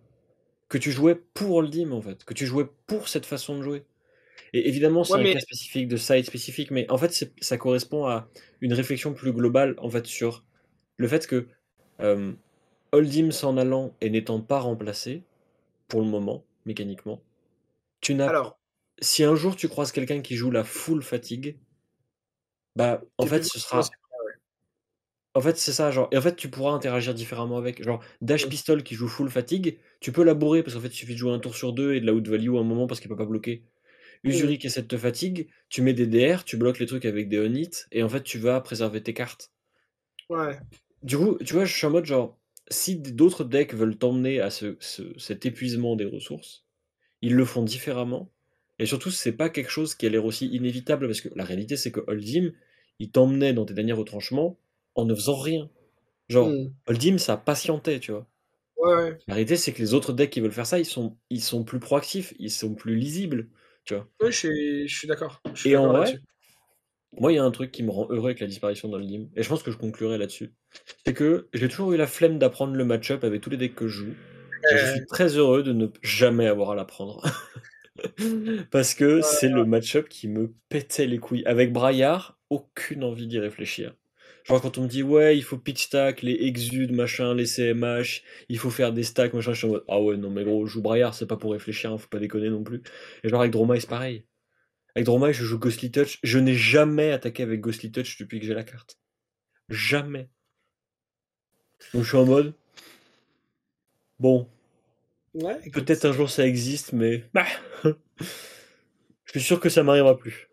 [0.68, 3.84] Que tu jouais pour Oldhim en fait, que tu jouais pour cette façon de jouer.
[4.54, 7.58] Et évidemment, c'est Ouais, un mais cas spécifique de side spécifique, mais en fait, ça
[7.58, 8.28] correspond à
[8.62, 10.44] une réflexion plus globale en fait sur
[10.98, 11.48] le fait que
[12.00, 12.32] euh,
[12.92, 15.22] Oldhim s'en allant et n'étant pas remplacé
[15.88, 17.22] pour le moment mécaniquement,
[18.00, 18.58] tu n'as alors,
[19.00, 21.56] si un jour tu croises quelqu'un qui joue la full fatigue,
[22.76, 23.82] bah en fait ce sera.
[25.34, 27.84] En fait, c'est ça, genre et en fait, tu pourras interagir différemment avec.
[27.84, 28.48] Genre, Dash.
[28.48, 31.18] Pistol qui joue full fatigue, tu peux la bourrer parce qu'en fait, il suffit de
[31.18, 33.08] jouer un tour sur deux et de la out value à un moment parce qu'il
[33.08, 33.62] peut pas bloquer.
[34.24, 37.28] Usuri qui essaie de te fatigue, tu mets des DR, tu bloques les trucs avec
[37.28, 39.52] des on-hit et en fait, tu vas préserver tes cartes.
[40.28, 40.58] Ouais.
[41.02, 42.38] Du coup, tu vois, je suis en mode genre,
[42.70, 46.66] si d'autres decks veulent t'emmener à ce, ce- cet épuisement des ressources,
[47.22, 48.32] ils le font différemment.
[48.78, 51.76] Et surtout, c'est pas quelque chose qui a l'air aussi inévitable parce que la réalité,
[51.76, 52.52] c'est que Oldhim,
[53.00, 54.58] il t'emmenait dans tes derniers retranchements
[54.96, 55.70] en ne faisant rien.
[56.28, 56.78] Genre, Mmh.
[56.88, 58.28] Oldhim, ça patientait, tu vois.
[58.76, 59.18] Ouais, ouais.
[59.28, 61.62] La réalité, c'est que les autres decks qui veulent faire ça, ils sont, ils sont
[61.64, 63.48] plus proactifs, ils sont plus lisibles,
[63.84, 64.08] tu vois.
[64.20, 65.40] Ouais, je suis je suis d'accord.
[65.54, 66.20] Je suis Et en d'accord vrai, là-dessus.
[67.12, 69.42] Moi, il y a un truc qui me rend heureux avec la disparition d'Oldhim, et
[69.42, 70.54] je pense que je conclurai là-dessus.
[71.06, 73.88] C'est que j'ai toujours eu la flemme d'apprendre le match-up avec tous les decks que
[73.88, 74.18] je joue,
[74.70, 77.22] et je suis Euh, très heureux de ne jamais avoir à l'apprendre.
[78.70, 81.44] Parce que c'est le match-up qui me pétait les couilles.
[81.46, 83.94] Avec Braillard, aucune envie d'y réfléchir.
[84.44, 88.22] Genre quand on me dit ouais, il faut pitch stack, les exudes, machin, les CMH,
[88.48, 90.66] il faut faire des stacks, machin, je suis en mode ah ouais, non mais gros,
[90.66, 92.82] je joue Braillard, c'est pas pour réfléchir, hein, faut pas déconner non plus.
[93.24, 94.24] Et genre avec Dromai, c'est pareil.
[94.98, 96.18] Avec Dromai, je joue Ghostly Touch.
[96.22, 98.98] Je n'ai jamais attaqué avec Ghostly Touch depuis que j'ai la carte.
[99.70, 100.30] Jamais.
[101.92, 102.54] Donc je suis en mode
[104.18, 104.48] bon,
[105.34, 107.46] ouais, peut-être un jour ça existe, mais bah,
[109.26, 110.48] je suis sûr que ça m'arrivera plus.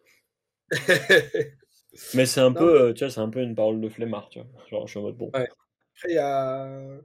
[2.13, 4.29] Mais c'est un Non, peu, euh, tu vois, c'est un peu une parole de flemmard,
[4.29, 4.47] tu vois.
[4.71, 5.33] Genre, je suis en mode bon.
[5.33, 5.47] ouais.
[5.95, 6.99] Après, il y a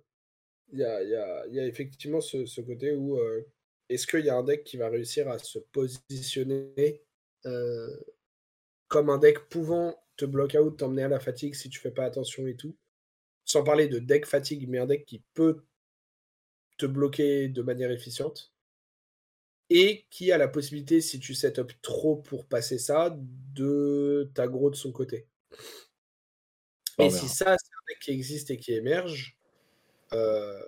[0.73, 3.49] il y a y a il y a effectivement ce ce côté où, heu,
[3.89, 7.03] est-ce qu'il y a un deck qui va réussir à se positionner,
[8.89, 12.05] comme un deck pouvant te block out, t'emmener à la fatigue si tu fais pas
[12.05, 12.77] attention et tout?
[13.45, 15.65] Sans parler de deck fatigue, mais un deck qui peut
[16.79, 18.53] te bloquer de manière efficiente
[19.71, 23.17] et qui a la possibilité, si tu setup trop pour passer ça,
[23.55, 25.29] de t'aggro de son côté.
[26.99, 29.39] Et si ça, c'est un deck qui existe et qui émerge,
[30.13, 30.67] heu,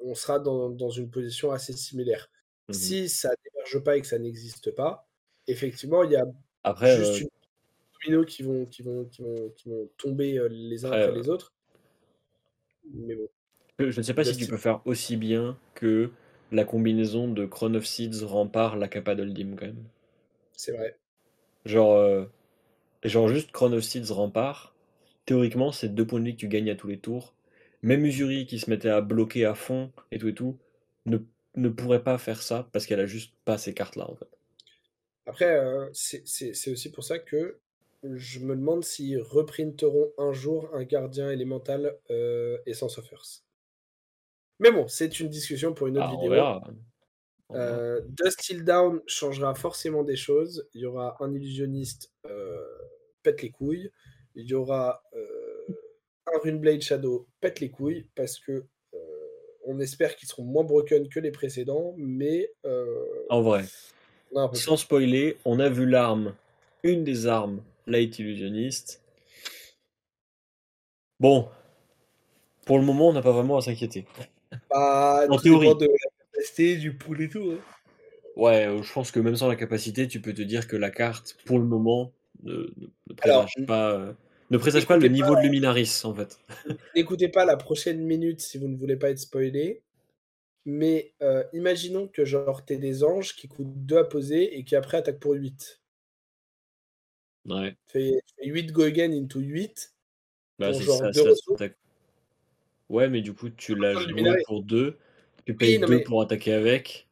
[0.00, 2.28] on sera dans dans une position assez similaire.
[2.68, 2.74] Mhm.
[2.74, 5.08] Si ça n'émerge pas et que ça n'existe pas,
[5.46, 6.24] effectivement, il y a
[6.64, 7.28] Après, juste euh, une
[8.04, 11.12] dominos qui vont qui vont qui vont qui vont tomber, heu, les uns après, après
[11.12, 11.52] euh, les autres.
[12.94, 13.28] Mais bon,
[13.78, 16.10] je ne sais pas si tu peux faire aussi bien que
[16.52, 19.84] la combinaison de Crown of Seeds rempart la capa d'Oldim quand même.
[20.56, 20.98] c'est vrai.
[21.64, 22.24] Genre, euh,
[23.04, 24.74] genre juste Crown of Seeds rempart.
[25.26, 27.34] Théoriquement, c'est deux points de vie que tu gagnes à tous les tours.
[27.82, 30.58] Même Usuri qui se mettait à bloquer à fond et tout et tout
[31.06, 31.18] ne,
[31.56, 34.28] ne pourrait pas faire ça parce qu'elle a juste pas ces cartes là en fait.
[35.26, 37.60] Après, heu, c'est aussi pour ça que
[38.02, 43.42] je me demande s'ils reprinteront un jour un gardien élémental, heu, Essence of Earth.
[44.60, 46.30] Mais bon, c'est une discussion pour une autre Ah, vidéo.
[46.30, 46.60] verra.
[47.54, 50.68] Heu, Dust Till Down changera forcément des choses.
[50.74, 52.58] Il y aura un illusionniste, heu,
[53.22, 53.90] pète les couilles.
[54.34, 55.02] Il y aura,
[56.26, 58.66] un Runeblade Shadow pète les couilles parce que,
[59.66, 62.52] on espère qu'ils seront moins broken que les précédents, mais,
[63.28, 63.70] En vrai,
[64.54, 66.34] sans spoiler, on a vu l'arme,
[66.82, 69.02] une des armes, Light Illusionniste.
[71.20, 71.48] Bon,
[72.66, 74.06] pour le moment, on n'a pas vraiment à s'inquiéter.
[74.70, 75.74] Bah, En théorie.
[75.74, 77.58] de la capacité, du pool et tout, hein.
[78.36, 80.90] Ouais, euh, je pense que même sans la capacité, tu peux te dire que la
[80.90, 82.66] carte, pour le moment, ne,
[83.20, 84.12] Alors, pas, euh,
[84.50, 86.38] ne présage pas le pas niveau de Luminaris, en fait.
[86.96, 89.82] n'écoutez pas la prochaine minute si vous ne voulez pas être spoilé,
[90.64, 94.76] mais, heu, imaginons que genre tu des anges qui coûtent 2 à poser et qui
[94.76, 95.80] après attaquent pour 8.
[97.46, 97.76] Ouais.
[97.88, 99.94] Tu fais, tu fais 8 go again into 8
[100.58, 101.68] Bah, genre ça, 2 ça
[102.88, 104.98] ouais, mais du coup, tu l'as joué pour 2,
[105.46, 107.08] tu payes non 2 mais pour attaquer avec.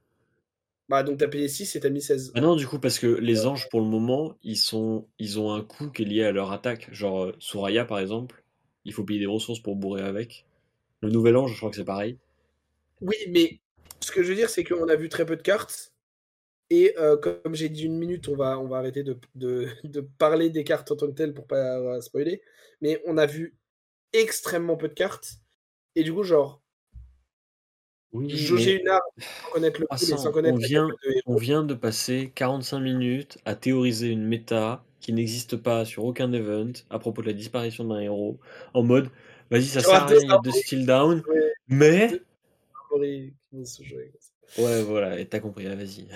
[0.89, 2.33] Bah, donc tu as payé 6 et tu as mis 16.
[2.35, 5.53] Ah non, du coup, parce que les anges, pour le moment, ils sont ils ont
[5.53, 6.93] un coût qui est lié à leur attaque.
[6.93, 8.45] Genre, heu, Soraya, par exemple,
[8.85, 10.47] il faut payer des ressources pour bourrer avec.
[11.03, 12.19] Le nouvel ange, je crois que c'est pareil.
[13.01, 13.61] Oui, mais
[14.01, 15.95] ce que je veux dire, c'est qu'on a vu très peu de cartes.
[16.71, 20.01] Et heu, comme j'ai dit 1 minute, on va on va arrêter de de de
[20.03, 22.43] parler des cartes en tant que telles pour pas spoiler,
[22.83, 23.57] mais on a vu
[24.15, 25.35] extrêmement peu de cartes.
[25.97, 26.63] Et du coup, genre
[28.13, 29.01] Oui, jauger mais une arme
[29.45, 33.39] sans connaître le et sans connaître on vient de on vient de passer 45 minutes
[33.45, 37.85] à théoriser une méta qui n'existe pas sur aucun event à propos de la disparition
[37.85, 38.41] d'un héros,
[38.75, 39.11] en mode:
[39.51, 41.25] «Vas-y, ça sert à Arthos rien, il y a 2 Armori Still Down,
[41.69, 42.23] mais»
[42.91, 44.63] 2 Armori qui vont se jouer comme ça.
[44.63, 46.09] Ouais, voilà et tu as compris, allez, vas-y.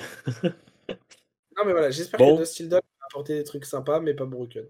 [1.56, 2.38] Non, mais voilà, j'espère que.
[2.38, 4.66] Dusk Till Dawn va apporter des trucs sympas, mais pas broken.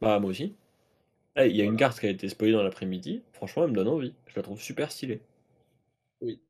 [0.00, 0.56] Bah, moi aussi.
[1.36, 3.76] Eh, il y a une carte qui a été spoilée dans l'après-midi, franchement, elle me
[3.76, 4.14] donne envie.
[4.26, 5.20] Je la trouve super stylée.
[6.20, 6.40] Oui.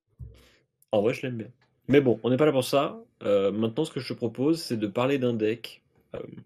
[0.90, 1.50] En vrai, je l'aime bien.
[1.88, 3.02] Mais bon, on n'est pas là pour ça.
[3.22, 5.82] Heu, maintenant, ce que je te propose, c'est de parler d'un deck.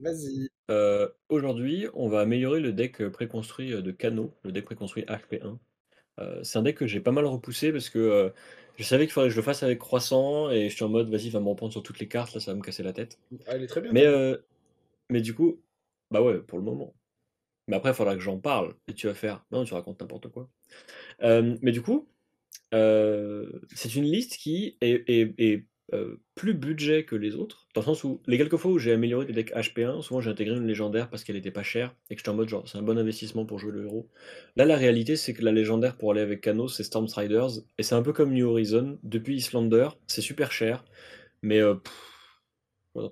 [0.00, 0.48] Vas-y.
[0.70, 5.58] heu, aujourd'hui, on va améliorer le deck, préconstruit, de Kano, le deck préconstruit HP1.
[6.18, 8.32] Heu, c'est un deck que j'ai pas mal repoussé parce que, heu,
[8.76, 11.30] je savais qu'il faudrait que je le fasse avec Croissant et j'étais en mode: «Vas-y,
[11.30, 13.18] va me reprendre sur toutes les cartes, là, ça va me casser la tête».
[13.46, 14.44] Ah, elle est très bien Mais, heu,
[15.10, 15.62] mais du coup
[16.12, 16.94] bah, ouais, pour le moment.
[17.68, 20.28] Mais après, il faudra que j'en parle et tu vas faire: «Non, tu racontes n'importe
[20.30, 20.50] quoi».
[21.22, 22.08] Mais du coup,
[22.72, 27.86] c'est une liste qui est est est, heu, plus budget que les autres, dans le
[27.86, 30.66] sens où les quelques fois où j'ai amélioré des decks HP1, souvent j'ai intégré une
[30.66, 32.98] légendaire parce qu'elle était pas chère et que j'étais en mode genre: «C'est un bon
[32.98, 34.08] investissement pour jouer le héros».
[34.56, 37.94] Là, la réalité, c'est que la légendaire pour aller avec Kano, c'est Stormstriders et c'est
[37.94, 38.98] un peu comme New Horizons.
[39.02, 40.84] Depuis Islander, c'est super cher,
[41.42, 41.76] mais, a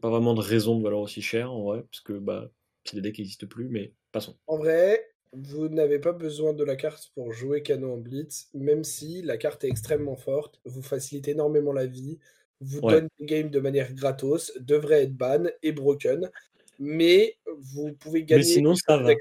[0.00, 2.50] pas vraiment de raison de valoir aussi cher en vrai, parce que, bah,
[2.84, 4.36] c'est des decks qui existent plus, mais passons.
[4.46, 8.84] En vrai, vous n'avez pas besoin de la carte pour jouer Kano en blitz, même
[8.84, 12.18] si la carte est extrêmement forte, vous facilite énormément la vie,
[12.60, 13.04] vous Ouais.
[13.04, 16.30] donne des games de manière gratos, devrait être ban et broken,
[16.78, 19.18] mais vous pouvez Mais gagner sinon, ça va.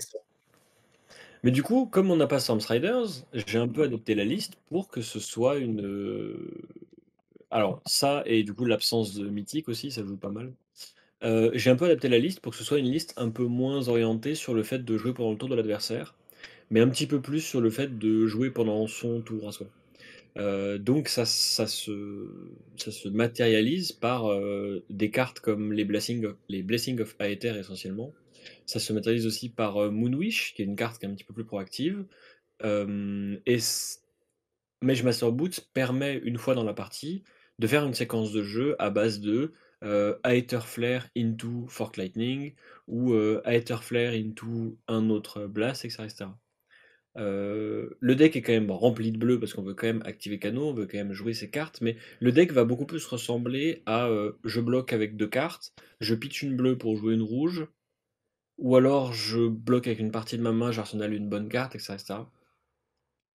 [1.44, 4.88] Mais du coup, comme on n'a pas Stormstriders, j'ai un peu adopté la liste pour
[4.88, 6.52] que ce soit une, heu
[7.52, 10.54] alors ça et du coup l'absence de mythique aussi, ça joue pas mal.
[11.24, 13.46] Heu, j'ai un peu adapté la liste pour que ce soit une liste un peu
[13.46, 16.16] moins orientée sur le fait de jouer pendant le tour de l'adversaire,
[16.72, 19.68] mais un petit peu plus sur le fait de jouer pendant son tour à soi.
[20.38, 26.36] Heu, donc ça se matérialise par, heu, des cartes comme les Blessing of
[27.02, 28.14] of Aether essentiellement.
[28.66, 31.24] Ça se matérialise aussi par, heu, Moonwish, qui est une carte qui est un petit
[31.24, 32.06] peu plus proactive.
[32.64, 33.60] Hem et
[34.82, 37.24] Mage Master Boots permet, une fois dans la partie,
[37.60, 39.54] de faire une séquence de jeu à base de,
[40.26, 42.54] Aether Flare into Fork Lightning
[42.88, 43.14] ou,
[43.46, 46.38] Aether Flare into un autre blast et cetera
[47.18, 50.40] Heu, le deck est quand même rempli de bleu parce qu'on veut quand même activer
[50.40, 53.84] Kano, on veut quand même jouer ses cartes, mais le deck va beaucoup plus ressembler
[53.86, 57.68] à, heu, je bloque avec 2 cartes, je pitch une bleue pour jouer une rouge,
[58.58, 61.80] ou alors je bloque avec une partie de ma main, j'arsenale une bonne carte et
[61.80, 62.32] cetera et cetera.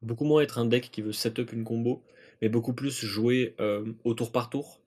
[0.02, 2.04] Beaucoup moins être un deck qui veut setup une combo,
[2.42, 4.80] mais beaucoup plus jouer, hem, au tour par tour.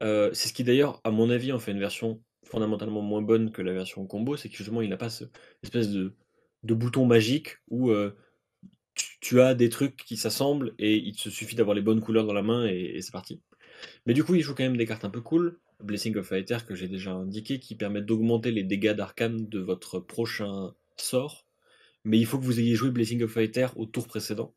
[0.00, 3.62] C'est ce qui d'ailleurs, à mon avis, en fait une version fondamentalement moins bonne que
[3.62, 5.24] la version combo, c'est que justement il n'a pas ce
[5.62, 6.14] espèce de
[6.66, 8.16] de bouton magique où, heu,
[9.20, 12.32] tu as des trucs qui s'assemblent et il te suffit d'avoir les bonnes couleurs dans
[12.32, 13.40] la main et c'est parti.
[14.06, 15.58] Mais du coup, il joue quand même des cartes un peu cool.
[15.82, 20.00] Blessing of Aether que j'ai déjà indiqué, qui permet d'augmenter les dégâts d'arcane de votre
[20.00, 21.46] prochain sort,
[22.04, 24.54] mais il faut que vous ayez joué Blessing of Aether au tour précédent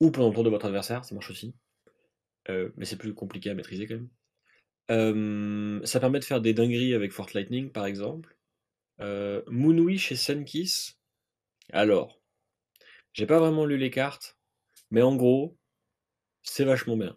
[0.00, 1.54] ou pendant le tour de votre adversaire, ça marche aussi.
[2.50, 4.10] Heu, mais c'est plus compliqué à maîtriser quand même.
[4.88, 8.36] Hem, ça permet de faire des dingueries avec Fork Lightning, par exemple.
[9.48, 10.98] Moonwish et Sunkiss,
[11.72, 12.20] alors,
[13.12, 14.38] j'ai pas vraiment lu les cartes,
[14.90, 15.58] mais en gros,
[16.42, 17.16] c'est vachement bien.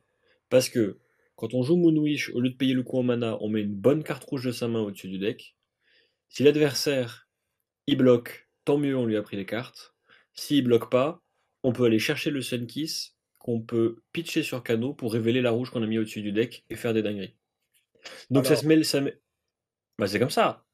[0.49, 0.99] Parce que,
[1.35, 3.75] quand on joue Moonwish, au lieu de payer le coup en mana, on met une
[3.75, 5.57] bonne carte rouge de sa main au-dessus du deck.
[6.29, 7.27] Si l'adversaire,
[7.87, 9.93] il bloque, tant mieux, on lui a pris les cartes.
[10.33, 11.21] S'il bloque pas,
[11.63, 15.69] on peut aller chercher le Sunkiss, qu'on peut pitcher sur Kano pour révéler la rouge
[15.69, 17.35] qu'on a mis au-dessus du deck et faire des dingueries.
[18.29, 19.19] Donc ça se mêle ça met
[19.97, 20.64] bah, c'est comme ça!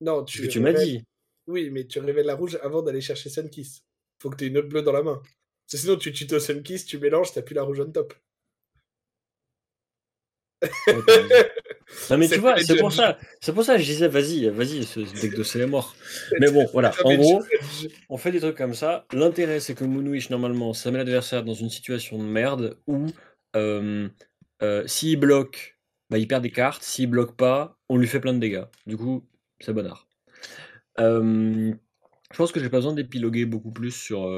[0.00, 1.04] Non, que tu m'as dit.
[1.46, 3.82] oui, mais tu révèles la rouge avant d'aller chercher Sunkiss.
[4.20, 5.20] Faut que tu aies une autre bleue dans la main.
[5.22, 8.14] Parce que sinon tu tutos Sunkiss, tu mélanges, plus la rouge on top.
[12.10, 14.48] Non, mais C'est tu vois, c'est pour ça c'est pour ça que je disais: «Vas-y,
[14.48, 15.94] vas-y, ce deck de c'est mort».
[16.40, 17.42] Mais bon, voilà, en gros,
[18.08, 19.06] on fait des trucs comme ça.
[19.12, 23.06] L'intérêt, c'est que Moonwish, normalement, ça met l'adversaire dans une situation de merde où,
[23.54, 24.10] hem,
[24.62, 25.78] heu, s'il bloque,
[26.10, 28.64] bah, il perd des cartes, s'il bloque pas, on lui fait plein de dégâts.
[28.86, 29.24] Du coup,
[29.60, 30.08] c'est art.
[30.98, 34.28] je pense que j'ai pas besoin d'épiloguer beaucoup plus sur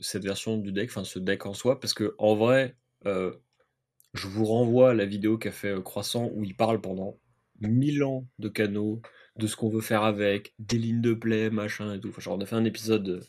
[0.00, 4.44] cette version du deck, enfin ce deck en soi, parce que en vrai, je vous
[4.44, 7.18] renvoie à la vidéo qu'a fait Croissant où il parle pendant
[7.60, 9.02] mille ans de canaux,
[9.36, 12.08] de ce qu'on veut faire avec, des lignes de play, machin et tout.
[12.08, 13.26] Enfin, genre, on a fait un épisode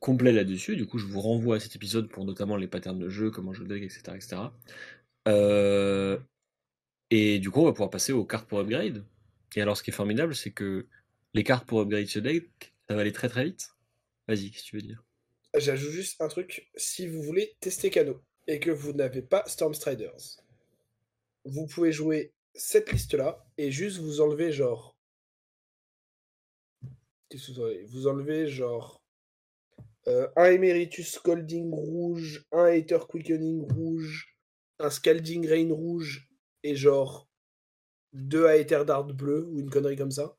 [0.00, 0.76] complet là-dessus.
[0.76, 3.52] Du coup, je vous renvoie à cet épisode pour notamment les patterns de jeu, comment
[3.52, 4.02] je deck, etc.
[4.14, 4.36] etc.
[5.28, 6.18] Euh,
[7.10, 9.04] et du coup, on va pouvoir passer aux cartes pour upgrade.
[9.56, 10.86] Et alors, ce qui est formidable, c'est que
[11.34, 13.70] les cartes pour upgrade ce deck, ça va aller très très vite.
[14.28, 15.02] Vas-y, qu'est-ce que tu veux dire?
[15.56, 16.70] J'ajoute juste un truc.
[16.76, 20.42] Si vous voulez tester Cano et que vous n'avez pas Stormstriders,
[21.44, 24.96] vous pouvez jouer cette liste-là et juste vous enlever genre.
[27.88, 28.48] Vous enlevez?
[28.48, 29.02] Genre
[30.08, 34.36] euh, un Emeritus Scalding rouge, un Hater Quickening rouge,
[34.78, 36.28] un Scalding Rain rouge
[36.62, 37.28] et genre
[38.16, 40.36] deux Aether Dart bleu ou une connerie comme ça.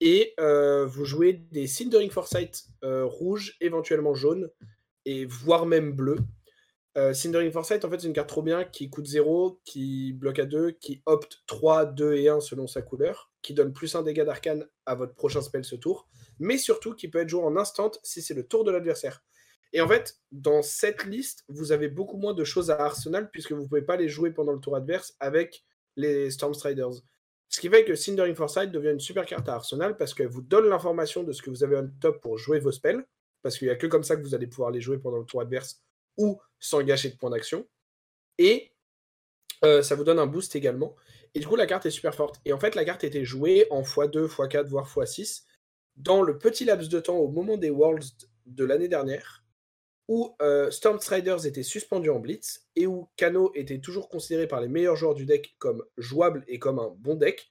[0.00, 4.50] Et euh, vous jouez des Cindering Foresight euh, rouge, éventuellement jaune,
[5.04, 6.16] et voire même bleu.
[6.96, 10.38] Euh, Cindering Foresight, en fait, c'est une carte trop bien qui coûte 0, qui bloque
[10.38, 14.02] à 2, qui opte 3, 2 et 1 selon sa couleur, qui donne plus un
[14.02, 16.08] dégât d'arcane à votre prochain spell ce tour,
[16.38, 19.22] mais surtout qui peut être joué en instant si c'est le tour de l'adversaire.
[19.72, 23.52] Et en fait, dans cette liste, vous avez beaucoup moins de choses à Arsenal puisque
[23.52, 25.64] vous ne pouvez pas les jouer pendant le tour adverse avec
[25.96, 27.02] les Stormstriders.
[27.48, 30.42] Ce qui fait que Cindering Foresight devient une super carte à Arsenal parce qu'elle vous
[30.42, 33.04] donne l'information de ce que vous avez en top pour jouer vos spells,
[33.42, 35.24] parce qu'il n'y a que comme ça que vous allez pouvoir les jouer pendant le
[35.24, 35.82] tour adverse
[36.16, 37.66] ou sans gâcher de points d'action.
[38.38, 38.72] Et
[39.64, 40.94] euh, ça vous donne un boost également.
[41.34, 42.40] Et du coup, la carte est super forte.
[42.44, 45.44] Et en fait, la carte était jouée en x2, x4, voire x6
[45.96, 49.39] dans le petit laps de temps au moment des Worlds de l'année dernière,
[50.10, 54.66] où euh, Stormstriders était suspendu en blitz et où Kano était toujours considéré par les
[54.66, 57.48] meilleurs joueurs du deck comme jouable et comme un bon deck.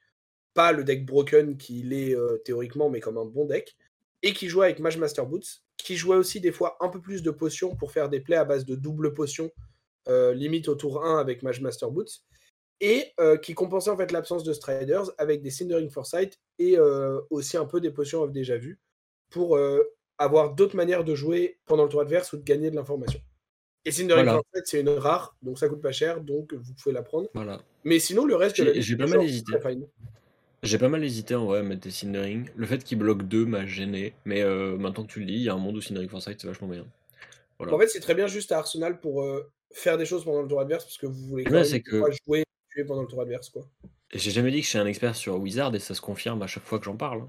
[0.52, 3.78] Pas le deck broken qu'il est euh, théoriquement, mais comme un bon deck.
[4.22, 7.22] Et qui jouait avec Mage Master Boots, qui jouait aussi des fois un peu plus
[7.22, 9.50] de potions pour faire des plays à base de double potion,
[10.08, 12.26] euh, limite au tour 1 avec Mage Master Boots,
[12.82, 16.78] et euh, qui compensait en fait l'absence de Striders avec des Cindering Foresight et
[17.30, 18.78] aussi un peu des potions off déjà vues
[19.30, 19.58] pour
[20.20, 23.20] avoir d'autres manières de jouer pendant le tour adverse ou de gagner de l'information.
[23.86, 27.02] Et Cindering Foresight, c'est une rare, donc ça coûte pas cher, donc vous pouvez la
[27.02, 27.28] prendre.
[27.32, 27.62] Voilà.
[27.84, 29.54] Mais sinon, le reste, j'ai pas mal hésité.
[30.62, 32.50] J'ai pas mal hésité en vrai à mettre des Cindering.
[32.54, 35.42] Le fait qu'il bloque 2 m'a gêné, mais euh, maintenant que tu le dis, il
[35.42, 36.86] y a un monde où Cindering Foresight c'est vachement bien.
[37.58, 40.48] En fait, c'est très bien juste à Arsenal pour euh, faire des choses pendant le
[40.48, 42.02] tour adverse parce que vous voulez quand même que...
[42.26, 43.48] jouer tuer pendant le tour adverse.
[43.48, 43.62] quoi.
[44.12, 46.46] J'ai jamais dit que je suis un expert sur Wizard et ça se confirme à
[46.46, 47.26] chaque fois que j'en parle.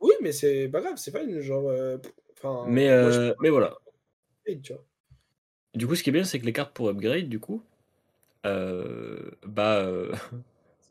[0.00, 1.68] Oui, mais c'est pas grave, c'est pas une genre.
[1.68, 1.98] Euh,
[2.66, 2.88] mais,
[3.40, 3.76] mais voilà.
[5.74, 7.62] Du coup, ce qui est bien, c'est que les cartes pour upgrade, du coup,
[8.44, 9.88] bah.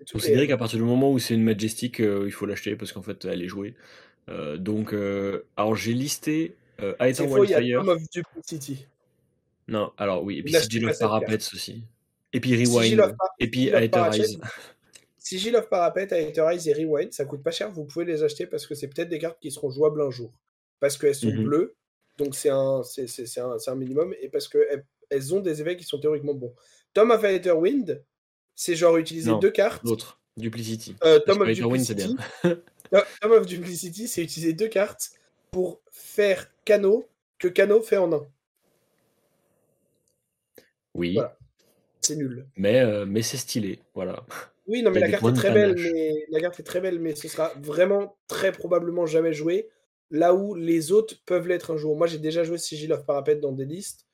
[0.12, 3.02] considéré qu'à partir du moment où c'est une Majestic, euh, il faut l'acheter parce qu'en
[3.02, 3.76] fait, elle est jouée.
[4.30, 7.80] Euh, donc, euh, alors j'ai listé euh, Wildfire.
[7.80, 8.88] Tom of Duplicity.
[9.68, 11.84] Non, alors oui, et puis Sigil of Parapets aussi.
[12.34, 13.16] Et puis Rewind.
[13.40, 14.40] Et puis Aetherize.
[15.28, 18.66] Sigil of Parapet, Aetherize et Rewind, ça coûte pas cher, vous pouvez les acheter parce
[18.66, 20.32] que c'est peut-être des cartes qui seront jouables un jour.
[20.80, 21.44] Parce qu'elles sont mhm.
[21.44, 21.76] bleues,
[22.18, 26.00] donc c'est un, un, un, minimum, et parce qu'elles elles ont des effets qui sont
[26.00, 26.56] théoriquement bons.
[26.94, 28.02] Tom of Aetherwind,
[28.56, 29.84] c'est genre utiliser deux cartes.
[29.84, 30.96] L'autre, Duplicity.
[31.04, 32.16] Euh, Tom, of Duplicity.
[33.22, 35.12] Tom of Duplicity, c'est utiliser deux cartes
[35.52, 37.06] pour faire Cano
[37.38, 38.26] que Cano fait en un.
[40.94, 41.20] Oui.
[42.00, 42.48] C'est nul.
[42.56, 44.26] Mais, euh, mais c'est stylé, voilà.
[44.68, 47.16] Oui, non, mais la carte est très belle, mais la carte est très belle, mais
[47.16, 49.70] ce sera vraiment très probablement jamais joué.
[50.12, 51.98] Là où les autres peuvent l'être un jour.
[51.98, 54.08] Moi, j'ai déjà joué Sigil of Parapet dans des listes.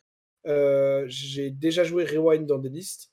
[0.45, 3.11] Euh, j'ai déjà joué Rewind dans des listes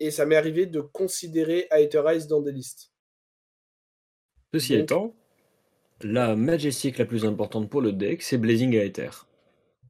[0.00, 2.92] et ça m'est arrivé de considérer Aetherize dans des listes.
[4.52, 5.14] Ceci étant,
[6.02, 9.10] la Majestic la plus importante pour le deck, c'est Blazing Aether.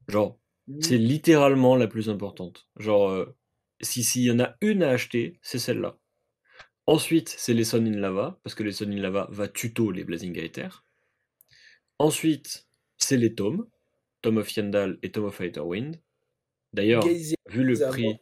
[0.07, 0.39] Genre,
[0.79, 2.67] c'est littéralement la plus importante.
[2.77, 3.35] Genre, euh,
[3.81, 5.97] si s'il y en a une à acheter, c'est celle-là.
[6.85, 10.03] Ensuite, c'est les Sun in Lava, parce que les Sun in Lava va tuto les
[10.03, 10.83] Blazing Aether.
[11.97, 13.67] Ensuite, c'est les tomes,
[14.21, 16.01] Tome of Yandal et Tome of Aetherwind.
[16.73, 18.17] D'ailleurs, vu le prix.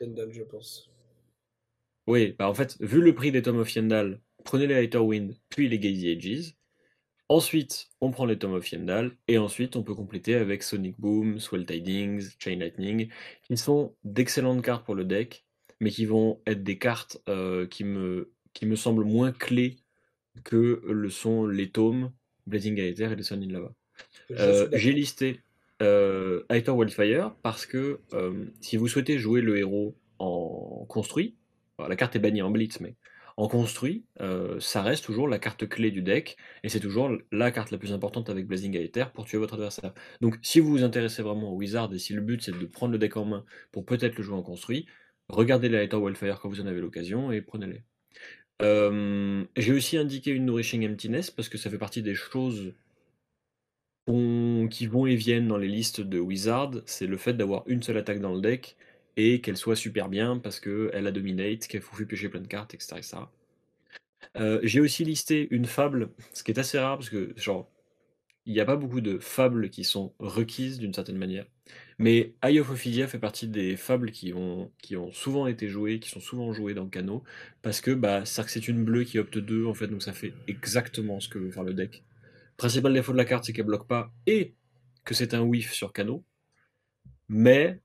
[0.00, 0.90] Yandal, je pense.
[2.06, 5.68] Oui, bah en fait, vu le prix des Tom of Yendal, prenez les Wind, puis
[5.68, 6.54] les Gazy Ages.
[7.28, 11.40] Ensuite, on prend les Tom of Yendal, et ensuite, on peut compléter avec Sonic Boom,
[11.40, 13.10] Swell Tidings, Chain Lightning,
[13.42, 15.45] qui sont d'excellentes cartes pour le deck,
[15.80, 19.76] mais qui vont être des cartes euh, qui, me, qui me semblent moins clés
[20.44, 22.12] que le sont les tomes,
[22.46, 23.72] Blazing Aether et les Sun in Lava.
[24.30, 25.40] Euh, j'ai listé
[25.82, 31.36] euh, Aether Wildfire parce que euh, si vous souhaitez jouer le héros en construit,
[31.78, 32.94] la carte est bannie en blitz, mais
[33.38, 34.06] En construit,
[34.60, 37.92] ça reste toujours la carte clé du deck, et c'est toujours la carte la plus
[37.92, 39.92] importante avec Blazing Aether pour tuer votre adversaire.
[40.22, 42.92] Donc si vous vous intéressez vraiment au Wizard, et si le but c'est de prendre
[42.92, 44.86] le deck en main pour peut-être le jouer en construit,
[45.28, 47.82] regardez les Aether Wildfire quand vous en avez l'occasion, et prenez-les.
[48.62, 52.74] Euh, j'ai aussi indiqué une Nourishing Emptiness, parce que ça fait partie des choses
[54.06, 57.98] qui vont et viennent dans les listes de Wizard, c'est le fait d'avoir une seule
[57.98, 58.76] attaque dans le deck,
[59.16, 62.74] et qu'elle soit super bien parce qu'elle a dominate, qu'elle faut piocher plein de cartes,
[62.74, 62.96] etc.
[64.36, 67.70] Euh, j'ai aussi listé une fable, ce qui est assez rare parce que, genre,
[68.46, 71.46] il n'y a pas beaucoup de fables qui sont requises d'une certaine manière.
[71.98, 75.98] Mais Eye of Ophidia fait partie des fables qui ont, qui ont souvent été jouées,
[75.98, 77.24] qui sont souvent jouées dans le canot,
[77.62, 81.18] parce que bah, c'est une bleue qui opte 2, en fait, donc ça fait exactement
[81.18, 82.04] ce que veut faire le deck.
[82.56, 84.54] Principal défaut de la carte, c'est qu'elle bloque pas, et
[85.04, 86.24] que c'est un whiff sur canot.
[87.28, 87.80] Mais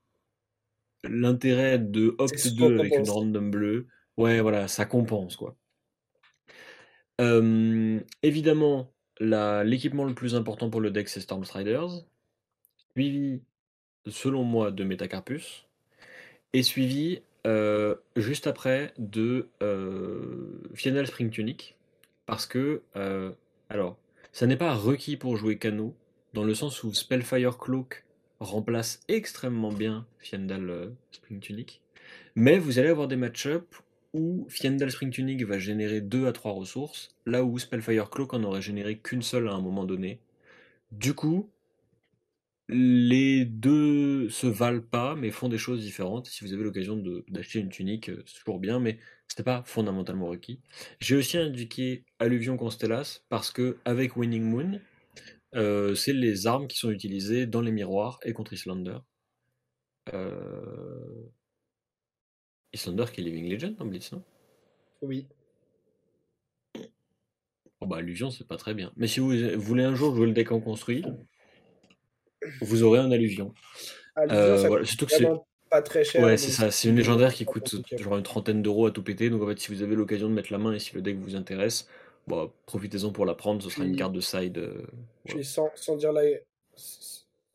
[1.02, 5.56] l'intérêt de Opt 2 avec une random bleue, ouais, voilà, ça compense, quoi.
[8.22, 8.92] évidemment,
[9.22, 12.04] l'équipement le plus important pour le deck, c'est Stormstriders,
[12.92, 13.40] suivi,
[14.06, 15.66] selon moi, de Metacarpus,
[16.52, 21.76] et suivi euh, juste après de euh, Final Spring Tunic,
[22.26, 23.32] parce que, euh,
[23.68, 23.96] alors,
[24.32, 25.94] ça n'est pas requis pour jouer Cano,
[26.34, 28.04] dans le sens où Spellfire Cloak
[28.40, 31.82] remplace extrêmement bien Fiendal euh, Spring Tunic.
[32.34, 33.82] Mais vous allez avoir des match-ups
[34.14, 38.42] où Fiendal Spring Tunic va générer 2 à 3 ressources, là où Spellfire Cloak en
[38.44, 40.20] aurait généré qu'une seule à un moment donné.
[40.90, 41.50] Du coup,
[42.68, 46.26] les deux se valent pas, mais font des choses différentes.
[46.26, 46.96] Si vous avez l'occasion
[47.28, 48.98] d'acheter une tunique, euh, c'est toujours bien, mais
[49.28, 50.60] c'était pas fondamentalement requis.
[51.00, 54.80] J'ai aussi indiqué Alluvion Constellas parce que avec Winning Moon,
[55.54, 58.98] euh, c'est les armes qui sont utilisées dans les miroirs et contre Islander.
[60.12, 61.28] Euh...
[62.72, 64.22] Islander qui est Living Legend en Blitz, non?
[65.02, 65.26] Oui.
[67.80, 68.92] Oh bah Alluvion c'est pas très bien.
[68.96, 71.04] Mais si vous voulez un jour jouer le deck en construit,
[72.60, 73.52] vous aurez un Alluvion.
[74.18, 75.28] Euh, surtout que c'est
[75.68, 76.22] pas très cher.
[76.22, 76.70] Ouais, c'est ça.
[76.70, 79.30] C'est une légendaire qui coûte genre une trentaine d'euros à tout péter.
[79.30, 81.16] Donc en fait, si vous avez l'occasion de mettre la main et si le deck
[81.16, 81.88] vous intéresse,
[82.26, 84.58] Bon, profitez-en pour la prendre, ce sera une carte de side.
[84.58, 86.22] Euh, sans, sans, dire là.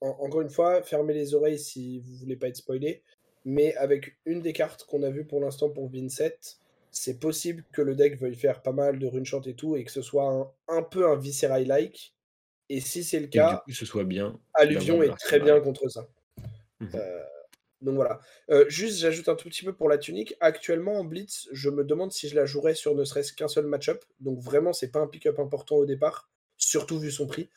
[0.01, 3.01] encore une fois, fermez les oreilles si vous voulez pas être spoilé.
[3.49, 6.57] Mais avec une des cartes qu'on a vues pour l'instant pour Vincent,
[6.91, 9.91] c'est possible que le deck veuille faire pas mal de runeshot et tout, et que
[9.91, 12.13] ce soit un, peu un Viscerai-like.
[12.67, 14.37] Et si c'est le cas, ce soit bien.
[14.53, 16.09] Alluvion est très bien contre ça.
[16.81, 17.23] Mmh euh,
[17.79, 18.19] donc voilà.
[18.49, 20.35] Euh, juste, j'ajoute un tout petit peu pour la tunique.
[20.41, 23.65] Actuellement, en Blitz, je me demande si je la jouerais sur ne serait-ce qu'un seul
[23.65, 24.03] match-up.
[24.19, 27.49] Donc vraiment, c'est pas un pick-up important au départ, surtout vu son prix.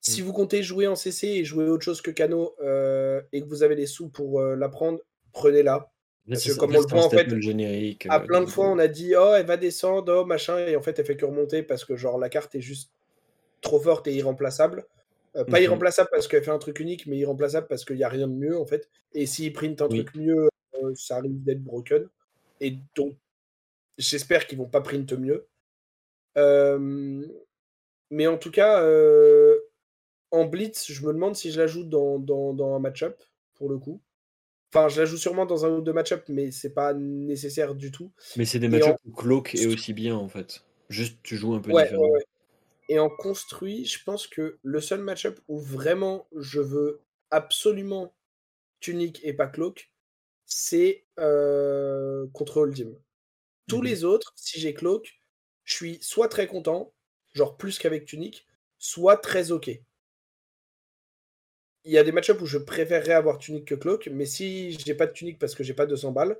[0.00, 0.24] Si mm.
[0.24, 3.62] vous comptez jouer en CC et jouer autre chose que Cano euh, et que vous
[3.62, 5.00] avez les sous pour la prendre,
[5.34, 5.90] prenez-la.
[6.26, 8.88] Parce que comme on le voit en fait, générique, à plein de fois, on a
[8.88, 11.84] dit oh elle va descendre, oh machin, et en fait elle fait que remonter parce
[11.84, 12.90] que genre la carte est juste
[13.60, 14.86] trop forte et irremplaçable.
[15.36, 15.64] Euh, pas mhm.
[15.64, 18.32] irremplaçable parce qu'elle fait un truc unique, mais irremplaçable parce qu'il n'y a rien de
[18.32, 18.88] mieux en fait.
[19.12, 20.48] Et s'il print un truc mieux,
[20.82, 22.08] euh, ça arrive d'être broken.
[22.60, 23.16] Et donc,
[23.98, 25.46] j'espère qu'ils vont pas print mieux.
[26.38, 27.26] Euh,
[28.10, 28.82] mais en tout cas,
[30.30, 33.22] en blitz, je me demande si je la joue dans, dans, un match-up,
[33.54, 34.00] pour le coup.
[34.74, 37.92] Enfin, je la joue sûrement dans un ou deux match-up, mais c'est pas nécessaire du
[37.92, 38.10] tout.
[38.36, 40.64] Mais c'est des match-up où Cloak est aussi bien en fait.
[40.88, 42.08] Juste, tu joues un peu différent.
[42.88, 48.14] Et en construit, je pense que le seul match-up où vraiment je veux absolument
[48.80, 49.92] Tunic et pas Cloak,
[50.44, 52.92] c'est euh, contre Holdim.
[53.68, 55.20] Tous mmh les autres, si j'ai Cloak,
[55.62, 56.92] je suis soit très content,
[57.32, 58.44] genre plus qu'avec Tunic,
[58.78, 59.70] soit très ok.
[61.84, 64.94] Il y a des match-ups où je préférerais avoir Tunic que Cloak, mais si j'ai
[64.94, 66.38] pas de Tunic parce que j'ai pas 200 balles,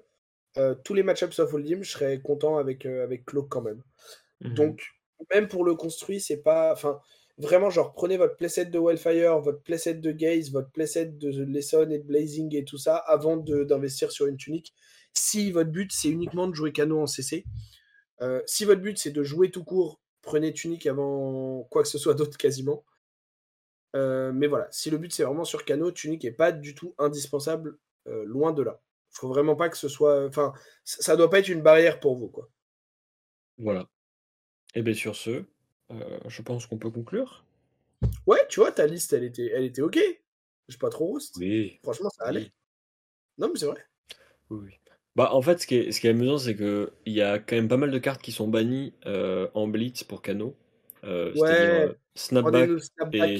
[0.56, 3.82] euh, tous les match-ups sauf Holdim, je serais content avec, euh, avec Cloak quand même.
[4.40, 4.82] Mmh Donc,
[5.34, 6.72] même pour le construit, c'est pas.
[6.72, 7.00] Enfin,
[7.38, 11.88] vraiment, genre, prenez votre playset de Wildfire, votre playset de Gaze, votre playset de Lesson
[11.90, 14.74] et de Blazing et tout ça avant d'investir sur une tunique.
[15.12, 17.44] Si votre but, c'est uniquement de jouer canon en CC,
[18.22, 21.98] euh, si votre but, c'est de jouer tout court, prenez tunique avant quoi que ce
[21.98, 22.84] soit d'autre quasiment.
[23.94, 26.94] Euh, mais voilà, si le but, c'est vraiment sur cano, tunique n'est pas du tout
[26.98, 28.80] indispensable, euh, loin de là.
[29.12, 30.26] Il faut vraiment pas que ce soit.
[30.26, 30.52] Enfin,
[30.84, 32.50] ça doit pas être une barrière pour vous, quoi.
[33.58, 33.88] Voilà.
[34.74, 35.44] Et bien sur ce,
[35.92, 37.44] euh, je pense qu'on peut conclure.
[38.26, 39.98] Ouais, tu vois, ta liste, elle était, elle était ok.
[40.68, 41.18] J'ai pas trop.
[41.36, 41.78] Oui.
[41.84, 42.50] Franchement, ça allait.
[43.38, 43.86] Non, mais c'est vrai.
[44.50, 44.72] Oui,
[45.14, 47.54] Bah, en fait, ce qui est, ce qui est amusant, c'est qu'il y a quand
[47.54, 50.56] même pas mal de cartes qui sont bannies en Blitz pour Cano.
[51.04, 51.94] Euh, ouais.
[52.14, 52.70] Snapback
[53.12, 53.38] et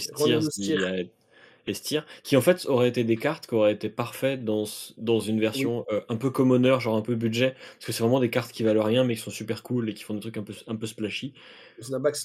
[1.67, 4.65] Estir, qui en fait auraient été des cartes qui auraient été parfaites dans,
[4.99, 8.21] dans une version euh, un peu commoner, genre un peu budget, parce que c'est vraiment
[8.21, 10.37] des cartes qui valent rien mais qui sont super cool et qui font des trucs
[10.37, 11.33] un peu, un peu splashy.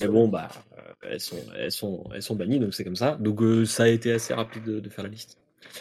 [0.01, 3.15] Mais bon, bah, euh, elles, sont, elles, sont, elles sont bannies, donc c'est comme ça.
[3.15, 5.37] Donc euh, ça a été assez rapide de, faire la liste.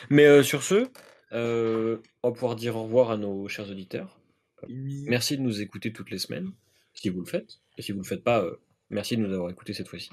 [0.08, 0.86] Mais sur ce,
[1.32, 1.98] on
[2.28, 4.20] va pouvoir dire au revoir à nos chers auditeurs.
[4.68, 6.52] Merci de nous écouter toutes les semaines,
[6.94, 7.58] si vous le faites.
[7.76, 8.44] Et si vous ne le faites pas,
[8.90, 10.10] merci de nous avoir écoutés cette fois-ci.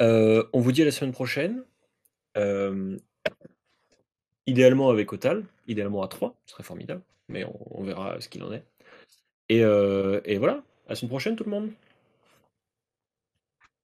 [0.00, 1.64] on vous dit à la semaine prochaine.
[2.36, 2.96] Euh,
[4.46, 8.52] idéalement avec Otal, idéalement à 3, ce serait formidable, mais on, verra ce qu'il en
[8.52, 8.64] est.
[9.48, 11.70] Et, euh, et voilà, à la semaine prochaine tout le monde.